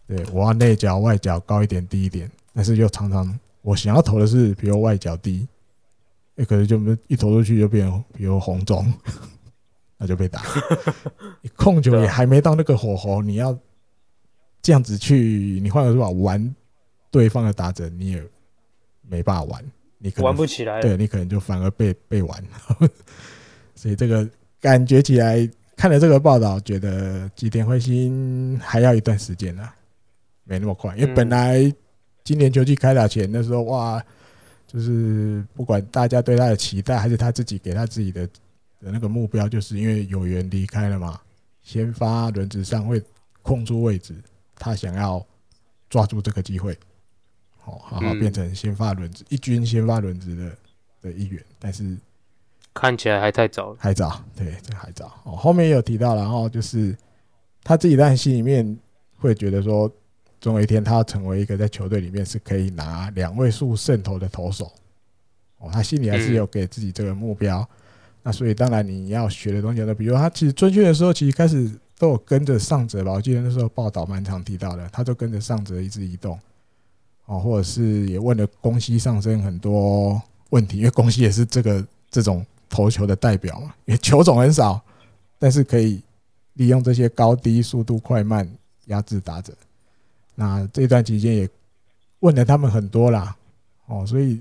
[0.09, 5.47] 对，我要内角、外角高一点、低一点，但是又常常我想要投的是，比如外角低，
[6.36, 7.86] 也可能就一投出去就变
[8.16, 8.90] 比如红中，
[9.98, 10.40] 那就被打。
[11.43, 13.56] 你控球也还没到那个火候，你要
[14.62, 16.55] 这样子去，你换个说法玩
[17.10, 18.24] 对方的打者，你也
[19.06, 19.62] 没办法玩，
[19.98, 20.80] 你可能玩不起来。
[20.80, 22.44] 对，你可能就反而被被玩。
[23.76, 24.26] 所以这个
[24.59, 29.68] 感觉起来，看了这个报道，觉得吉田灰心还要一段时间呢。
[30.49, 31.70] 没那么快，因为本来
[32.25, 34.03] 今年球季开打前的时候，哇，
[34.66, 38.27] 就是不管大家对他的期待，还是他自己给他自己的
[38.81, 41.20] 的那个目标，就是因为有缘离开了嘛，
[41.61, 43.03] 先发轮值上会
[43.43, 44.15] 空出位置，
[44.57, 45.23] 他想要
[45.91, 46.75] 抓住这个机会，
[47.59, 50.57] 好好好变成先发轮值一军先发轮值的
[51.03, 51.95] 的一员，但是
[52.73, 55.12] 看起来还太早，还早，对，这还早。
[55.25, 56.97] 哦，后面也有提到，然后就是
[57.62, 58.79] 他自己在心里面
[59.19, 59.93] 会觉得说。
[60.40, 64.70] 总有一天，他要成为一个在球队里面是可以拿两位数胜投的投手。
[65.59, 67.69] 哦，他心里还是有给自己这个目标。
[68.23, 73.12] 那所以，当然你要学的东西呢，比如他其实春训的时候，其实开始都有跟着上泽吧。
[73.12, 76.39] 我记得那时候报道蛮常提到的，他就跟着上泽一直移动。
[77.27, 80.20] 哦，或者是也问了宫西上升很多
[80.51, 84.81] 问题，因为宫西也是这个这种投球的代表嘛，因为球种很少，
[85.39, 86.02] 但是可以
[86.55, 88.48] 利用这些高低、速度快慢
[88.86, 89.52] 压制打者。
[90.40, 91.48] 那这段期间也
[92.20, 93.36] 问了他们很多啦，
[93.86, 94.40] 哦，所以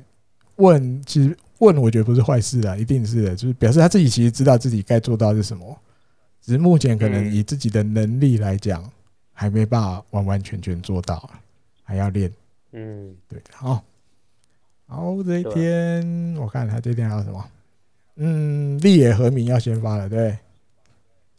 [0.57, 5.76] 问其实问我觉得不是坏事啊，一定是的，就是表示他自己其实知道自己该做到是什么，
[6.40, 8.88] 只是目前可能以自己的能力来讲，
[9.34, 11.28] 还没办法完完全全做到，
[11.84, 12.32] 还要练。
[12.74, 13.84] 嗯，对，好，
[14.86, 17.49] 好，这一天我看他这一天还有什么？
[18.18, 20.38] 嗯，立野和明要先发了，对，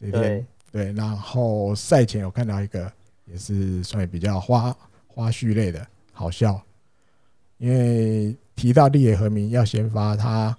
[0.00, 2.92] 这一天对，然后赛前有看到一个。
[3.30, 4.76] 也是算比较花
[5.06, 6.60] 花絮类的，好笑。
[7.58, 10.56] 因为提到立野和明要先发，他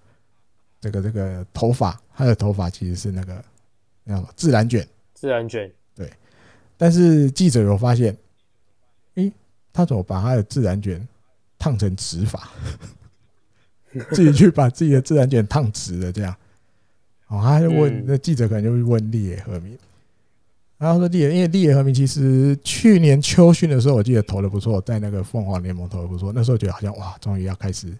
[0.82, 3.44] 这个这个头发，他的头发其实是那个
[4.04, 5.72] 那什么自然卷，自然卷。
[5.96, 6.12] 对。
[6.78, 8.16] 但是记者有发现，
[9.16, 9.32] 诶，
[9.72, 11.08] 他怎么把他的自然卷
[11.58, 12.50] 烫成直发？
[14.12, 16.36] 自己去把自己的自然卷烫直了，这样。
[17.28, 19.78] 哦，他就问那记者，可能就会问立野和明。
[20.80, 26.32] 然后说立野，因为立野和平其实去年秋训的时候，我记得投的不错，在那个凤凰联盟投的不错。
[26.34, 27.94] 那时候觉得好像哇，终于要开始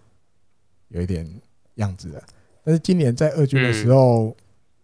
[0.88, 1.28] 有一点
[1.74, 2.22] 样子了。
[2.64, 4.34] 但是今年在二军的时候，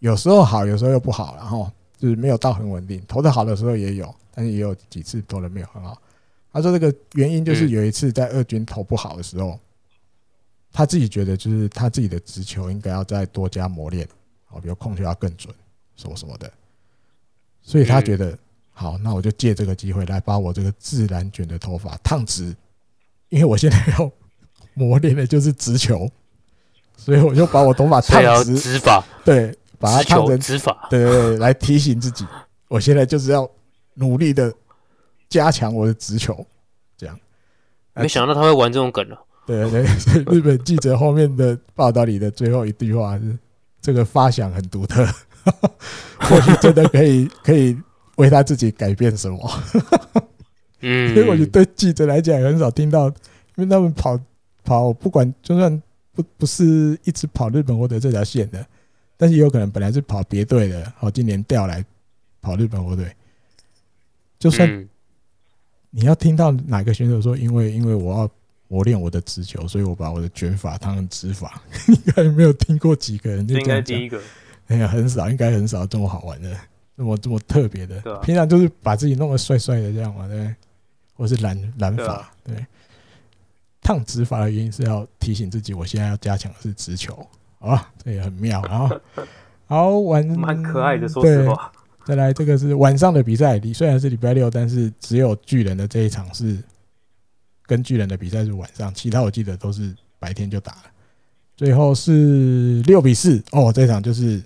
[0.00, 3.02] 有时候好，有时候又不好，然后就是没有到很稳定。
[3.08, 5.96] 投的好的时候也有，但是也有几次投的没有很好。
[6.52, 9.58] 他说这个原因就是有一次在二军投不好的时候，
[10.70, 14.06] 他自己觉得就是他自己的直球应该要再多加磨练，
[14.44, 15.54] 好，比如控球要更准，
[15.96, 16.52] 什么什么的。
[17.66, 18.38] 所以他觉得
[18.70, 22.54] 好，那我就借这个机会来把我这个自然卷的头发烫直，
[23.28, 24.08] 因为我现在要
[24.74, 26.08] 磨练的就是直球，
[26.96, 32.24] 所以我就把我头发烫直，直发，对，把它烫成直发，对对对，来提醒自己，
[32.68, 33.50] 我现在就是要
[33.94, 34.54] 努力的
[35.28, 36.46] 加强我的直球，
[36.96, 37.18] 这样。
[37.94, 43.36] 没想到他会玩这种梗了，对对对，日本记者后面的报道里的最后一句话是：
[43.80, 45.04] 这个发想很独特。
[46.18, 47.76] 或许真的可以可以
[48.16, 49.62] 为他自己改变什么？
[50.80, 54.18] 嗯， 所以我觉得对记者来讲很少听到，因为他们跑
[54.64, 55.82] 跑不管就算
[56.12, 58.66] 不不是一直跑日本火腿这条线的，
[59.16, 61.84] 但是也有可能本来是跑别队的，好，今年调来
[62.40, 63.10] 跑日本火腿。
[64.38, 64.88] 就算
[65.90, 68.30] 你要听到哪个选手说，因为因为我要
[68.68, 71.62] 磨练我的直球，所以我把我的卷法当成直法。
[71.88, 74.20] 应该没有听过几个人就这样讲，应该第一个，
[74.68, 76.56] 哎呀，很少，应该很少这么好玩的，
[76.96, 77.96] 这么这么特别的。
[78.12, 80.54] 啊，平常就是把自己弄得帅帅的这样嘛，对，
[81.14, 82.64] 或是染染发，对。
[83.82, 87.14] 烫直发的原因是要提醒自己，我现在要加强的是直球，
[87.60, 87.92] 好吧？
[88.02, 88.60] 这也很妙。
[88.62, 89.00] 然后，
[89.66, 91.70] 好玩，蛮可爱的，说实话。
[92.04, 96.58] 再来，这个是晚上的比赛，你虽然是礼拜六，但是只有巨人的这一场是
[97.64, 100.82] 跟巨人的比赛是晚上，其他我记得都是白天就打了。
[101.56, 104.42] 最后是六比四哦，这场就是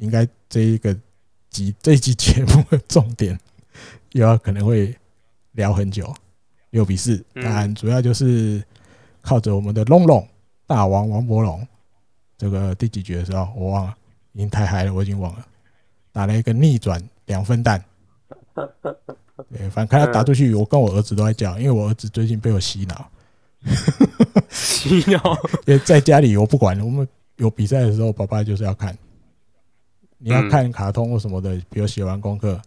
[0.00, 0.96] 应该这一个
[1.50, 3.38] 集这一集节目的重点，
[4.12, 4.94] 又要可能会
[5.52, 6.12] 聊很久。
[6.70, 8.62] 六比四，当然主要就是
[9.20, 10.26] 靠着我们的龙龙
[10.66, 11.66] 大王王博龙，
[12.38, 13.94] 这个第几局的时候我忘了，
[14.32, 15.44] 已经太嗨了，我已经忘了。
[16.12, 17.84] 打了一个逆转两分弹，
[19.52, 23.10] 对，反正看他打出去，我跟我儿子都在叫，因为我儿子最近被我洗脑，
[24.48, 25.36] 洗脑，
[25.84, 27.06] 在家里我不管，我们
[27.36, 28.96] 有比赛的时候，爸爸就是要看，
[30.20, 32.60] 你要看卡通或什么的，比如写完功课，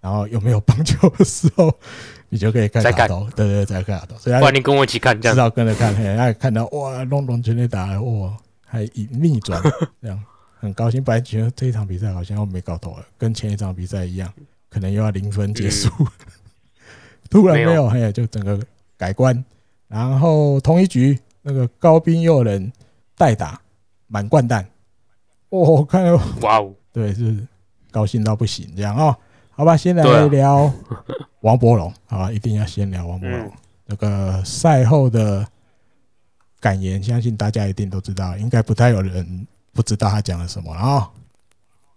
[0.00, 1.72] 然后有没有棒球的时候，
[2.30, 5.36] 你就可以看卡通，对对，再看卡通，所以不然你跟我一起看，这样。
[5.36, 9.60] 至少跟着看，哎，看到哇，龙龙全力打了，哇，还以逆转
[10.00, 10.18] 这样。
[10.58, 14.32] 很高兴，本来觉得这一场比赛好像又没搞头了，跟前一场比赛一样，
[14.70, 15.90] 可能又要零分结束。
[15.98, 16.06] 嗯、
[17.28, 18.60] 突然没有，嘿，就整个
[18.96, 19.44] 改观。
[19.88, 22.72] 然后同一局，那个高滨祐人
[23.16, 23.60] 代打
[24.06, 24.64] 满贯弹，
[25.48, 27.46] 我看到哇哦，对，是
[27.90, 29.16] 高兴到不行这样哦。
[29.50, 30.72] 好吧，先来聊
[31.40, 33.52] 王柏融，好吧，一定要先聊王柏融。
[33.86, 35.46] 那个赛后的
[36.60, 39.46] 感言，相信大家一定都知道，应该不太有人。
[39.74, 41.10] 不知道他讲了什么啊？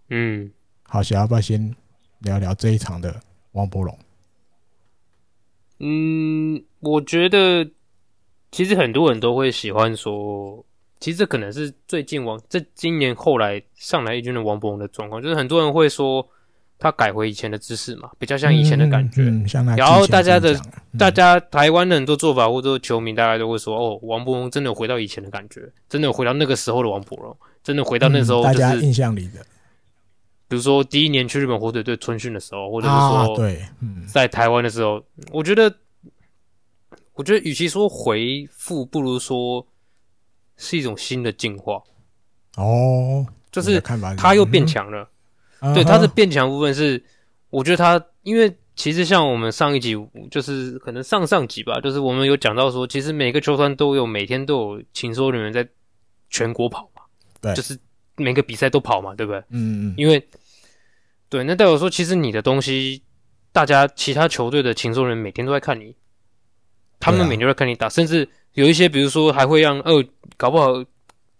[0.08, 0.50] 嗯，
[0.84, 1.76] 好，想要不要先
[2.20, 3.14] 聊聊这一场的
[3.52, 4.00] 王柏融？
[5.80, 7.70] 嗯，我觉得
[8.50, 10.66] 其实很多人都会喜欢说，
[11.00, 16.28] 其实这可能是最近王这今年后来上来一军的王柏融的状况，就是很多人会说
[16.80, 19.24] 他改回以前的姿势嘛，比较像以前的感觉。
[19.78, 20.60] 然后大家的
[20.98, 27.36] 大家台湾的很多做法或者球迷，大家都会说，哦，王柏融真的有回到以前的感觉，真的有回到那个时候的王柏融。
[27.64, 29.44] 真的回到那时候，大家印象里的，
[30.48, 33.36] 比如说第一年去日本火腿队春训的时候，或者是说
[34.06, 35.74] 在台湾的时候，我觉得，
[37.16, 39.66] 我觉得与其说回复，不如说
[40.58, 41.82] 是一种新的进化。
[42.58, 45.10] 哦，就是他又变强了。
[45.74, 47.04] 对，他的变强部分是，
[47.50, 49.96] 我觉得他，因为其实像我们上一集，
[50.30, 55.68] 就是可能上上集吧，就是我们有讲到说，其实每个球团都有每天都有情搜人员在
[56.30, 57.02] 全国跑嘛，
[57.42, 57.54] 对。
[57.56, 57.78] 就是
[58.18, 59.40] 每个比赛都跑嘛，对不对？
[59.50, 59.94] 嗯嗯。
[59.98, 60.26] 因为，
[61.30, 63.02] 对，那代表说，其实你的东西，
[63.52, 65.96] 大家其他球队的情搜人每天都在看你，
[67.00, 70.04] 他们每天都在看你打，甚至有一些，比如说还会让二
[70.36, 70.84] 搞不好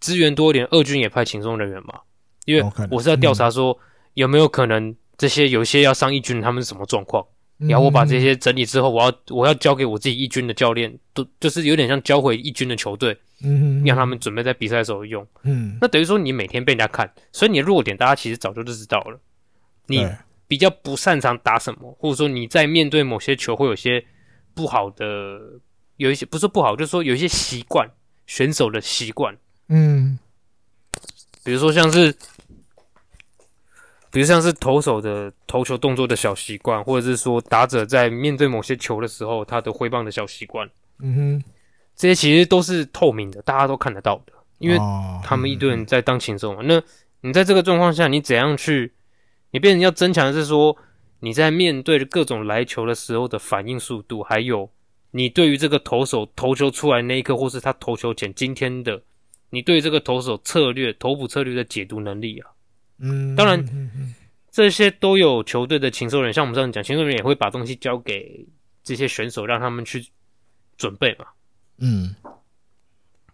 [0.00, 2.00] 资源多一点，二军也派轻松人员嘛。
[2.46, 3.76] 因为我是要调查说
[4.14, 7.26] 有没有可能这些有一些要上一军，他们是什么状况，
[7.58, 13.18] 然后我把这些整理之后，我要我要交给我自己一军的教练，都就是有点像交回一军的球队。
[13.44, 15.26] 嗯，让他们准备在比赛的时候用。
[15.42, 19.20] 嗯，那等于说你每天被人家看，所以你的弱点大家其实早就都知道了。
[19.88, 20.08] 你
[20.48, 24.02] 比较不擅长打什么，或者说你在面对某些球会有些
[24.54, 25.38] 不好的，
[25.96, 27.88] 有一些不是不好，就是说有一些习惯，
[28.26, 29.36] 选手的习惯。
[29.68, 30.18] 嗯，
[31.44, 32.12] 比如说像是，
[34.10, 40.68] 比如像是投手的投球动作的小习惯，或者是说打者在面对某些球的时候他的挥棒的小习惯。
[41.00, 41.44] 嗯哼。
[41.98, 44.76] 这些其实都是透明的，大家都看得到的，因为
[45.24, 46.60] 他们一堆人在当禽兽嘛。
[46.62, 46.82] 那
[47.22, 48.92] 你在这个状况下，你怎样去？
[49.52, 50.76] 你变成要增强的是说，
[51.20, 54.70] 你在面对各种来球的时候的反应速度，还有
[55.16, 59.02] 你对于这个投手投球出来那一刻，或是他投球前今天的，
[59.48, 62.50] 你对于这个投手策略、投捕策略的解读能力啊。
[62.98, 63.64] 嗯，当然
[64.50, 68.46] 这些都有球队的禽兽人，像我们这样讲，禽兽人也会把东西交给
[68.82, 70.06] 这些选手，让他们去
[70.76, 71.24] 准备嘛。
[71.78, 72.14] 嗯，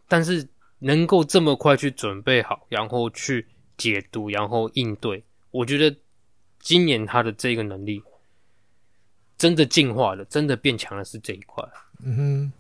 [0.07, 0.49] 但是
[0.79, 3.45] 能够这么快去准备好，然后去
[3.77, 5.93] 解读，然后应对，我觉得
[6.61, 8.01] 今年他的这个能力
[9.43, 11.69] 真的进化了，真的变强了，是这一块。
[12.05, 12.53] 嗯哼，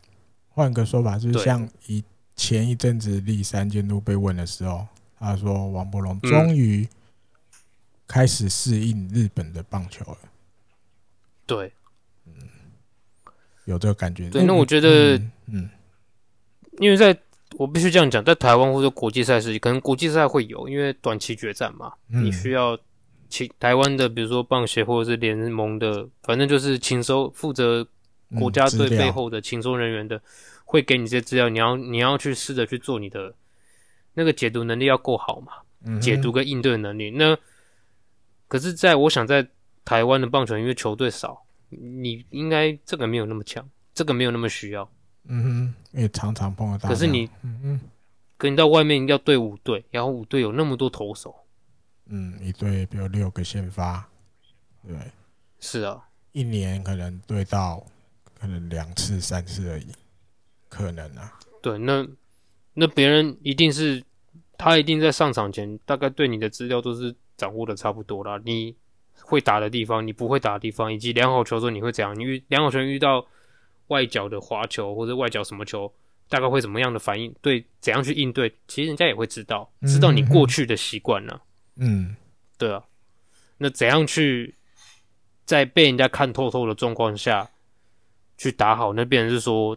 [0.49, 2.03] 换个说法，就是像以
[2.35, 4.85] 前一阵子立三监督被问的时候，
[5.17, 6.89] 他说王柏融终于
[8.09, 10.19] 开始适应日本的棒球了。
[11.47, 11.73] 对。
[12.27, 12.33] 嗯
[13.67, 14.29] 有这个感觉。
[14.29, 15.71] 对，那我觉得，嗯，嗯，
[16.81, 17.17] 因为在
[17.59, 22.77] 我必须这样讲，在台湾或者国际赛事，可能国际赛会有，因为短期决战嘛，嗯、你需要
[23.33, 27.87] 其台湾的，比如说棒协或者是联盟的，反正就是请收负责
[28.39, 30.23] 国家队背后的请收人员的，嗯、
[30.67, 33.35] 会给你这些资料，你要你要去试着去做你的
[34.13, 35.55] 那个解读能力要够好嘛，
[35.87, 37.11] 嗯，解读跟应对能力。
[37.11, 37.35] 那
[38.49, 39.49] 可是在我想在
[39.83, 44.87] 台湾的棒球，因为球队少，你应该这个没有那么强，这个没有那么需要。
[45.25, 46.89] 嗯哼，因为常常碰到。
[46.89, 47.81] 可是你，嗯嗯，
[48.37, 51.35] 可你到外面要对五队，然后五队有那么多投手，
[52.07, 54.09] 嗯，一队比如六个先发，
[54.87, 54.97] 对，
[55.61, 56.03] 是啊，
[56.33, 57.85] 一年可能对到
[58.39, 59.87] 可能两次三次而已，
[60.69, 61.39] 可能啊。
[61.63, 62.07] 对，那
[62.75, 64.03] 那别人一定是
[64.57, 68.41] 他一定在上场前，大概对你的资料都是掌握的差不多啦。
[68.45, 68.75] 你
[69.23, 72.19] 会打的地方，你不会打的地方，以及良好球的时候你会怎样？
[72.19, 73.27] 你遇良好球遇到。
[73.89, 75.93] 外角的滑球或者外角什么球，
[76.27, 77.35] 大概会怎么样的反应？
[77.43, 78.51] 对，怎样去应对？
[78.67, 81.39] 其实人家也会知道，知道你过去的习惯呢。
[81.77, 82.17] 嗯，
[82.59, 82.83] 对啊。
[83.59, 84.55] 那怎样去
[85.45, 87.51] 在被人家看透透的状况下
[88.37, 88.93] 去打好？
[88.93, 89.77] 那变成是说，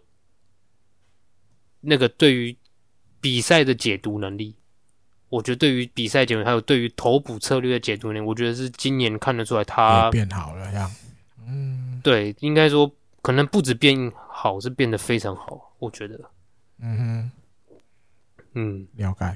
[1.82, 2.58] 那个对于
[3.22, 4.56] 比赛的解读能力，
[5.30, 10.92] 我觉得对于比赛解读还有对于投捕策略的解读能力，我觉得是今年看得出来他变好了呀。
[11.48, 12.92] 嗯，对，应该说。
[13.22, 16.30] 可能不止变好，是变得非常好，我觉得。
[16.78, 17.32] 嗯哼，
[18.54, 19.36] 嗯，了解。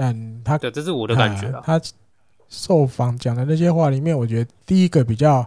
[0.00, 1.62] 但他，对，这是我的感觉啊。
[1.62, 1.78] 他
[2.48, 5.46] 受访讲的那些话里面，我觉得第一个比较，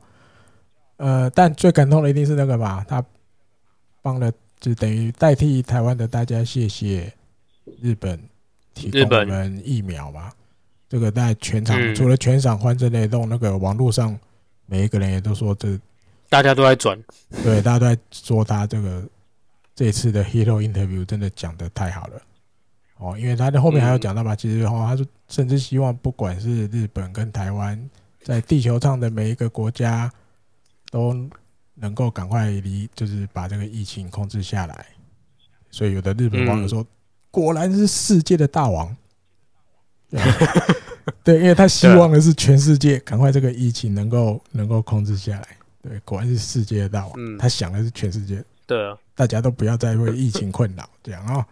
[0.98, 3.04] 呃，但最感动的一定是那个吧，他
[4.04, 7.12] 帮了，就等于代替台湾的大家谢谢
[7.82, 8.20] 日本
[8.76, 10.32] 提供我们疫苗嘛。
[10.88, 14.16] 这个在全场，嗯、除了全场欢声雷动，那个网络上
[14.68, 15.80] 每一个人也都说这。
[16.30, 16.96] 大家都在转，
[17.44, 19.04] 对，大家都在说他这个
[19.74, 22.22] 这次的 Hero Interview 真的讲的太好了
[22.98, 27.90] 哦，因为他的后面还有讲到吧，其实哦，他说甚至希望不管是日本跟台湾，
[28.22, 30.10] 在地球上的每一个国家
[30.90, 31.14] 都
[31.76, 34.86] 能够赶快离，就是把这个疫情控制下来。
[35.70, 36.86] 所以有的日本网友说，
[37.32, 38.96] 果然是世界的大王，
[41.24, 45.48] 对， 因为他希望的是全世界赶快这个疫情能够能够控制下来。
[45.82, 47.14] 对，果然是世界的大王。
[47.18, 48.42] 嗯，他想的是全世界。
[48.66, 51.46] 对啊，大家都不要再为疫情困扰，这样啊、哦。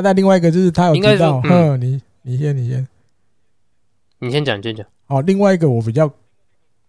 [0.00, 2.88] 啊，那另外一个就是他有提到，嗯，你你先，你先，
[4.18, 4.86] 你先讲，你先讲。
[5.06, 6.10] 哦，另外一个我比较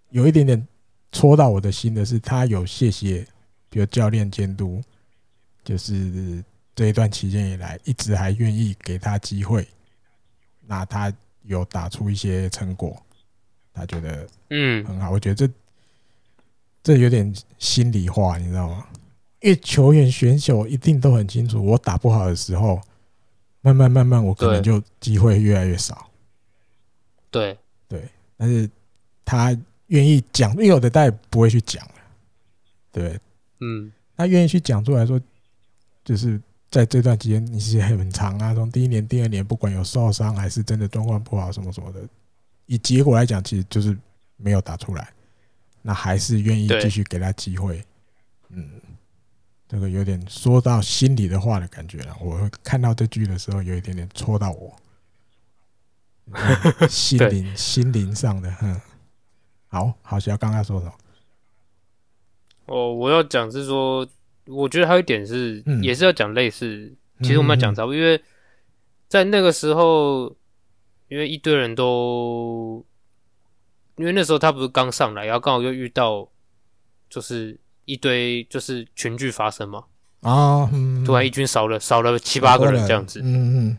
[0.09, 0.67] 有一点点
[1.11, 3.25] 戳到我的心的是，他有谢谢，
[3.69, 4.81] 比如教练监督，
[5.63, 6.43] 就是
[6.73, 9.67] 这一段期间以来一直还愿意给他机会，
[10.65, 11.13] 那他
[11.43, 12.95] 有打出一些成果，
[13.73, 15.11] 他觉得嗯很好。
[15.11, 15.53] 我觉得这。
[16.83, 18.87] 这有点心里话，你知道吗？
[19.41, 22.81] 因为球员选手一定都很清楚，我打不好的时候，
[23.61, 26.09] 慢慢慢慢，我可能就机会越来越少。
[27.29, 27.57] 对
[27.87, 28.69] 对，但是
[29.23, 29.57] 他
[29.87, 31.93] 愿意讲，因为有的他也不会去讲了。
[32.91, 33.19] 对，
[33.59, 35.19] 嗯，他愿意去讲出来说，
[36.03, 42.01] 就是在这段期间，你是很长啊，从第一年、第二年，不管有受伤还是真的状况不好什么什么的，
[42.65, 43.97] 以结果来讲，其实就是
[44.37, 45.07] 没有打出来。
[45.83, 47.83] 那还是愿意继续给他机会，
[48.49, 48.69] 嗯，
[49.71, 52.13] 这个有点说到心里的话的感觉了。
[52.19, 54.75] 我看到这句的时候，有一点点戳到我，
[56.89, 58.81] 心灵心灵上的，嗯，
[59.69, 60.93] 好好，小刚刚说什么？
[62.65, 64.05] 哦，我要讲是说，
[64.45, 68.21] 我觉得还有一点是，也是要讲类似，其实我们要讲差不多，因为
[69.07, 70.35] 在那个时候，
[71.07, 72.85] 因为一堆人都。
[73.97, 76.27] 因为那时候他不是刚上来，然后刚好又遇到，
[77.07, 77.59] 就是
[77.91, 79.83] 一堆就是群聚发生嘛，
[80.21, 80.69] 啊，
[81.05, 83.77] 突然一军少了少了七八个人这样子，嗯嗯，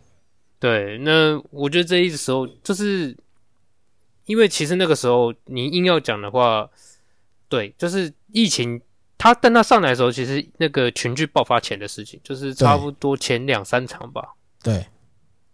[0.60, 3.16] 对，那我觉得这一时候就是，
[4.26, 6.68] 因为其实那个时候你硬要讲的话，
[7.48, 8.80] 对，就是疫情，
[9.16, 14.86] 他但他上来的时候，其实那个群聚爆发前的事情，就是差不多前两三场吧，对，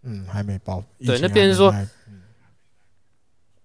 [0.03, 1.73] 嗯，还没爆，对，那变成说。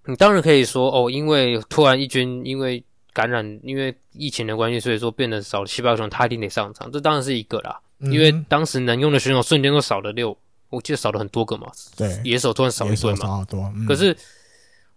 [0.06, 2.84] 你当然可以说哦，因为突然一军因为
[3.14, 7.80] 感染，因为疫情的关系，所以说变得少了七八个选手，他一定得上场，这当然是一个啦。
[8.00, 10.36] 嗯、因为当时能用的选手瞬间都少了六，
[10.68, 11.70] 我记得少了很多个嘛。
[11.96, 13.26] 对，野手突然少一队嘛。
[13.26, 13.72] 好多。
[13.76, 14.14] 嗯、可是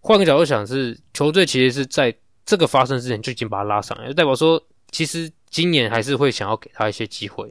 [0.00, 2.12] 换个角度想是，是球队其实是在
[2.44, 7.50] 这个发生之前就已经把他拉上来，就代表说其实今年还是会想要给他一些机会。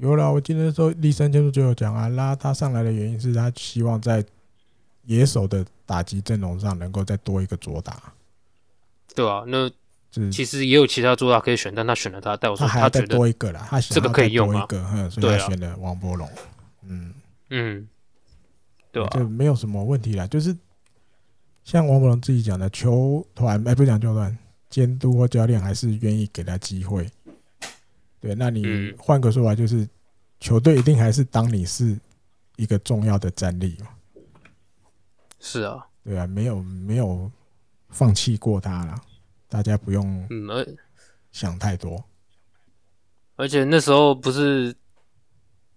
[0.00, 4.24] 有了，我记得说立三千度就有讲啊，拉他上来的原因是他希望在
[5.04, 5.64] 野手的。
[5.88, 8.12] 打击阵容上能够再多一个左打，
[9.14, 9.70] 对啊，那
[10.30, 16.28] 其实也有其他主打可以选，但他选了他，代表说他觉得多一个啦，他这个可以用一个，所以他选了王柏龙。
[16.82, 17.14] 嗯
[17.50, 17.88] 嗯，
[18.90, 20.26] 对啊，就没有什么问题啦。
[20.26, 20.56] 就是
[21.64, 24.36] 像王柏龙自己讲的，球团哎，不讲球团
[24.70, 27.08] 监督或教练还是愿意给他机会。
[28.20, 29.90] 对，那你换个说法，就是、嗯、
[30.40, 31.98] 球队一定还是当你是
[32.56, 33.88] 一个重要的战力嘛？
[35.38, 37.30] 是啊，对啊，没有没有
[37.90, 38.94] 放弃过他了，
[39.48, 40.66] 大家不用嗯，而
[41.32, 42.04] 想太多、嗯
[43.36, 43.48] 而。
[43.48, 44.74] 且那时候不是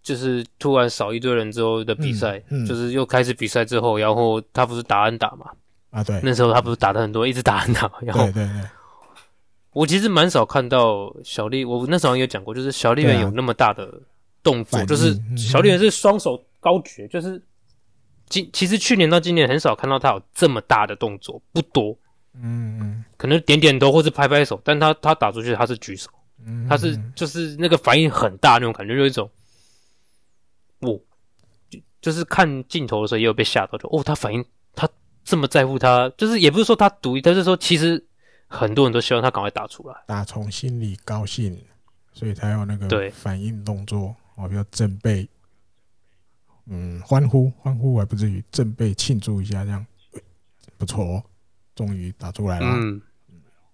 [0.04, 5.52] 就是突然少一堆人之后的比赛、嗯嗯，就是又开始比赛之后，然后他不是打安打嘛？
[5.92, 8.70] 啊，对，那时候他不是打的很多，一直打安打，然后对对对。
[9.74, 14.02] 我其实蛮少看到小丽，我那时候也讲过，就是小丽原有那么大的
[14.44, 17.42] 动作，啊、就是小丽原是双手高举，就是
[18.28, 21.98] 今其实去年到今年很少看到他有这么大的动作，不多，
[22.34, 26.10] 嗯嗯，可能点点头或是拍拍手，但他他打出去他是举手，
[26.46, 29.30] 嗯，他是就是那个反应很大那种感觉，就一种，
[30.80, 31.00] 我
[31.70, 34.44] 就就是看镜头的时候也有被吓到，就哦，他反应
[34.76, 34.90] 他
[35.24, 38.06] 这么在乎他，就是也不是说他独一，他是说其实。
[38.54, 41.58] 很多人都希望他赶快打出来，打从心里高兴，
[42.12, 43.10] 所以才有那个对。
[43.12, 45.26] 反应动作哦，比如正背，
[46.66, 49.86] 嗯，欢呼欢呼还不至于正背庆祝一下，这样
[50.78, 51.24] 不错哦，
[51.76, 53.02] 终于打出来了，嗯，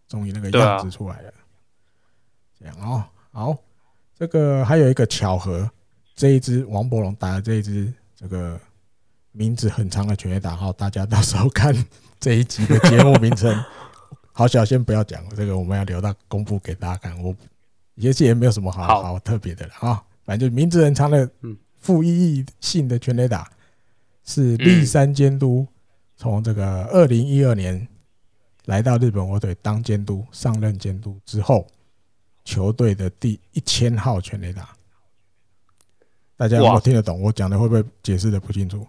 [0.08, 1.34] 终于那个样子出来了，
[2.60, 3.58] 这样哦，好，
[4.16, 5.70] 这个还有一个巧合，
[6.16, 8.60] 这一支王柏龙打的这一支这个
[9.32, 11.74] 名字很长的全垒打号，大家到时候看
[12.20, 13.54] 这一集的节目名称。
[14.32, 17.24] 好，小先不要讲这个，我们要留到公布给大家看。
[17.24, 17.36] 我
[17.96, 21.28] 也是也没有什么好好，好特别的了啊，反正就名字很长的，
[21.80, 23.52] 负意义性的全垒打，
[24.24, 25.66] 是立山监督
[26.18, 27.88] 从这个二零一二年
[28.66, 31.66] 来到日本火腿当监督，上任监督之后，
[32.44, 34.70] 球队的第一千号全垒打。
[36.36, 37.22] 大家有没有听得懂？
[37.22, 38.86] 我讲的会不会解释的不清楚？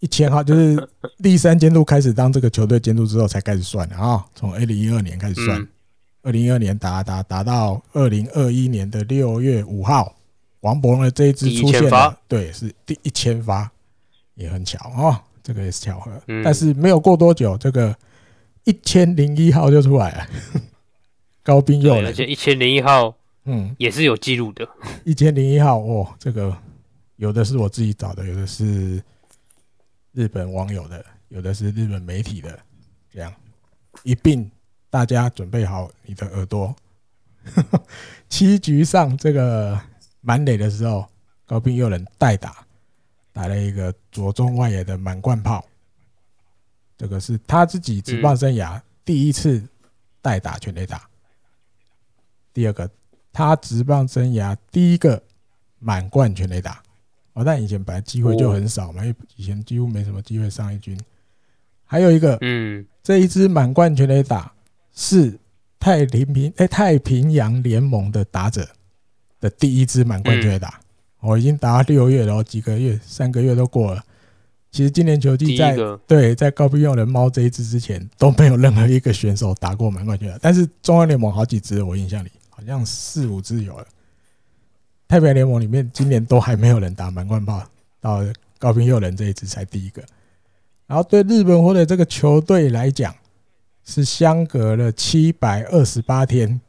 [0.00, 0.88] 一千号就是
[1.22, 5.66] 第三监督开始当这个球队监督之后才开始算的啊，从二零一二年开始算，
[6.22, 10.14] 二零一二年打打打到二零二一年的六月五号，
[10.60, 13.70] 王柏融的这一支出现了，对，是第一千发，
[14.34, 16.10] 也很巧啊，这个也是巧合。
[16.42, 17.96] 但是没有过多久，这个
[18.64, 20.26] 一千零一号就出来了，
[21.44, 23.14] 高滨祐人，而且一千零一号，
[23.44, 24.68] 嗯，也是有记录的。
[25.04, 26.56] 一千零一号，哦，这个
[27.14, 29.00] 有的是我自己找的，有的是。
[30.16, 32.56] 日本网友的，有的是日本媒体的，
[33.12, 33.34] 这样
[34.04, 34.48] 一并，
[34.88, 36.72] 大家准备好你的耳朵。
[38.30, 39.76] 七局上这个
[40.20, 41.04] 满垒的时候，
[41.44, 42.63] 高滨祐人代打，
[43.34, 45.62] 打了一个左中外野的满贯炮，
[46.96, 49.62] 这个是他自己职棒生涯第一次
[50.22, 51.02] 代打全垒打。
[52.52, 52.88] 第二个，
[53.32, 55.20] 他职棒生涯第一个
[55.80, 56.80] 满贯全垒打。
[57.32, 60.96] 哦，但以前本来机会就很少嘛，因为以前几乎没什么机会上一军。
[61.84, 64.54] 还有一个，嗯，这一支满贯全垒打
[64.94, 65.36] 是
[65.80, 68.68] 太平平哎太平洋联盟的打者
[69.40, 70.80] 的第一支满贯全垒打。
[71.24, 74.04] 我已经打了六月了，几个月，三个月都过了。
[74.70, 75.76] 其实今年球季在
[76.06, 83.86] 对在高滨祐人猫这一支之前都没有任何一个选手打过满贯全垒，但是中央联盟好几支，我印象里好像四五支有了。
[85.06, 87.62] 太平洋联盟里面，今年都还没有人打满贯炮，
[88.00, 88.22] 到
[88.58, 90.02] 高滨佑人这一支才第一个。
[90.86, 93.14] 然后对日本或者这个球队来讲，
[93.84, 96.60] 是相隔了七百二十八天，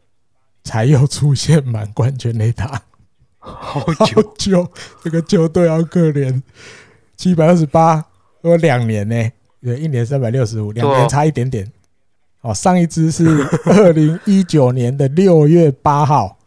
[0.63, 2.83] 才又出现满贯全垒打，
[3.45, 3.85] 好
[4.37, 4.67] 久，
[5.03, 6.41] 这个球队好可怜，
[7.15, 8.03] 七百二十八，
[8.41, 9.31] 我两年呢，
[9.61, 11.71] 对一年三百六十五，两年差一点点。
[12.41, 13.25] 哦，上一支是
[13.65, 16.37] 二零一九年的六月八号。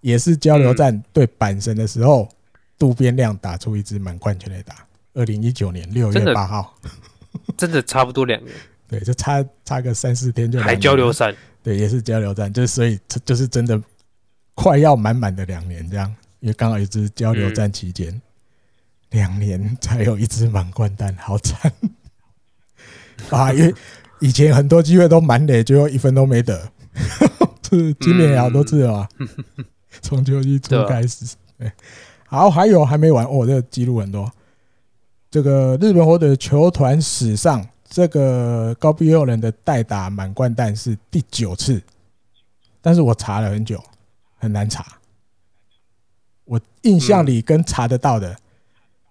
[0.00, 2.28] 也是交流站对阪神的时候，
[2.78, 4.74] 渡边亮打出一支满贯全垒打。
[5.14, 6.74] 二零一九年六月八号，
[7.56, 8.54] 真的 差不多两年。
[8.86, 11.34] 对，就差差个三四天就还交流赛。
[11.62, 13.80] 对，也是交流战，就是所以就是真的
[14.54, 18.20] 快要满满的两年这样，因为刚好一支交流战期间，
[19.12, 21.72] 两年才有一支满贯蛋，好惨
[23.30, 23.50] 啊！
[23.50, 23.74] 因为
[24.20, 26.70] 以前很多机会都满垒，最后一分都没得，
[27.70, 29.08] 是今年也好多次了嘛。
[30.02, 31.72] 从球季初开始，对，
[32.26, 34.30] 好，还有还没完哦，这个记录很多。
[35.30, 41.82] 这个日本火腿球团史上，这个高滨祐人的代打满贯蛋是第九次，
[42.82, 43.82] 但是我查了很久，
[44.36, 44.84] 很难查。
[46.44, 48.36] 我印象里跟查得到的，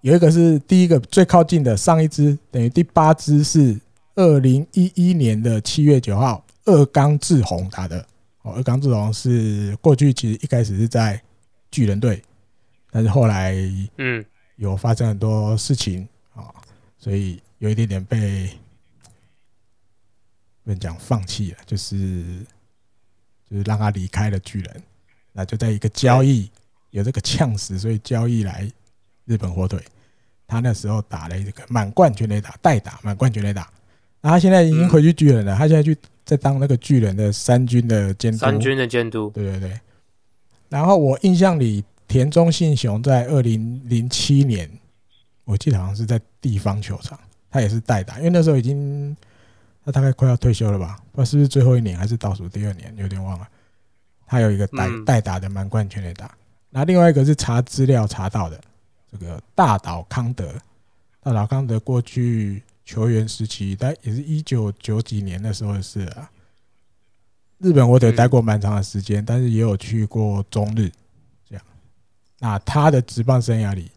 [0.02, 3.80] 有一个是第一个最靠近的，上一支等于第八支是
[4.16, 8.06] 二零一一年的七月九号，二冈志宏打的。
[8.44, 11.22] 哦，二冈志宏是过去其实一开始是在
[11.72, 12.22] 巨人队，
[12.92, 13.56] 但是后来
[13.98, 14.24] 嗯
[14.58, 16.54] 有发生很多事情啊，
[16.98, 18.50] 所以有一点点被
[20.64, 22.46] 不能讲放弃了，就是
[23.50, 24.84] 就是让他离开了巨人。
[25.32, 26.52] 那就在一个交易
[26.94, 28.72] 有这个呛死，所以交易来
[29.26, 29.84] 日本火腿。
[30.46, 33.68] 他那时候打了一个满贯全垒打，代打满贯全垒打。
[34.22, 38.38] 那他现在已经回去巨人了，他现在去在当那个巨人的三军的监督。
[38.38, 39.80] 三军的监督，对对对。
[40.70, 44.70] 然后我印象里，田中信雄在二零零七年，
[45.46, 49.18] 我记得好像是在地方球场，他也是代打，因为那时候已经
[49.84, 51.00] 他大概快要退休了吧？
[51.12, 53.48] 不知道是不是最后一年还是倒数第二年，有点忘了。
[54.28, 56.30] 他有一个代代打的满贯全垒打。
[56.74, 58.60] 那另外一个是查资料查到的。
[59.12, 60.52] 这个大岛康德，
[61.22, 66.30] 大岛康德过去球员时期，但也是一九九几年的时候的事啊。
[67.60, 70.92] 日本我得待过蛮长的时间，但是也有去过中日，
[71.48, 71.64] 这样。
[72.40, 73.92] 那他的职棒生涯里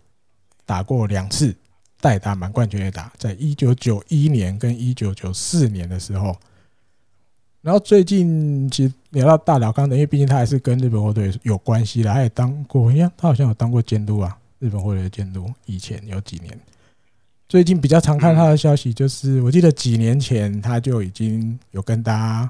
[0.67, 1.57] 打过两次
[1.99, 6.37] 代打满贯全垒打，在一九九一年跟一九九四年的时候。
[7.67, 14.39] 然后最近其实聊到大岛康德，因为毕竟他还是跟日本火腿有关系的，他也当过，哎呀，他好像有当过监督啊。
[14.61, 16.57] 日本火腿的监督，以前有几年，
[17.49, 22.49] 最近比较常看他的消息，就是我记得几年前他就已经有跟大家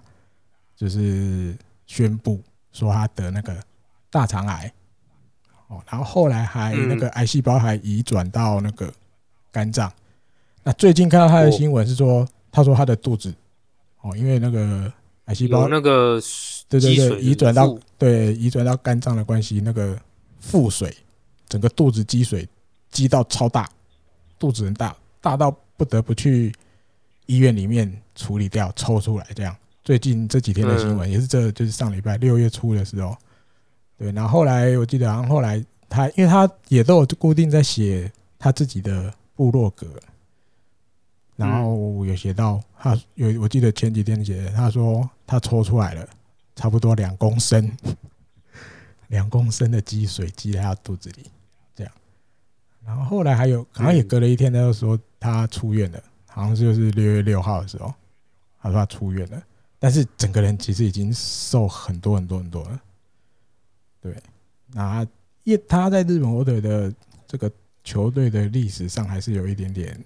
[0.76, 1.56] 就是
[1.86, 2.38] 宣布
[2.70, 3.56] 说他得那个
[4.10, 4.70] 大肠癌，
[5.68, 8.92] 哦，然后后来还那个癌细胞还移转到那个
[9.50, 9.90] 肝脏。
[10.62, 13.34] 那最近看到他的新闻是说，他说他的肚子
[14.02, 14.92] 哦，因为那个
[15.26, 16.20] 癌细胞那个
[16.68, 19.96] 对对对移转到对移转到肝脏的关系，那个
[20.40, 20.92] 腹水。
[21.48, 22.44] 整个肚子积水
[22.90, 23.70] 积到超大，
[24.36, 26.52] 肚子很大，大到不得不去
[27.26, 29.56] 医院里面处理掉，抽出来这样。
[29.84, 33.16] 最近这几天的新闻也是这，就是上礼拜六月初的时候，
[33.96, 34.10] 对。
[34.10, 39.86] 然后后来我记得，然后后来他，因为他也都有固定在写他自己的部落格，
[41.36, 46.08] 然后有写到他有，我记得前几天写，他说他抽出来了
[46.54, 47.70] 差不多两公升，
[49.08, 51.30] 两公升的积水积在他肚子里。
[51.74, 51.92] 这样
[52.84, 57.92] 然后后来还有，好像也隔了一天，他就说他出院了，好像就是六月六号的时候，
[58.60, 59.42] 他说他出院了，
[59.78, 62.80] 但是整个人其实已经瘦很多很多很多了。
[64.00, 64.16] 对，
[64.72, 65.06] 那
[65.44, 66.92] 因为他在日本火腿的
[67.26, 67.50] 这个
[67.84, 70.02] 球队的历史上，还是有一点点，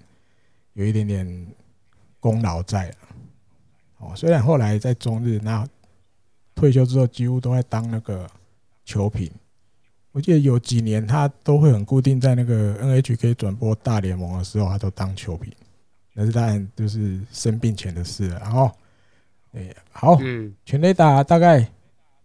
[0.75, 1.47] 有一点点
[2.19, 2.93] 功劳在。
[3.99, 5.67] 哦，虽然后来在中日，那
[6.55, 8.27] 退休之后几乎都在当那个
[8.85, 9.31] 球评。
[10.13, 15.53] 我记得有几年他都会很固定在那个 NHK 转播大联盟的时候，他都当球评。
[16.13, 18.39] 那是当然就是生病前的事了。
[18.41, 18.71] 然后，
[19.53, 21.67] 哎，好，嗯全垒打大概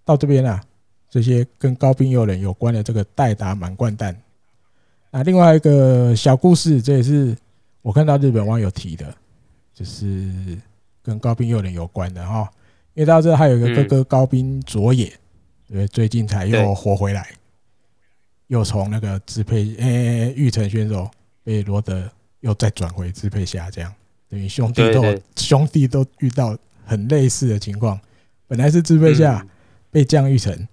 [0.03, 0.61] 到这边了。
[1.07, 4.19] 这些跟高滨祐人有关的这个代打满贯弹。
[5.11, 7.37] 那，另外一个小故事，这也是
[7.85, 9.15] 我看到日本网友提的，
[9.71, 10.27] 就是
[11.03, 12.51] 跟高滨幼人有关的哈。
[12.95, 15.13] 因为大家知道他有一个哥哥高滨卓也，
[15.67, 17.29] 对，最近才又活回来。
[18.47, 21.07] 又从那个支配诶玉成选手
[21.43, 22.09] 被罗德
[22.39, 23.93] 又再转回支配下，这样
[24.29, 25.03] 等于兄弟都
[25.35, 27.99] 兄弟都遇到很类似的情况。
[28.47, 29.45] 本来是支配下
[29.91, 30.67] 被降玉成，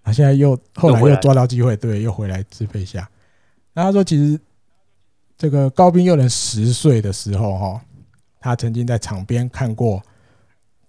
[0.00, 3.10] 他现在又后来又抓到机会，对，又回来支配下。
[3.72, 4.38] 那他说，其实
[5.38, 7.80] 这个高滨佑人十岁的时候，哈，
[8.40, 10.02] 他曾经在场边看过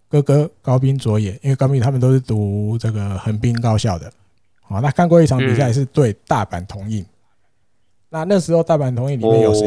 [0.08, 4.12] 哥哥高滨卓也，因为高滨他们都是读这个横滨高校的。
[4.70, 7.06] 哦，那看过一场比赛是对大阪同印，
[8.10, 9.66] 那那时候大阪同印里面有谁？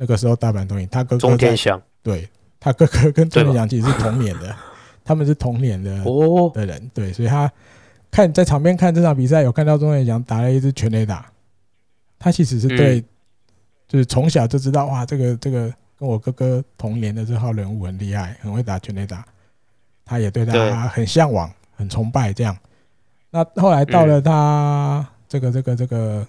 [0.00, 2.28] 那个时候大阪同印他哥哥中田翔，对，
[2.58, 4.54] 他哥哥跟中田翔其实是同年的，
[5.04, 6.50] 他们是同年的哦。
[6.52, 7.50] 的人，对，所以他
[8.10, 11.30] 看在场边看这场比赛，有看到中田翔打了一支全垒打，
[12.18, 13.04] 他其实是对，
[13.92, 19.22] 就是从小就知道哇，这个这个跟我哥哥同年的这号人物很厉害，很会打全垒打，
[20.02, 22.56] 他也对他很向往、很崇拜这样。
[23.28, 26.26] 那后来到了他这个这个这个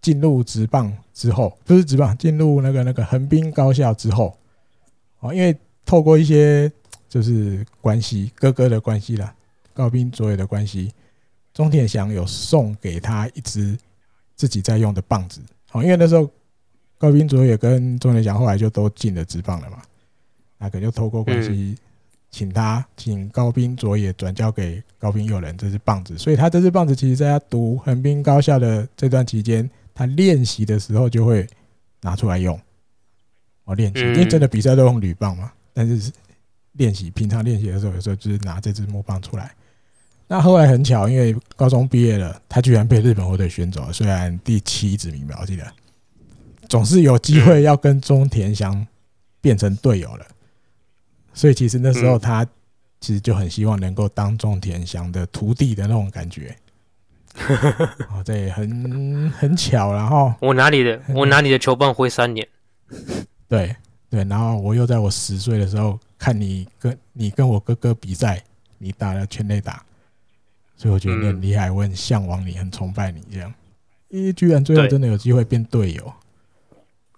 [0.00, 4.34] 进入职棒之后，不是职棒，进入那个那个横滨高校之后，
[5.20, 5.54] 哦，因为
[5.84, 6.72] 透过一些
[7.06, 9.34] 就是关系，哥哥的关系啦，
[9.74, 10.90] 高滨卓也的关系，
[11.52, 13.76] 中田翔有送给他一支
[14.36, 16.26] 自己在用的棒子，哦，因为那时候
[17.04, 19.82] 高滨卓也跟中田翔后来就都进了职棒了嘛，
[20.56, 21.76] 那可就透过关系。
[22.30, 31.46] 请他请高滨卓也转交给高滨友人这支棒子，所以他这支棒子其实在他读横滨高校的这段期间，他练习的时候就会
[32.00, 32.58] 拿出来用。
[33.62, 36.10] 我练习，因为真的比赛都用铝棒嘛，但是
[36.72, 39.54] 练习平常练习的时候，有时候就是拿这支木棒出来。
[40.26, 45.64] 那后来很巧，因为高中毕业了，他居然被日本火腿选走了，虽然第七指名吧，我记得，
[46.74, 48.84] 总是有机会要跟中田翔
[49.40, 50.26] 变成队友了。
[51.32, 52.44] 所以其实那时候他
[52.98, 56.56] 其实就很希望能够当中田翔的徒弟的那种感觉，
[58.10, 60.34] 哦，这也很很巧然后。
[60.40, 62.44] 我拿你的，我拿你的球棒挥三年。
[63.46, 63.76] 对
[64.10, 68.42] 对，然后我又在我十岁的时候看你跟你跟我哥哥比赛，
[68.78, 69.80] 你打了全垒打，
[70.76, 73.54] 所以我觉得你很厉害，我很向往你，很崇拜你这样。
[74.10, 76.12] 咦，居然最后真的有机会变队友，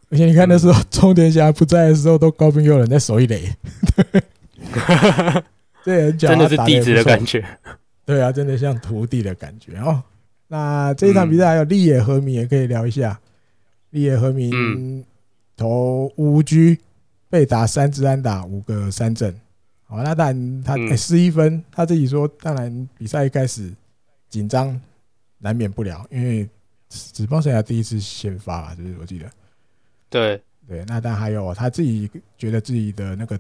[0.08, 3.52] 而且你看那时候钟田霞不在的时候，都高滨有人在守一垒，
[5.84, 7.44] 对，这真的是弟子的感觉。
[8.04, 10.02] 对啊，真的像徒弟的感觉哦。
[10.46, 13.18] 那这一场比赛还有立野和明也可以聊一下。
[13.90, 15.04] 立野和明
[15.56, 16.78] 投五局
[17.28, 19.34] 被打三支安打，五个三振。
[19.86, 23.72] 好，那当然他十一分，他自己说，当然比赛一开始
[24.28, 24.80] 紧张
[25.38, 26.48] 难免不了，因为
[26.88, 29.28] 职棒生涯第一次先发啊，就是我记得。
[30.08, 33.38] 对对，那当然还有他自己觉得自己的那个。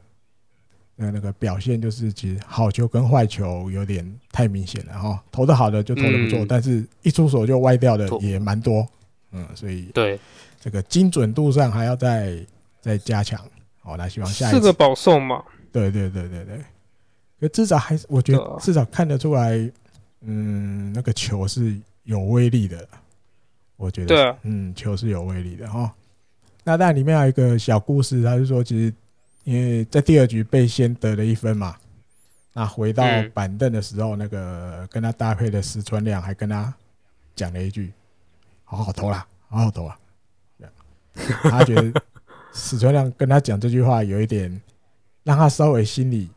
[0.98, 5.22] 那那个表现就是，其实好球跟坏球有点太明显了哈。
[5.30, 8.88] 投的好的就投的不错，嗯、但是一出手就歪掉的也蛮多。
[9.32, 10.18] 嗯，所以对
[10.58, 12.38] 这个精准度上还要再
[12.80, 13.38] 再加强。
[13.80, 14.56] 好，那希望下一次。
[14.56, 15.44] 四个保送嘛？
[15.70, 16.64] 对对对对对。
[17.40, 19.70] 可至少还是我觉得至少看得出来，
[20.22, 22.88] 嗯，那个球是有威力的。
[23.76, 25.94] 我觉得对、啊，嗯，球是有威力的哈。
[26.66, 28.92] 那但里面还有一个小故事，他是说其实。
[29.44, 31.76] 因为在第二局被先得了一分嘛，
[32.52, 36.74] 那回到板凳的时候，那个跟他搭配的石川亮还跟他
[37.36, 37.92] 讲了一句
[38.66, 39.96] ：“好好投啦，好好投啊。”
[41.44, 42.02] 他觉得
[42.52, 44.60] 石川亮跟他讲这句话有一点
[45.22, 46.28] 让他稍微心里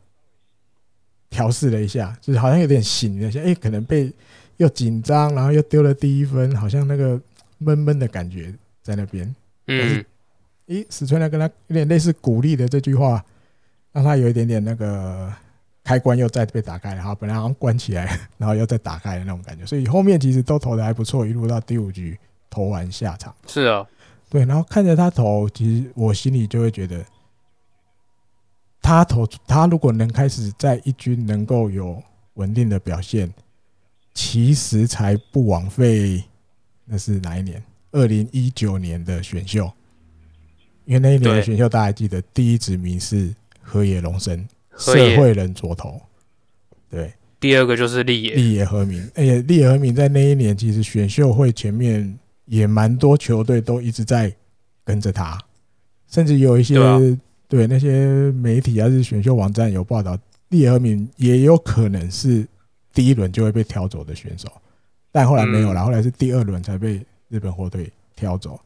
[1.28, 4.12] 调试了一下，就是好像有点醒了一下，哎，可能被
[4.58, 7.20] 又紧张，然后又丢了第一分，好像那个
[7.58, 8.54] 闷闷的感觉
[8.84, 9.34] 在那边。
[9.66, 10.04] 嗯。
[10.70, 13.24] 诶，史春亮跟他有点类似鼓励的这句话，
[13.92, 15.32] 让他有一点点那个
[15.82, 22.16] 开关又再被打开了哈，本来好像关起来，然后又再打开的那种感觉，所以后面其实都投的还不错，一路到第五局
[22.48, 23.34] 投完下场。
[23.48, 23.84] 是啊，
[24.28, 27.04] 对，然后看着他投，其实我心里就会觉得，
[28.80, 32.00] 他投他如果能开始在一军能够有
[32.34, 33.34] 稳定的表现，
[34.14, 36.22] 其实才不枉费。
[36.84, 37.60] 那是哪一年？
[37.90, 39.68] 二零一九年的选秀。
[40.90, 44.44] 因为那一年的选秀，大家还记得第一指名是河野龙生，
[44.76, 46.02] 社会人左投。
[46.90, 48.34] 对，第二个就是立野。
[48.34, 49.00] 立野和明。
[49.14, 54.34] 而且立野和明在那一年其实选秀会前面也蛮多球队都一直在
[54.84, 55.38] 跟着他，
[56.08, 56.76] 甚至有一些
[57.46, 60.18] 对那些媒体还是选秀网站有报道，
[60.48, 62.44] 立野和明也有可能是
[62.92, 64.50] 第一轮就会被挑走的选手，
[65.12, 68.60] 但后来没有了，后来是第二轮才被日本火腿挑走。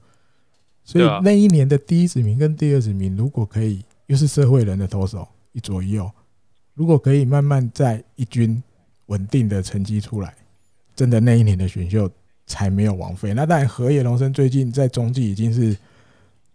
[0.85, 6.11] 所以那一年的第一指名跟第二指名，如果可以又是社会人的投手一左一右，
[6.75, 8.63] 如果可以慢慢在一军
[9.07, 10.35] 稳定的成绩出来，
[10.95, 12.11] 真的那一年的选秀
[12.47, 13.33] 才没有枉费。
[13.33, 15.75] 那当然，河野龙生最近在中继已经是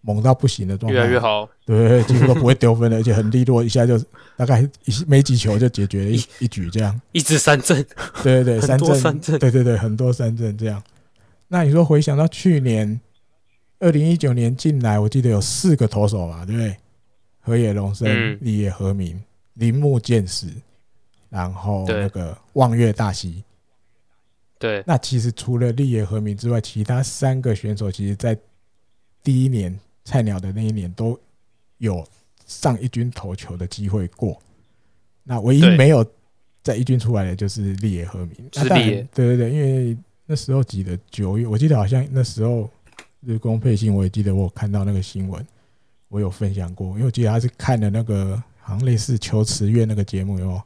[0.02, 3.98] 猛到不行的状态，越来越好，对，几乎都不会丢分的，而且很利落，一下就
[4.38, 7.84] 大概一没几球就解决了一一局这样，一支三振，
[8.22, 10.84] 对对对，三振，对对对，很多三振这样。
[11.48, 13.02] 那你说回想到去年。
[13.80, 16.76] 二零一九年进来，我记得有四个投手嘛，对不对？
[17.40, 19.20] 河野龙生、立野和明、
[19.54, 20.48] 铃木健史，
[21.30, 23.42] 然后那个望月大希。
[24.60, 28.38] 对，那其实除了立野和明之外，其他三个选手其实，在
[29.24, 31.18] 第一年菜鸟的那一年都
[31.78, 32.06] 有
[32.46, 34.38] 上一军投球的机会过。
[35.24, 36.06] 那唯一没有
[36.62, 38.36] 在一军出来的就是立野和明。
[38.52, 42.70] 是立野，对对对，因为那时候挤的九月，我记得好像那时候。
[43.22, 45.46] 日工配信，我也记得我有看到那个新闻，
[46.08, 50.62] 我有分享过，因为我记得他是看了那个好像类似求池月那个节目，有没有？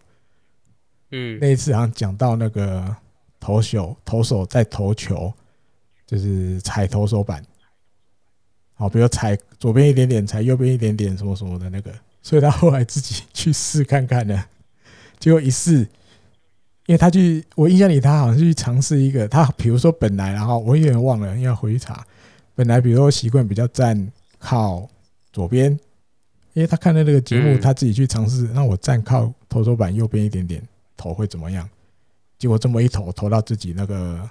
[1.12, 2.96] 嗯，那一次好像讲到那个
[3.40, 5.34] 投手投手在投球，
[6.06, 7.44] 就是踩投手板，
[8.76, 14.46] 好，比如踩左边一点点，踩右边一点点，什么什么的那个，所以他后来自己 去试看看呢，
[15.20, 15.80] 结果一试，
[16.86, 22.06] 因为他去我印象里他好像是去尝试一个，他比如说本来然后我有点忘了，要回去查。
[22.56, 24.88] 本来，比如说习惯比较站靠
[25.32, 25.72] 左边，
[26.54, 30.62] 因为他看到那个节目，他自己去尝试，那我站靠投手板右边一点点
[30.96, 31.68] 投会怎么样？
[32.38, 34.30] 结果这么一投，投到自己那个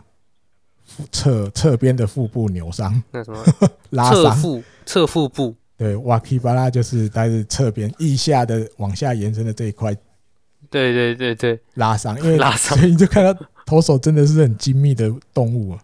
[1.11, 3.45] 侧侧边的腹部扭伤，那什么
[3.91, 9.93] 拉伤，侧腹侧腹部，对，瓦基巴拉就是在侧边腋下的往下延伸的这一块，
[10.71, 15.83] 对对对对，拉伤，因为 拉伤，所以你就看到投手真的是很精密的动物啊。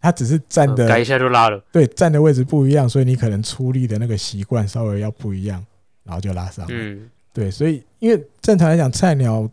[0.00, 1.62] 他只是站的，改一下就拉了。
[1.72, 5.64] 对，站的位置不一样，所以你可能出力的那个习惯稍微要不一样，
[6.04, 6.66] 然后就拉伤。
[6.70, 9.48] 嗯，对，所以因为正常来讲，菜鸟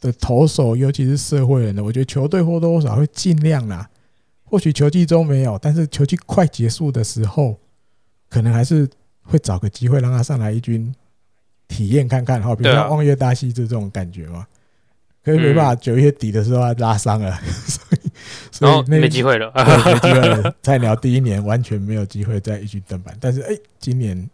[0.00, 3.88] 的投手，尤其是社会人的，我觉得球队或多或少会尽量啦。
[4.44, 7.56] 或许球季中没有，但是球季快结束的时候，
[8.28, 8.88] 可能还是
[9.22, 10.92] 会找个机会让他上来一军
[11.68, 14.46] 体验看看，哈，比如像望月大希这种感觉嘛。
[15.22, 18.10] 可是没办法，九月底的时候他拉伤了， 所以
[18.50, 20.54] 所以那没机会了，没机会了。
[20.62, 24.28] 菜鸟第一年完全没有机会再一军登板，但是哎，今年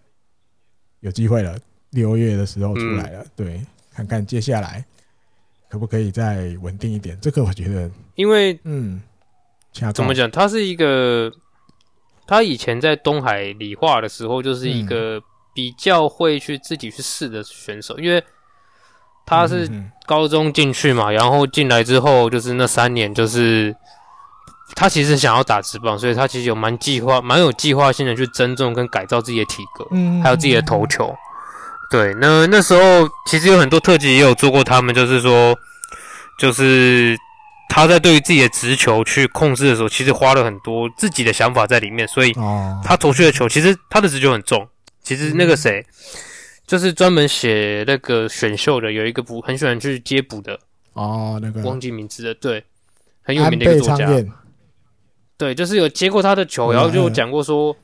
[1.00, 1.58] 有机会了，
[1.90, 3.60] 六月的时候出来了，对，
[3.92, 4.84] 看看接下来
[5.68, 7.18] 可不可以再稳定一点。
[7.20, 9.00] 这个我觉得，因为嗯。
[9.92, 10.30] 怎么讲？
[10.30, 11.30] 他是一个，
[12.26, 15.22] 他以前在东海理化的时候，就是一个
[15.54, 18.24] 比较会去自己去试的选手，因为
[19.26, 19.68] 他是
[20.06, 23.74] 高中进去嘛，然后进来之后就是那三年，就是
[24.74, 29.84] 他其实想要打直棒，所以他其实有蛮计划、蛮有计划性的去增重跟改造自己的体格，
[30.22, 31.14] 还有自己的投球。
[31.90, 35.54] 对，那那时候其实有很多特辑也有做过，他们就是说，
[36.38, 37.16] 就是。
[37.68, 42.32] 他在对于自己的直球去控制的时候，其实花了很多自己的想法在里面，所以
[42.82, 44.66] 他投出的球其实他的直球很重。
[45.02, 45.84] 其实那个谁，
[46.66, 50.58] 就是专门写那个选秀的，有一个补很喜欢去接补的
[50.94, 52.62] 哦，那个忘记名字了，对，
[53.22, 54.08] 很有名的一个作家，
[55.38, 57.76] 对，就是有接过他的球，然后就讲过说，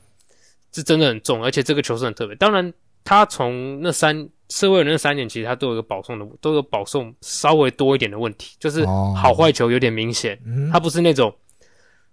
[0.71, 2.35] 是真的很重，而且这个球是很特别。
[2.35, 2.73] 当然，
[3.03, 4.29] 他从那三。
[4.49, 10.39] 社会人那三年，其实他都有一个保送的，都有保送稍微多一点的问题，就是好坏球有点明显。
[10.71, 11.33] 他不是那种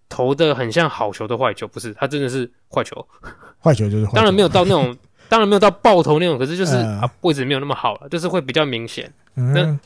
[0.09, 3.07] 投的很像好球的坏球，不是，他真的是坏球。
[3.61, 4.97] 坏球就是坏球，当然没有到那种，
[5.31, 9.11] 当然没有到爆头那种，可是就是啊位置没有那么好了，就是会比较明显。
[9.35, 9.79] 那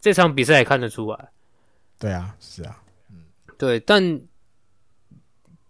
[0.00, 1.28] 这场比赛也看得出来。
[1.98, 2.76] 对啊，是啊，
[3.10, 3.24] 嗯，
[3.58, 4.20] 对，但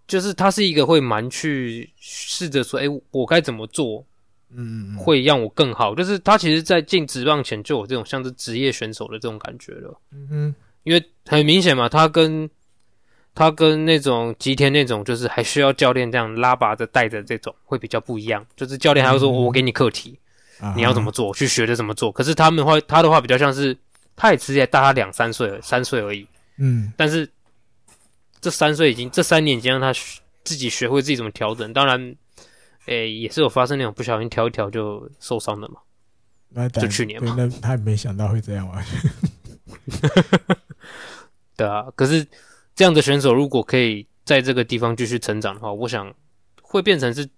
[0.07, 4.05] 就是他是一个会蛮去试着说，哎，我该怎么做？
[4.53, 10.01] 嗯，会让我更好，就是他其实，在进职棒前就有这种像是职业选手的这种感觉了。
[10.11, 12.51] 嗯哼，因为很明显嘛，他跟
[13.35, 18.45] 他跟那种吉田那种，就是还需要教练这样拉拔着带着这种，会比较不一样。
[18.57, 20.19] 就是教练还会说，我给你课题，
[20.77, 22.11] 你要怎么做，去学着怎么做。
[22.13, 23.77] 可是他们话，他的话比较像是，
[24.17, 26.27] 他也其实也大他两三岁，三岁而已。
[26.59, 27.29] 嗯，但是
[28.41, 29.93] 这三岁已经，这三年已经让他
[30.45, 31.73] 自己学会自己怎么调整。
[31.73, 32.15] 当然。
[32.87, 35.77] 诶、欸，也是有发生那种不小心调一调就受伤的嘛？
[36.49, 37.35] 那就去年嘛。
[37.37, 38.85] 那他也没想到会这样玩。
[41.55, 42.27] 对啊，可是
[42.81, 46.11] 这样的选手如果可以在这个地方继续成长的话，我想
[46.63, 47.29] 会变成是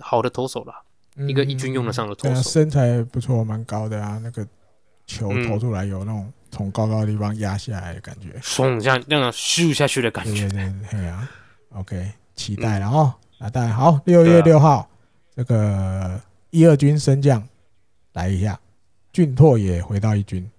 [0.00, 0.74] 好的投手啦，
[1.14, 2.42] 嗯、一个一军用得上的投手。
[2.42, 4.20] 身材不错，蛮高的啊。
[4.20, 4.44] 那个
[5.06, 10.48] 球投出来有那种从高高的地方压下来的感觉，嗖，像那样咻下去的感觉。
[10.48, 11.30] 对对对，啊。
[11.74, 13.14] OK，期待了哦。
[13.38, 14.90] 啊，大家好，六月六号。
[15.36, 16.20] 这个
[16.50, 17.40] 一二军升降
[18.14, 18.58] 来一下，
[19.12, 20.50] 俊拓也回到一军，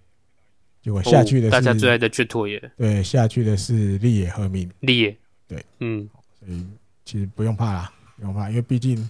[0.81, 6.65] 结果下去的是、哦、大家最爱的俊拓也，对，下去的是立野和明，立野，对，嗯，所以
[7.05, 9.09] 其实不用怕啦，不用怕，因为毕竟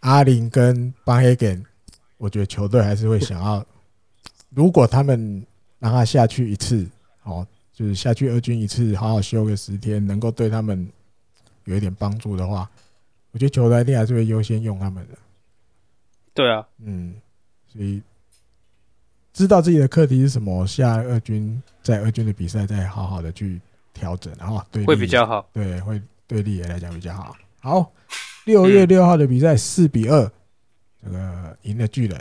[0.00, 1.64] 阿林跟邦黑根，
[2.16, 3.64] 我觉得球队还是会想要，
[4.50, 5.44] 如果他们
[5.78, 6.86] 让他下去一次，
[7.22, 10.88] 哦，就是下去二军一次，好好休个十天，能够对他们
[11.64, 12.68] 有一点帮助的话。
[13.30, 15.18] 我觉得球队一定还是会优先用他们的。
[16.34, 17.14] 对啊，嗯，
[17.70, 18.02] 所以
[19.38, 23.60] 知道自己的课题是什么，下二军在二军的比赛再好好的去
[23.94, 25.48] 调整，然后对会比较好。
[25.52, 27.36] 对，会对立野来讲比较好。
[27.60, 27.92] 好，
[28.46, 30.28] 六月六号的比赛四比二，
[31.04, 32.20] 这个赢了巨人，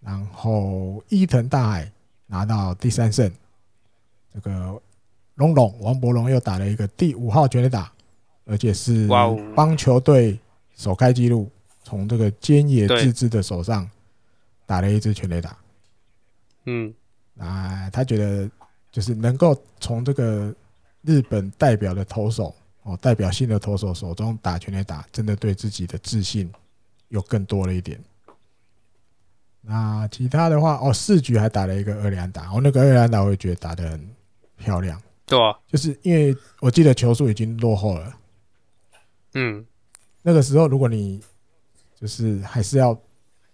[0.00, 1.90] 然后伊藤大海
[2.28, 3.28] 拿到第三胜。
[4.32, 4.80] 这个
[5.34, 7.92] 龙龙王柏龙又打了一个第五号全垒打。
[8.50, 9.06] 而且是
[9.54, 10.38] 帮球队
[10.74, 11.50] 首开纪录，
[11.84, 13.86] 从这个菅野智之的手上
[14.64, 15.54] 打了一支全垒打。
[16.70, 16.92] 嗯，
[17.38, 18.50] 啊，他觉得
[18.92, 20.54] 就是能够从这个
[21.00, 26.52] 日本代表的投手哦，代表性的投手手中打全垒打，真的对自己的自信
[27.08, 27.98] 有更多了一点。
[29.62, 34.10] 那其他的话，哦，四局还打了一个二垒打，哦，那个二垒打我也觉得打得很
[34.58, 35.00] 漂亮。
[35.24, 38.14] 对啊，就是因为我记得球数已经落后了。
[39.34, 39.64] 嗯，
[40.20, 41.22] 那个时候，如果你
[41.98, 42.98] 就是还是要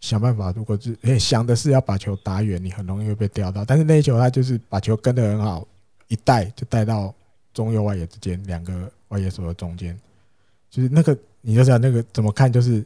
[0.05, 3.65] 想办法，如果是诶想的是要把球打远，你很容易会被钓到。
[3.65, 5.67] 但是那一球他就是把球跟得很好，
[6.09, 7.15] 一带就带到
[7.55, 9.99] 中右外野之间两个外野手的中间，
[10.69, 12.85] 就是那个你就知道那个怎么看就是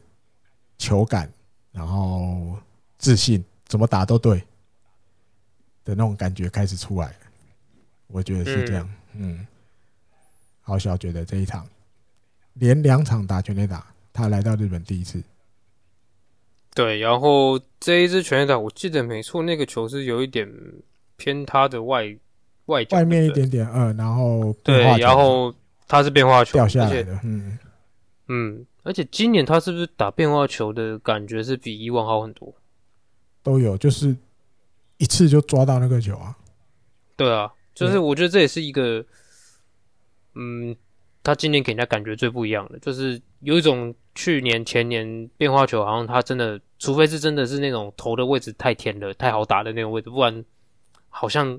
[0.77, 1.29] 球感，
[1.73, 2.57] 然后
[2.97, 4.39] 自信，怎么打都对
[5.83, 7.13] 的那种感觉开始出来。
[8.07, 9.45] 我觉得是这样，嗯，
[10.61, 11.67] 好小觉得这一场。
[12.53, 15.21] 连两场打全垒打，他来到日本第一次。
[16.75, 20.49] 对，然后这一支全垒打，我记得没错，那个球是有一点
[21.17, 22.15] 偏他的外
[22.65, 25.53] 外外面一点点，嗯，然后对，然后
[25.87, 27.57] 他是变化球掉下来的，嗯
[28.27, 32.53] 嗯，而且今年他是不是打变化球的感觉是比以往好很多？
[33.41, 34.15] 都有，就是
[34.97, 36.37] 一次就抓到那个球啊。
[37.17, 39.03] 对啊，就是我觉得这也是一个，
[40.35, 40.75] 嗯，
[41.23, 50.43] 他今年给人家感觉最不一样的，就是有一种去年前年变化球，好像他真的，除非是真的是那种投的位置太甜了，太好打的那种位置，不然
[51.07, 51.57] 好像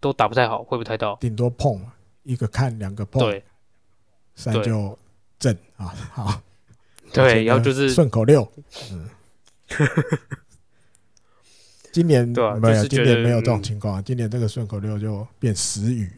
[0.00, 1.80] 都打不太好，会不太到，顶多碰
[2.24, 3.44] 一个看两个碰，对，
[4.34, 4.98] 三就
[5.38, 6.42] 正啊，好，
[7.12, 8.52] 对，然后就是顺口溜，
[8.90, 9.08] 嗯。
[11.92, 14.02] 今年没有，就是、今年没有这种情况、啊。
[14.02, 16.10] 今年这个顺口溜就变时语，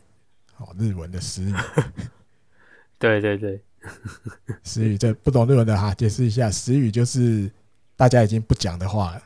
[0.57, 1.55] 哦，日文的时语。
[2.99, 3.61] 对 对对，
[4.65, 7.51] 时语这不懂日文的哈，解释一下，时语就是
[7.97, 9.23] 大家已经不讲的话了。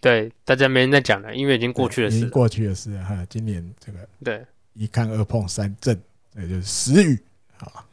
[0.00, 3.26] 对，大家没人在讲了，因为已经过去的事，已经过去的事了哈。
[3.28, 6.00] 今年这个对一看二碰三震，
[6.34, 7.18] 这就是时语
[7.58, 7.84] 啊。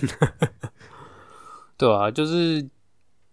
[1.76, 2.66] 对啊，就是。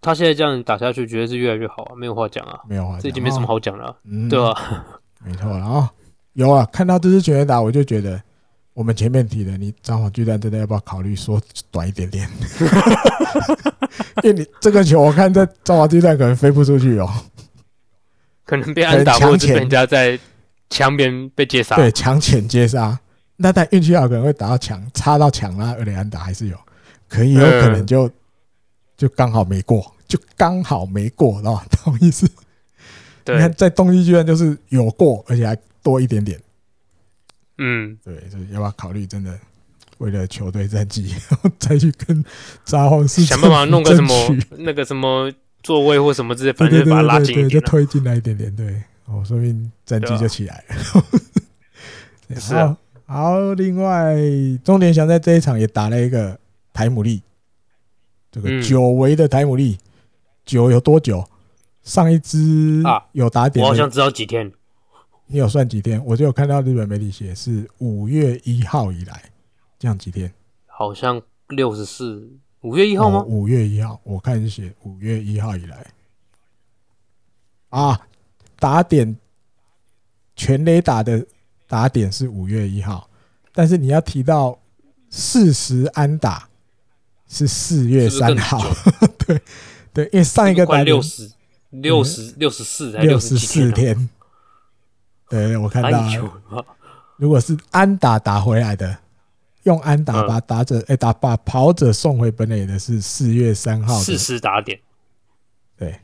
[0.04, 3.96] 他现在这样打下去，绝对是越来越好啊，没有话讲啊，没有话讲，这已经没什么好讲了、
[4.28, 4.84] 对吧？
[5.24, 5.90] 没错啊、哦，
[6.34, 8.20] 有啊，看到这支全垒打，我就觉得
[8.74, 12.30] 我们前面提的，你札幌巨蛋真的要不要考虑说短一点点？
[14.24, 17.10] 因为你这个球，我看在札幌巨蛋可能飞不出去哦，
[18.46, 20.20] 可能被安打，或者被人家在
[20.70, 22.98] 墙边被接杀，对，墙前接杀，
[23.38, 26.58] 那但运气好可能会打到墙，插到墙啦，而且安打还是有，
[27.08, 28.08] 可以有可能就。
[28.08, 28.12] 嗯
[28.98, 31.66] 就刚好没过，就刚好没过，知道吧？
[31.84, 32.30] 懂意思？
[33.24, 36.40] 对，你看在东西巨蛋就是有过，而且还多一点点。
[37.64, 39.38] 嗯，对，就是要不要考虑真的
[40.00, 42.26] 为了球队战绩，然后再去跟
[42.66, 45.32] 札幌市想办法弄个什么那个什么
[45.62, 48.56] 座位或什么之类，反正就把它拉近一点，就推进来一点点。
[48.56, 51.06] 对，哦，说明战绩就起来了。
[52.42, 52.76] 是啊，
[53.06, 54.16] 好，另外
[54.64, 56.40] 钟点翔在这一场也打了一个
[56.74, 57.22] 台姆利。
[58.32, 59.78] 这个久违的台姆利，
[60.46, 61.24] 久有多久？
[61.84, 62.82] 上一支
[63.12, 64.52] 有打点，我好像知道几天。
[65.32, 66.04] 你有算几天？
[66.06, 69.24] 我就有看到日本媒体写是五月一号以来，
[69.80, 70.32] 这样几天？
[70.68, 72.30] 好像六十四，
[72.62, 73.24] 五月一号吗？
[73.24, 75.88] 五月一号，我看是写五月一号以来。
[77.70, 78.02] 啊，
[78.60, 79.16] 打点
[80.36, 81.26] 全雷打的
[81.68, 83.10] 打点是五月一号，
[83.54, 84.60] 但是你要提到
[85.10, 86.48] 四十安打。
[87.34, 88.62] 是四月三号，
[89.26, 89.42] 对
[89.94, 91.32] 对，因为上一个打六十
[91.70, 94.10] 六十六十四六十四天，
[95.32, 96.06] 对，我看到，
[97.16, 98.96] 如果是安打打回来的，
[99.64, 104.78] 用安打把打者哎打把跑者送回本垒的是四月三号，四十打点，
[105.78, 106.00] 对，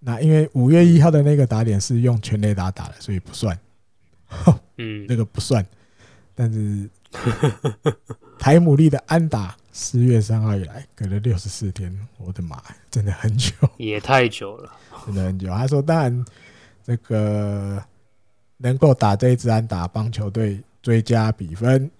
[0.00, 3.56] 那因为五月一号的那个打点是用全垒打打的，所以不算，
[4.78, 5.64] 嗯，那个不算，
[6.34, 6.88] 但是
[8.40, 9.54] 台姆利的安打。
[9.76, 12.62] 四月三号以来，隔了六十四天，我的妈，
[12.92, 14.72] 真的很久，也太久了，
[15.04, 15.48] 真的很久。
[15.48, 16.24] 他说，当然，
[16.84, 17.82] 这个
[18.56, 21.90] 能够打这一支安打，帮球队追加比分，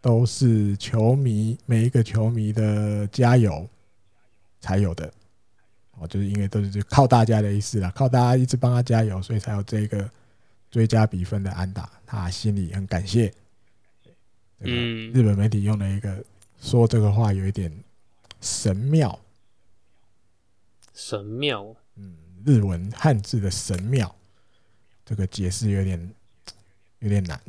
[0.00, 3.68] 都是球迷每一个球迷的加油
[4.60, 5.12] 才有的。
[5.98, 10.10] 哦，就是因为都是靠大家的意思啦，靠大家一直帮他加油，所以才有这个
[10.70, 13.32] 追加比分的安打，他心里很感谢。
[14.60, 16.24] 嗯，日本媒体用了一个。
[16.60, 17.70] 说这个话有一点
[18.40, 19.20] 神妙，
[20.94, 22.16] 神妙，嗯，
[22.46, 24.16] 日文汉字的神妙，
[25.04, 26.14] 这个解释有点
[27.00, 27.40] 有点难，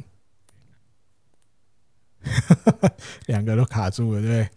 [3.27, 4.49] 两个都卡住了，对不对？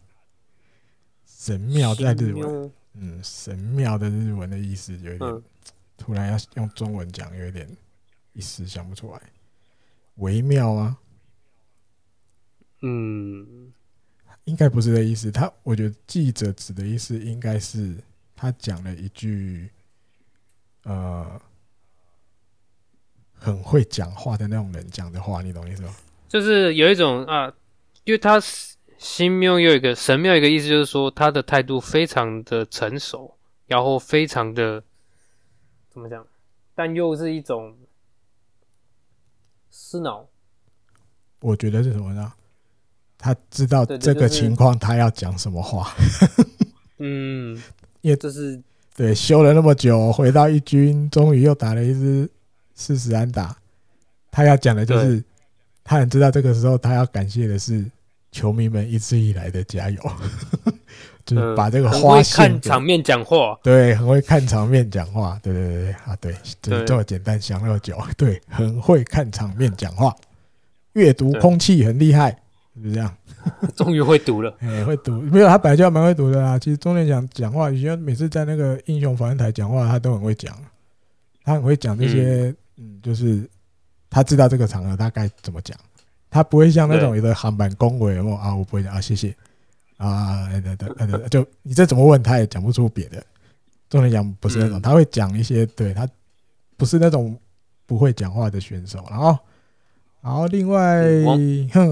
[1.27, 5.43] 神庙在日文，嗯，神庙的日文的意思有一点，
[5.97, 7.69] 突然要用中文讲，有点
[8.33, 9.23] 一时想不出来，
[10.17, 10.99] 微妙啊，
[12.83, 13.73] 嗯。
[14.45, 18.03] 应该不是这意思，他我觉得记者指的意思应该是
[18.35, 19.69] 他讲了一句，
[20.85, 21.39] 呃，
[23.39, 25.95] 很会讲话的那种人讲的话，你懂意思吗？
[26.29, 27.53] 就是有一种啊，
[28.05, 28.41] 因为他
[28.99, 33.35] 新庙有一个神庙一个意思，就是说他的态度非常的成熟，
[33.67, 34.83] 然后非常的
[35.89, 36.27] 怎么讲，
[36.75, 37.77] 但又是一种
[39.71, 40.27] 思脑。
[41.41, 42.33] 我觉得是什么呢？
[43.17, 45.93] 他知道这个情况，他要讲什么话？
[46.99, 47.61] 嗯，
[48.03, 48.61] 因为这是
[48.95, 52.29] 对修了那么久，回到一军，终于又打了一支
[52.79, 53.55] 四十安打。
[54.31, 55.23] 他要讲的就是，
[55.83, 57.85] 他很知道这个时候他要感谢的是
[58.31, 60.01] 球迷们一直以来的加油。
[61.27, 65.93] 就是把这个花看场面讲话，对，很会看场面讲话，对对对对。
[65.93, 70.17] 啊，对，就是这么简单，想那么久，对，很会看场面讲话，
[70.95, 72.31] 阅读空气很厉害，
[72.83, 73.15] 是这样？
[73.77, 76.59] 终于会读了， 哎、欸，会读，没有他本来就蛮会读的啦。
[76.59, 80.57] 其实钟念讲讲话，以前每次在那个英雄访问台讲话，他都很会讲，
[81.45, 83.49] 他很会讲这些，嗯，嗯，就是
[84.09, 85.77] 他知道这个场合他该怎么讲，
[86.31, 89.35] 他不会像那种有的航班恭维哦啊，我不会讲啊，谢谢
[89.97, 93.23] 啊，对对对，就你这怎么问他也讲不出别的。
[93.91, 96.09] 重点讲不是那种，他会讲一些，对他
[96.77, 97.37] 不是那种
[97.87, 99.37] 不会讲话的选手，然后。
[100.21, 101.39] 然后另外，王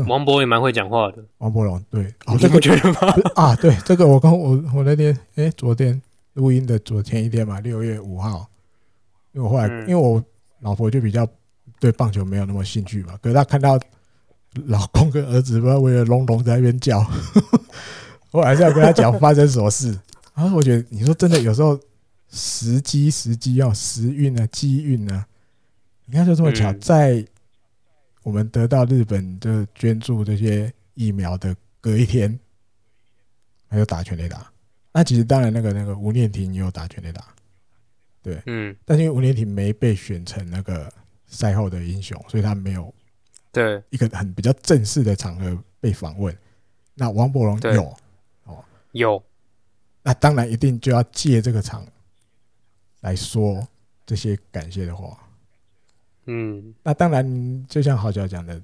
[0.09, 1.25] 王博也蛮会讲话的。
[1.39, 2.99] 王博龙对，哦，这个觉得吗？
[3.37, 6.03] 啊，对，这个我刚我我那天哎，昨天
[6.35, 8.47] 录音的昨天一天嘛，六月五号，
[9.33, 10.23] 因为我后来、嗯、因为我
[10.67, 11.25] 老婆就比较
[11.79, 13.79] 对棒球没有那么兴趣嘛，可是她看到
[14.67, 16.99] 老公跟儿子不知道为了龙龙在那边叫，
[18.33, 19.97] 我还是要跟他讲发生什么事。
[20.35, 21.79] 然后我觉得你说真的，有时候
[22.31, 25.25] 时机时机要时运啊，机运啊，
[26.07, 27.25] 你看就这么巧在。
[28.23, 32.37] 我们得到日本的捐助这些疫苗的隔一天，
[33.69, 34.51] 还有打全垒打。
[34.93, 37.25] 那其实当然那个那个吴念婷也有打全垒打，
[38.27, 38.77] 对，嗯。
[38.85, 40.93] 但是因为吴念婷没被选成那个
[41.29, 42.93] 赛后的英雄，所以他没有
[43.53, 46.37] 对一个很比较正式的场合被访问。
[46.95, 47.97] 那王柏融有
[48.45, 49.23] 哦，有。
[50.03, 51.87] 那当然一定就要借这个场
[53.01, 53.65] 来说
[54.05, 55.17] 这些感谢的话。
[56.25, 58.61] 嗯，那当然，就像豪脚讲的，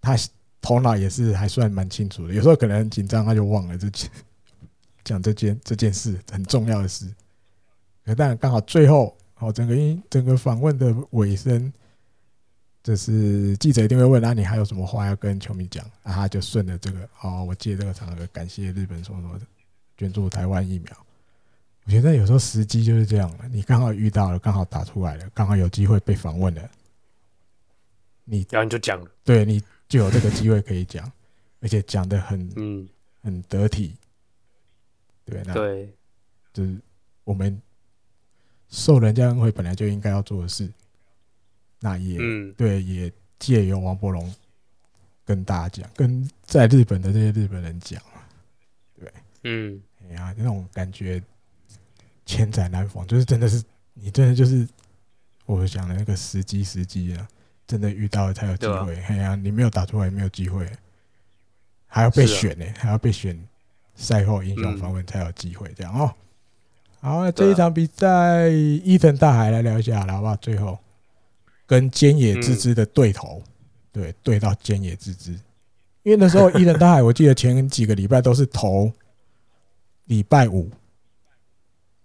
[0.00, 0.16] 他
[0.62, 2.32] 头脑也是还算蛮清楚的。
[2.32, 4.10] 有时候可能很紧张，他就忘了这件
[5.04, 7.06] 讲这件这件事很重要的事。
[8.04, 11.72] 可但刚好最后，哦，整个因整个访问的尾声，
[12.82, 15.84] 就是记者一定会问啊，你还有什么话要跟球迷讲？
[16.02, 19.46] 啊，他就顺着这个，哦，我借这个场合感谢日本什么什么的
[19.96, 21.06] 捐助台湾疫苗。
[21.86, 26.70] 我觉得有时候时机就是这样了，你刚好遇到了，刚好打出来了，刚好有机会被访问了，
[28.24, 31.10] 你然后你就讲了，对你就有这个机会可以讲，
[31.60, 32.88] 而且讲的很嗯
[33.22, 33.94] 很得体，
[35.26, 35.94] 对，那对，
[36.54, 36.74] 就是
[37.24, 37.60] 我们
[38.74, 40.68] 受人家恩惠本来就应该要做的事，
[41.78, 44.34] 那也嗯对，也借由王柏融
[45.24, 48.02] 跟大家讲，跟在日本的这些日本人讲，
[48.98, 49.12] 对，
[49.44, 51.22] 嗯，哎呀，那种感觉。
[52.26, 54.66] 千载难逢，就是真的是你真的就是
[55.44, 57.28] 我讲的那个时机时机啊，
[57.66, 58.96] 真的遇到了才有机会。
[59.02, 60.66] 哎呀、啊，你没有打出来，没有机会，
[61.86, 63.38] 还要被选呢、还要被选
[63.94, 65.70] 赛后英雄访问才有机会。
[65.76, 66.16] 这样哦，
[67.04, 70.34] 好，那这一场比赛，伊藤大海来聊一下好了，好不好？
[70.36, 70.78] 最后
[71.66, 73.52] 跟菅野智之的对头，嗯、
[73.92, 75.32] 对对到菅野智之，
[76.02, 78.90] 因为那时候伊藤大海，我记得前几个礼拜都是投
[80.06, 80.70] 礼拜五。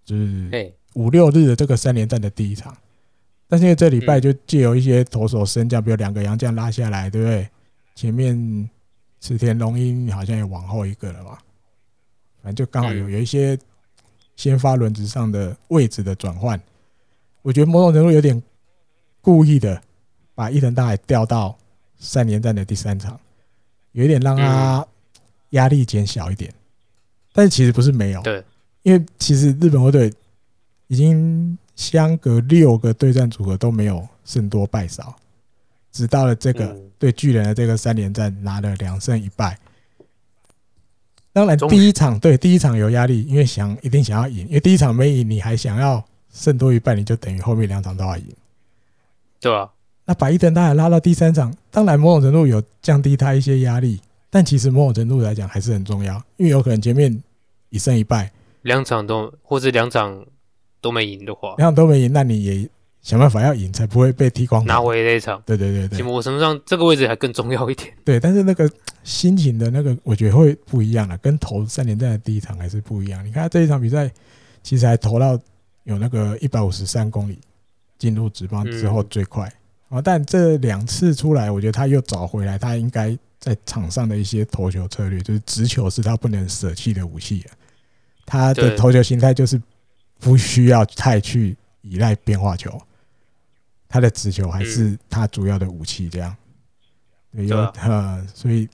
[0.04, 2.76] 就是五六日的这个三连战的第一场，
[3.48, 7.48] 但是因为这礼拜就借由一些投手升降，比如两个洋将拉下来，对不对？
[7.94, 8.68] 前面
[9.18, 11.38] 池田龙英好像也往后一个了吧？
[12.42, 13.58] 反正就刚好有有一些
[14.40, 16.58] 先发轮值上的位置的转换，
[17.42, 18.42] 我觉得某种程度有点
[19.20, 19.78] 故意的
[20.34, 21.54] 把伊藤大海调到
[21.98, 23.20] 三连战的第三场，
[23.92, 24.86] 有一点让他
[25.50, 26.50] 压力减小一点，
[27.34, 28.22] 但是其实不是没有。
[28.22, 28.42] 对。
[28.80, 30.10] 因为其实日本火腿
[30.86, 35.14] 已经相隔六个对战组合都没有胜多败少，
[35.92, 39.58] 直到了这个对巨人的这个三连战拿了两胜一败。
[41.32, 48.24] 当然第一场对第一场有压力，因为想一定想要赢，因为第一场没赢，你还想要胜多一半，你就等于后面两场都要赢。
[49.40, 49.70] 对啊，
[50.04, 57.22] 那把伊藤大海拉到第三场，当然某种程度有降低他一些压力，但其实某种程度来讲还是很重要，因为有可能前面
[57.68, 58.32] 一胜一败。
[58.62, 60.26] 两场都，或者两场
[60.80, 62.68] 都没赢的话，两场都没赢，那你也
[63.02, 64.64] 想办法要赢，才不会被踢光。
[64.66, 66.06] 拿回那一场，对对对对。
[66.06, 67.92] 我身上这个位置还更重要一点。
[68.04, 68.70] 对，但是那个
[69.04, 73.24] 心情的那个，我觉得会不一样了，跟投三连战的第一场还是不一样。
[73.24, 74.10] 你看他这一场比赛，
[74.62, 75.38] 其实还投到
[75.84, 77.38] 有那个一百五十三公里，
[77.98, 79.46] 进入直棒之后最快
[79.88, 79.98] 啊。
[79.98, 87.42] 嗯、但这两次出来，我觉得他又找回来，他应该在场上的一些投球策略，就是直球是他不能舍弃的武器。
[88.26, 89.60] 他的投球形态就是
[90.20, 92.70] 不需要太去依赖变化球，
[93.90, 96.08] 他的直球还是他主要的武器。
[96.08, 96.34] 这样，
[97.32, 98.68] 有呃，所以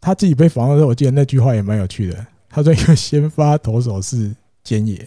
[0.00, 2.26] 他自己被访问的时候，我记得那句话也蛮有趣的。
[2.50, 4.34] 他说：“一个先发投手是
[4.64, 5.06] 菅野，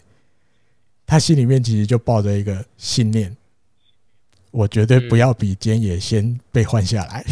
[1.05, 3.35] 他心里面其实就抱着一个信念，
[4.51, 7.25] 我绝对不要比菅野先被换下来，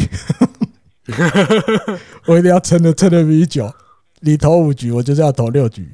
[2.26, 3.74] 我一定要撑的撑的比你久。
[4.22, 5.90] 你投五局，我就是要投六局。”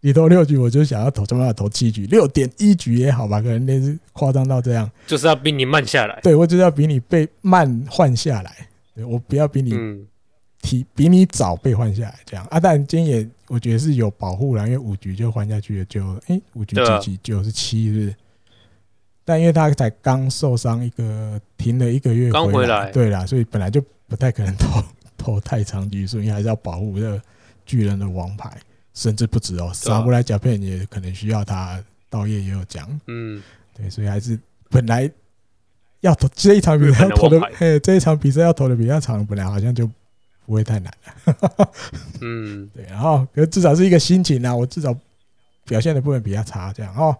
[0.00, 6.20] 你投六局，我就想要投，怎么样投七局，六点一局也好吧，可能那是夸张到这样，就是要比你慢下来。
[6.22, 8.68] 对，我就是要比你被慢换下来，
[9.04, 9.72] 我不要比你
[10.62, 12.46] 提比你早被换下来这样。
[12.50, 12.60] 啊。
[12.60, 18.14] 但今天也我觉得是有保护了，因为五局就换下去了，就诶五局几局九十七是。
[19.24, 24.82] 但因为他才刚受伤一个，停了一个月，刚回来，对啦，所以本来就不太可能投
[25.18, 27.20] 投太长局数，因为还是要保护这个
[27.66, 28.56] 巨人的王牌，
[28.98, 31.80] 甚至不止哦，杀不来甲片也可能需要他。
[32.10, 33.42] 道业也有讲，嗯，
[33.76, 34.38] 对，所以还是
[34.70, 35.10] 本来
[36.00, 39.86] 要投这一场比赛要投的，嘿，这一场比赛要投的比较长，本来好像就
[40.46, 40.90] 不会太难。
[41.26, 41.70] 了，
[42.22, 44.96] 嗯， 对，然后可是至少是一个心情啊，我至少
[45.66, 47.14] 表现的部分比较差，这样哦。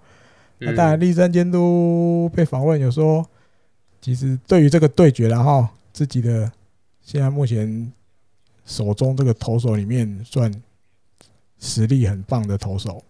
[0.57, 3.29] 那当然，立山监督被访问有说，
[4.01, 6.51] 其实对于这个对决，然后自己的
[7.03, 7.93] 现在目前
[8.65, 10.51] 手中这个投手里面算
[11.59, 13.05] 实力很棒的投手，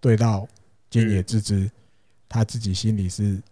[0.00, 0.46] 对到
[0.90, 1.70] 菅野智之，
[2.28, 3.42] 他自己心里是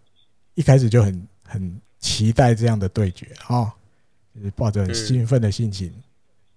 [0.53, 3.75] 一开始就很很期待这样的对决啊，
[4.33, 5.93] 就是抱着很兴奋的心情，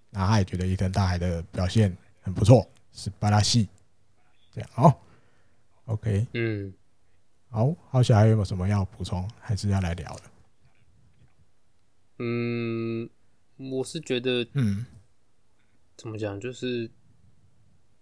[0.09, 3.67] 那他也觉得伊藤大海的表现很不错，是巴拉西
[4.51, 5.01] 这样好
[5.85, 6.73] ，OK，嗯。
[7.51, 10.21] 好，好，小孩有没有什么要补充，还是要来聊的？
[12.19, 13.09] 嗯，
[13.57, 14.85] 我是觉得，嗯，
[15.97, 16.91] 怎么讲，就是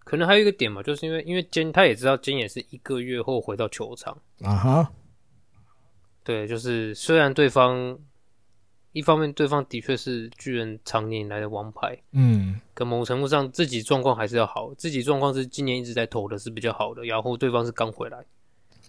[0.07, 4.17] 可能还有一个点嘛，就是因为因为菅他也知道菅野是一个月后回到球场。
[4.41, 4.91] 啊哈，
[6.23, 7.99] 对，就是虽然对方
[8.93, 18.17] 一方面对方的确是巨人常年以来的王牌，嗯，可某程度上自己状况还是要好，自己状况是今年一直在投的是比较好的，然后对方是刚回来。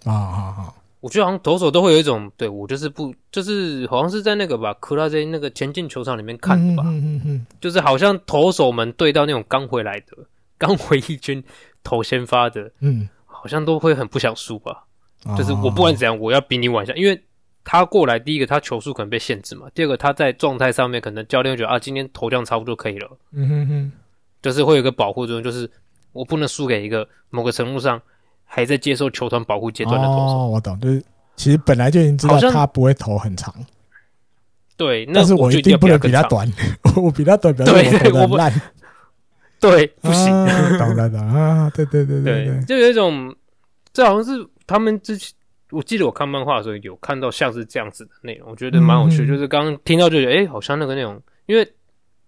[0.04, 0.74] 啊啊啊！
[1.00, 10.16] 我觉得好像投手都会有一种，对我就是不，就是好像是在那个吧，克拉在那个前进球场里面看的吧，嗯嗯嗯，就是好像投手们对到那种刚回来的、
[10.58, 11.42] 刚回一军
[11.82, 14.84] 投先发的，嗯，好像都会很不想输吧。
[15.36, 17.18] 就是我不管怎样，我要比你晚下，因为
[17.64, 23.92] 他过来，第一个他球速可能被限制嘛，第二个他在状态上面可能教练觉得啊，今天投这样差不多可以了，嗯哼哼，
[24.42, 25.70] 就是会有一个保护作用，就是
[26.12, 28.00] 我不能输给一个某个程度上。
[28.50, 31.04] 还在接受球团保护阶段的投手，哦，我懂，就是
[31.36, 33.54] 其实本来就已经知道他不会投很长，
[34.74, 36.50] 对，但是我一定不能比他短，
[36.96, 37.74] 我比他短，表示
[38.14, 38.62] 我投的烂，
[39.60, 40.26] 对，不行，
[40.78, 43.34] 懂了懂啊，对对对对对，就有一种，
[43.92, 45.32] 这好像是他们之前，
[45.70, 51.68] 我记得我看漫画的时候有看到像是这样子的内容，我觉得蛮有趣，就是刚刚听到就觉得，哎，好像那个内容，因为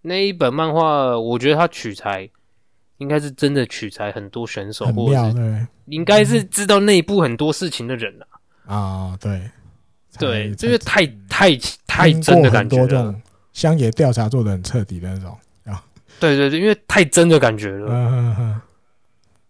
[0.02, 2.28] 那一本漫画，我觉得他取材。
[2.98, 8.76] 应该是真的取材很多选手，或者是应该是知道内部很多事情的人啊。
[8.76, 9.40] 啊，对，
[10.18, 13.14] 对，这个太太太真的感觉了。
[13.54, 15.38] 乡野调查做的很彻底的那种啊。
[16.20, 17.88] 对对对，因为太真的感觉了。
[17.90, 18.60] 嗯嗯嗯。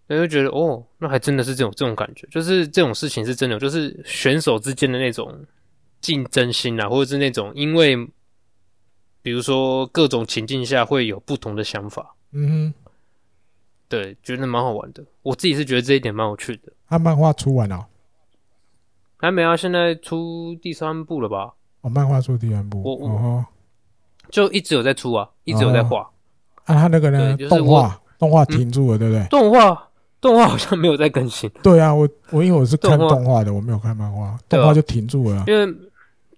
[0.09, 5.33] 就觉得哦，那还真的是这种这种感觉，就是这种事情是真的，就是选手之间的那种
[6.01, 7.97] 竞争心啊，或者是那种因为，
[9.23, 12.15] 比如说各种情境下会有不同的想法。
[12.33, 12.75] 嗯哼。
[13.89, 15.05] 对，觉得蛮好玩的。
[15.23, 16.73] 我自己是觉得这一点蛮有趣的。
[16.89, 17.87] 他漫画出完了？
[19.17, 21.55] 还没啊，现在出第三部了吧？
[21.83, 23.47] 哦，漫画出第三部，我我、哦、
[24.31, 26.11] 就一直有在出啊，一直有在画。
[26.65, 27.37] 啊，他那个呢？
[27.37, 29.27] 就是、动画动画停住了，嗯、对不对？
[29.29, 29.89] 动画
[30.21, 31.51] 动画好像没有在更新。
[31.63, 35.45] 对啊，我我因为我是看动画的，我没有看漫画，动画就停住了。
[35.47, 35.75] 因为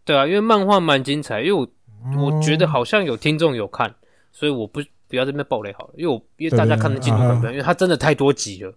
[0.04, 1.64] 对啊，因为漫画蛮精彩，因为我、
[2.16, 3.94] 哦、我觉得好像有听众有看，
[4.32, 4.80] 所以我不。
[5.08, 8.72] 不要这边爆雷好了，因为我因为大家看的进度很慢，因为它真的太多集了。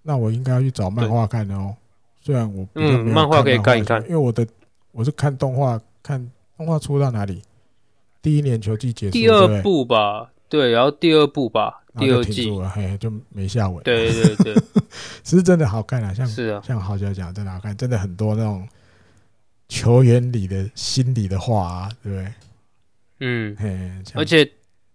[0.00, 1.76] 那我应该要去找漫画看的哦。
[2.22, 4.46] 虽然我嗯，漫画可以看一看，因为我的
[4.92, 6.18] 我是看动画，看
[6.56, 7.42] 动画出到哪里？
[8.22, 10.30] 第一年球季结束，第二部吧？
[10.56, 13.82] 对，然后第二部吧，第二季嘿，就没下文。
[13.82, 14.54] 对对对，
[15.22, 18.68] 其实 真的好看啊，像是啊，像豪小讲真的好看，真的很多那种
[19.68, 22.32] 球员里的心里的话啊，对不对？
[23.20, 24.50] 嗯，嘿，而且。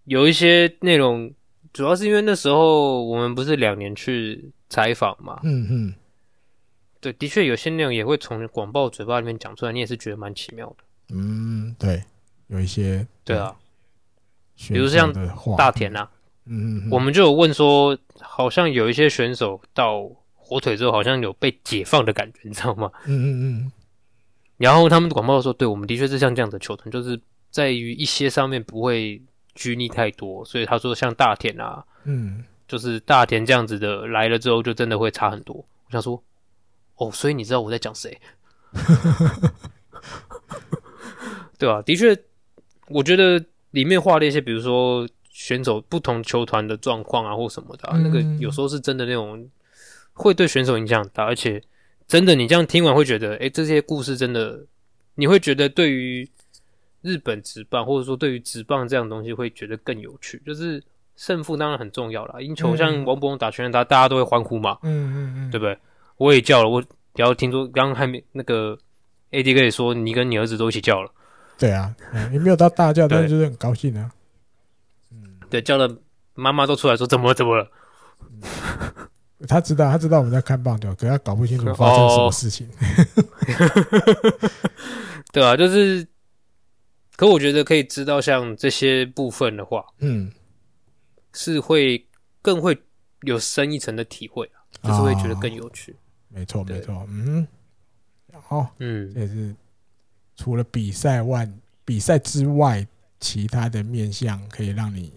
[0.06, 1.31] 有一些内容，
[1.72, 5.40] 主要是因为那时候我们不是两年去采访嘛。
[5.44, 5.94] 嗯嗯。
[6.99, 10.77] 对，的确有些内容也会从广报嘴巴里面讲出来，你也是觉得蛮奇妙的。
[11.10, 12.03] 嗯，对，
[12.48, 13.06] 有一些。
[13.23, 13.56] 对啊。
[14.68, 15.11] 比如像
[15.57, 16.10] 大田啊，
[16.45, 22.91] 嗯嗯，我们就有问说，好像有一些选手到火腿之后，好像有被解放的感觉，你知道吗？
[23.06, 23.27] 嗯嗯
[23.64, 23.72] 嗯。
[24.57, 27.19] 然后他们广报说，对，我们的确是像这样的球团，就是
[27.49, 29.22] 在于一些上面不会。
[29.56, 35.53] 拘泥太多，所以他说像大田啊，嗯，就是大田这样子的来了之后，就真的会差很多。
[35.57, 36.23] 我想说，
[36.95, 38.18] 哦，所以你知道我在讲谁？
[41.57, 41.81] 对吧、啊？
[41.81, 42.18] 的确，
[42.88, 49.49] 我觉得里面画了一些，比如说选手不同球团的状况啊，或什么的、啊，嗯、那个有时候是真的那种
[50.13, 51.61] 会对选手影响很大，而且
[52.07, 54.65] 真的你这样听完会觉得，哎，这些故事真的，
[55.15, 56.27] 你会觉得对于
[57.01, 60.83] 日本职棒或者说对于职棒这样东西会觉得更有趣，就是
[61.15, 65.77] 胜负当然很重要啦，赢球像王柏融打全垒打，大家都会欢呼嘛，嗯嗯嗯，对不对？
[66.17, 66.83] 我也叫了，我
[67.15, 68.77] 然后听说刚刚还没那个
[69.31, 71.09] AD 跟你说，你跟你儿子都一起叫了，
[71.60, 71.94] 对啊，
[72.31, 74.10] 你没有到大叫，但是就是很高兴啊，
[75.11, 75.94] 嗯，对，叫了
[76.34, 77.69] 妈妈都出来说怎么了怎么了。
[79.48, 82.68] 他知道，他知道我们在看棒球，可他搞不清楚发生什么事情。
[82.68, 82.72] 哦、
[85.31, 86.06] 对啊，就是，
[87.15, 90.31] 可我觉得可以知道像这些部分的话，嗯，
[91.34, 92.06] 是会
[92.41, 92.77] 更会
[93.22, 94.45] 有深一层的体会
[94.81, 95.95] 啊，就是会觉得更有趣。
[96.27, 97.48] 没错，没错，嗯，
[98.44, 99.56] 好，嗯，这也是
[100.39, 101.45] 除了比赛外，
[101.83, 102.87] 比赛之外，
[103.19, 105.11] 其他的面向可以让你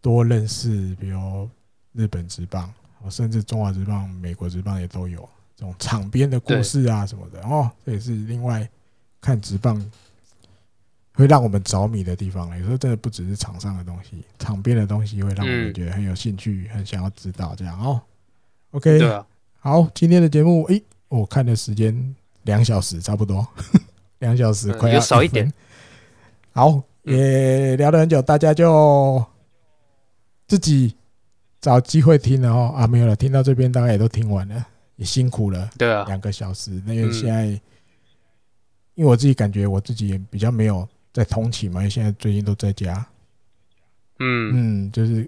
[0.00, 1.50] 多认识，比如
[1.92, 2.72] 日本职棒。
[3.10, 8.68] 甚至中华职棒、美国职棒也都有这种场边的故事啊什么的哦，这也是另外
[9.20, 9.84] 看职棒
[11.14, 12.56] 会让我们着迷的地方。
[12.56, 18.00] 有时候真的不只是场上的东西，场边的东西会让我们觉得很有兴趣，很想要知道这样哦。
[18.70, 19.26] OK，对啊，
[19.58, 23.44] 好，今天的节目，诶，我看的时间两小时差不多，
[24.22, 25.52] 两小时快要少一点。
[26.52, 29.22] 好，也聊了很久，大家就
[30.48, 30.96] 自己。
[31.62, 34.66] 找机会听了哦啊，没有了，听到这边大概也都听完了，
[34.96, 35.70] 也辛苦了。
[35.78, 36.82] 对啊，两个小时。
[36.84, 37.46] 那因为现在，
[38.96, 43.06] 因为我自己感觉我自己也比较没有在通勤嘛，因为现在最近都在家。
[44.18, 45.24] 嗯嗯，就是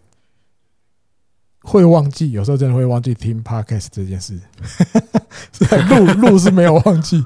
[1.62, 4.36] 会忘记，有时候真的会忘记听 podcast 这件事。
[5.88, 7.24] 录录是没有忘记，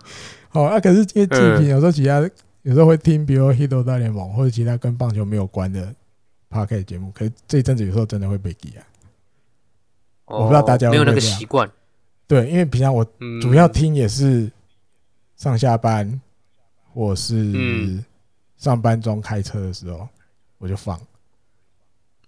[0.48, 2.20] 好啊，可是因为竞品有时候其他
[2.62, 5.94] 有时候会听，比如说《Hito 大联盟》或者其他跟棒球没有关的
[6.50, 8.84] podcast 节目，可是这一阵子有时候真的会被记啊。
[10.26, 11.70] 我不知道大家会不会没有那个习惯，
[12.26, 13.04] 对，因为平常我
[13.40, 14.50] 主要听也是
[15.36, 16.20] 上下班，
[16.92, 18.02] 或是
[18.58, 20.06] 上班中开车的时候，
[20.58, 21.00] 我就放。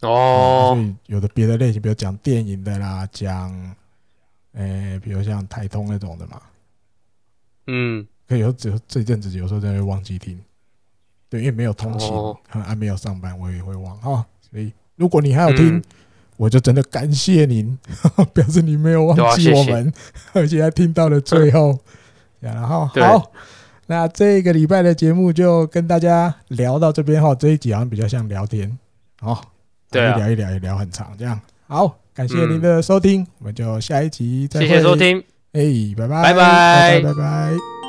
[0.01, 3.77] 哦，所以有的别的类型，比如讲电影的啦，讲，
[4.55, 6.41] 诶，比如像台通那种的嘛，
[7.71, 10.39] 嗯，可以有只有这阵子有时候真的会忘记听，
[11.29, 12.11] 对，因为没有通勤，
[12.49, 14.27] 还没有上班，我也会忘啊。
[14.51, 15.83] 所以如果你还有听。
[16.37, 17.79] 我就真的感谢您，
[18.33, 19.93] 表示你没有忘记我们，
[20.33, 21.79] 而且还听到了最后。
[22.41, 23.31] 然后好，
[23.89, 27.35] 那这个礼拜的节目就跟大家聊到这边哈。
[27.35, 28.79] 这一集好像比较像聊天，
[29.21, 29.53] 好，
[29.91, 31.99] 对，聊一聊也聊很长，这样好。
[32.15, 34.67] 感谢您的收听，我们就下一集再会。
[34.67, 35.23] 谢谢收听，
[35.53, 35.63] 哎，
[35.97, 37.80] 拜拜，拜拜，拜拜。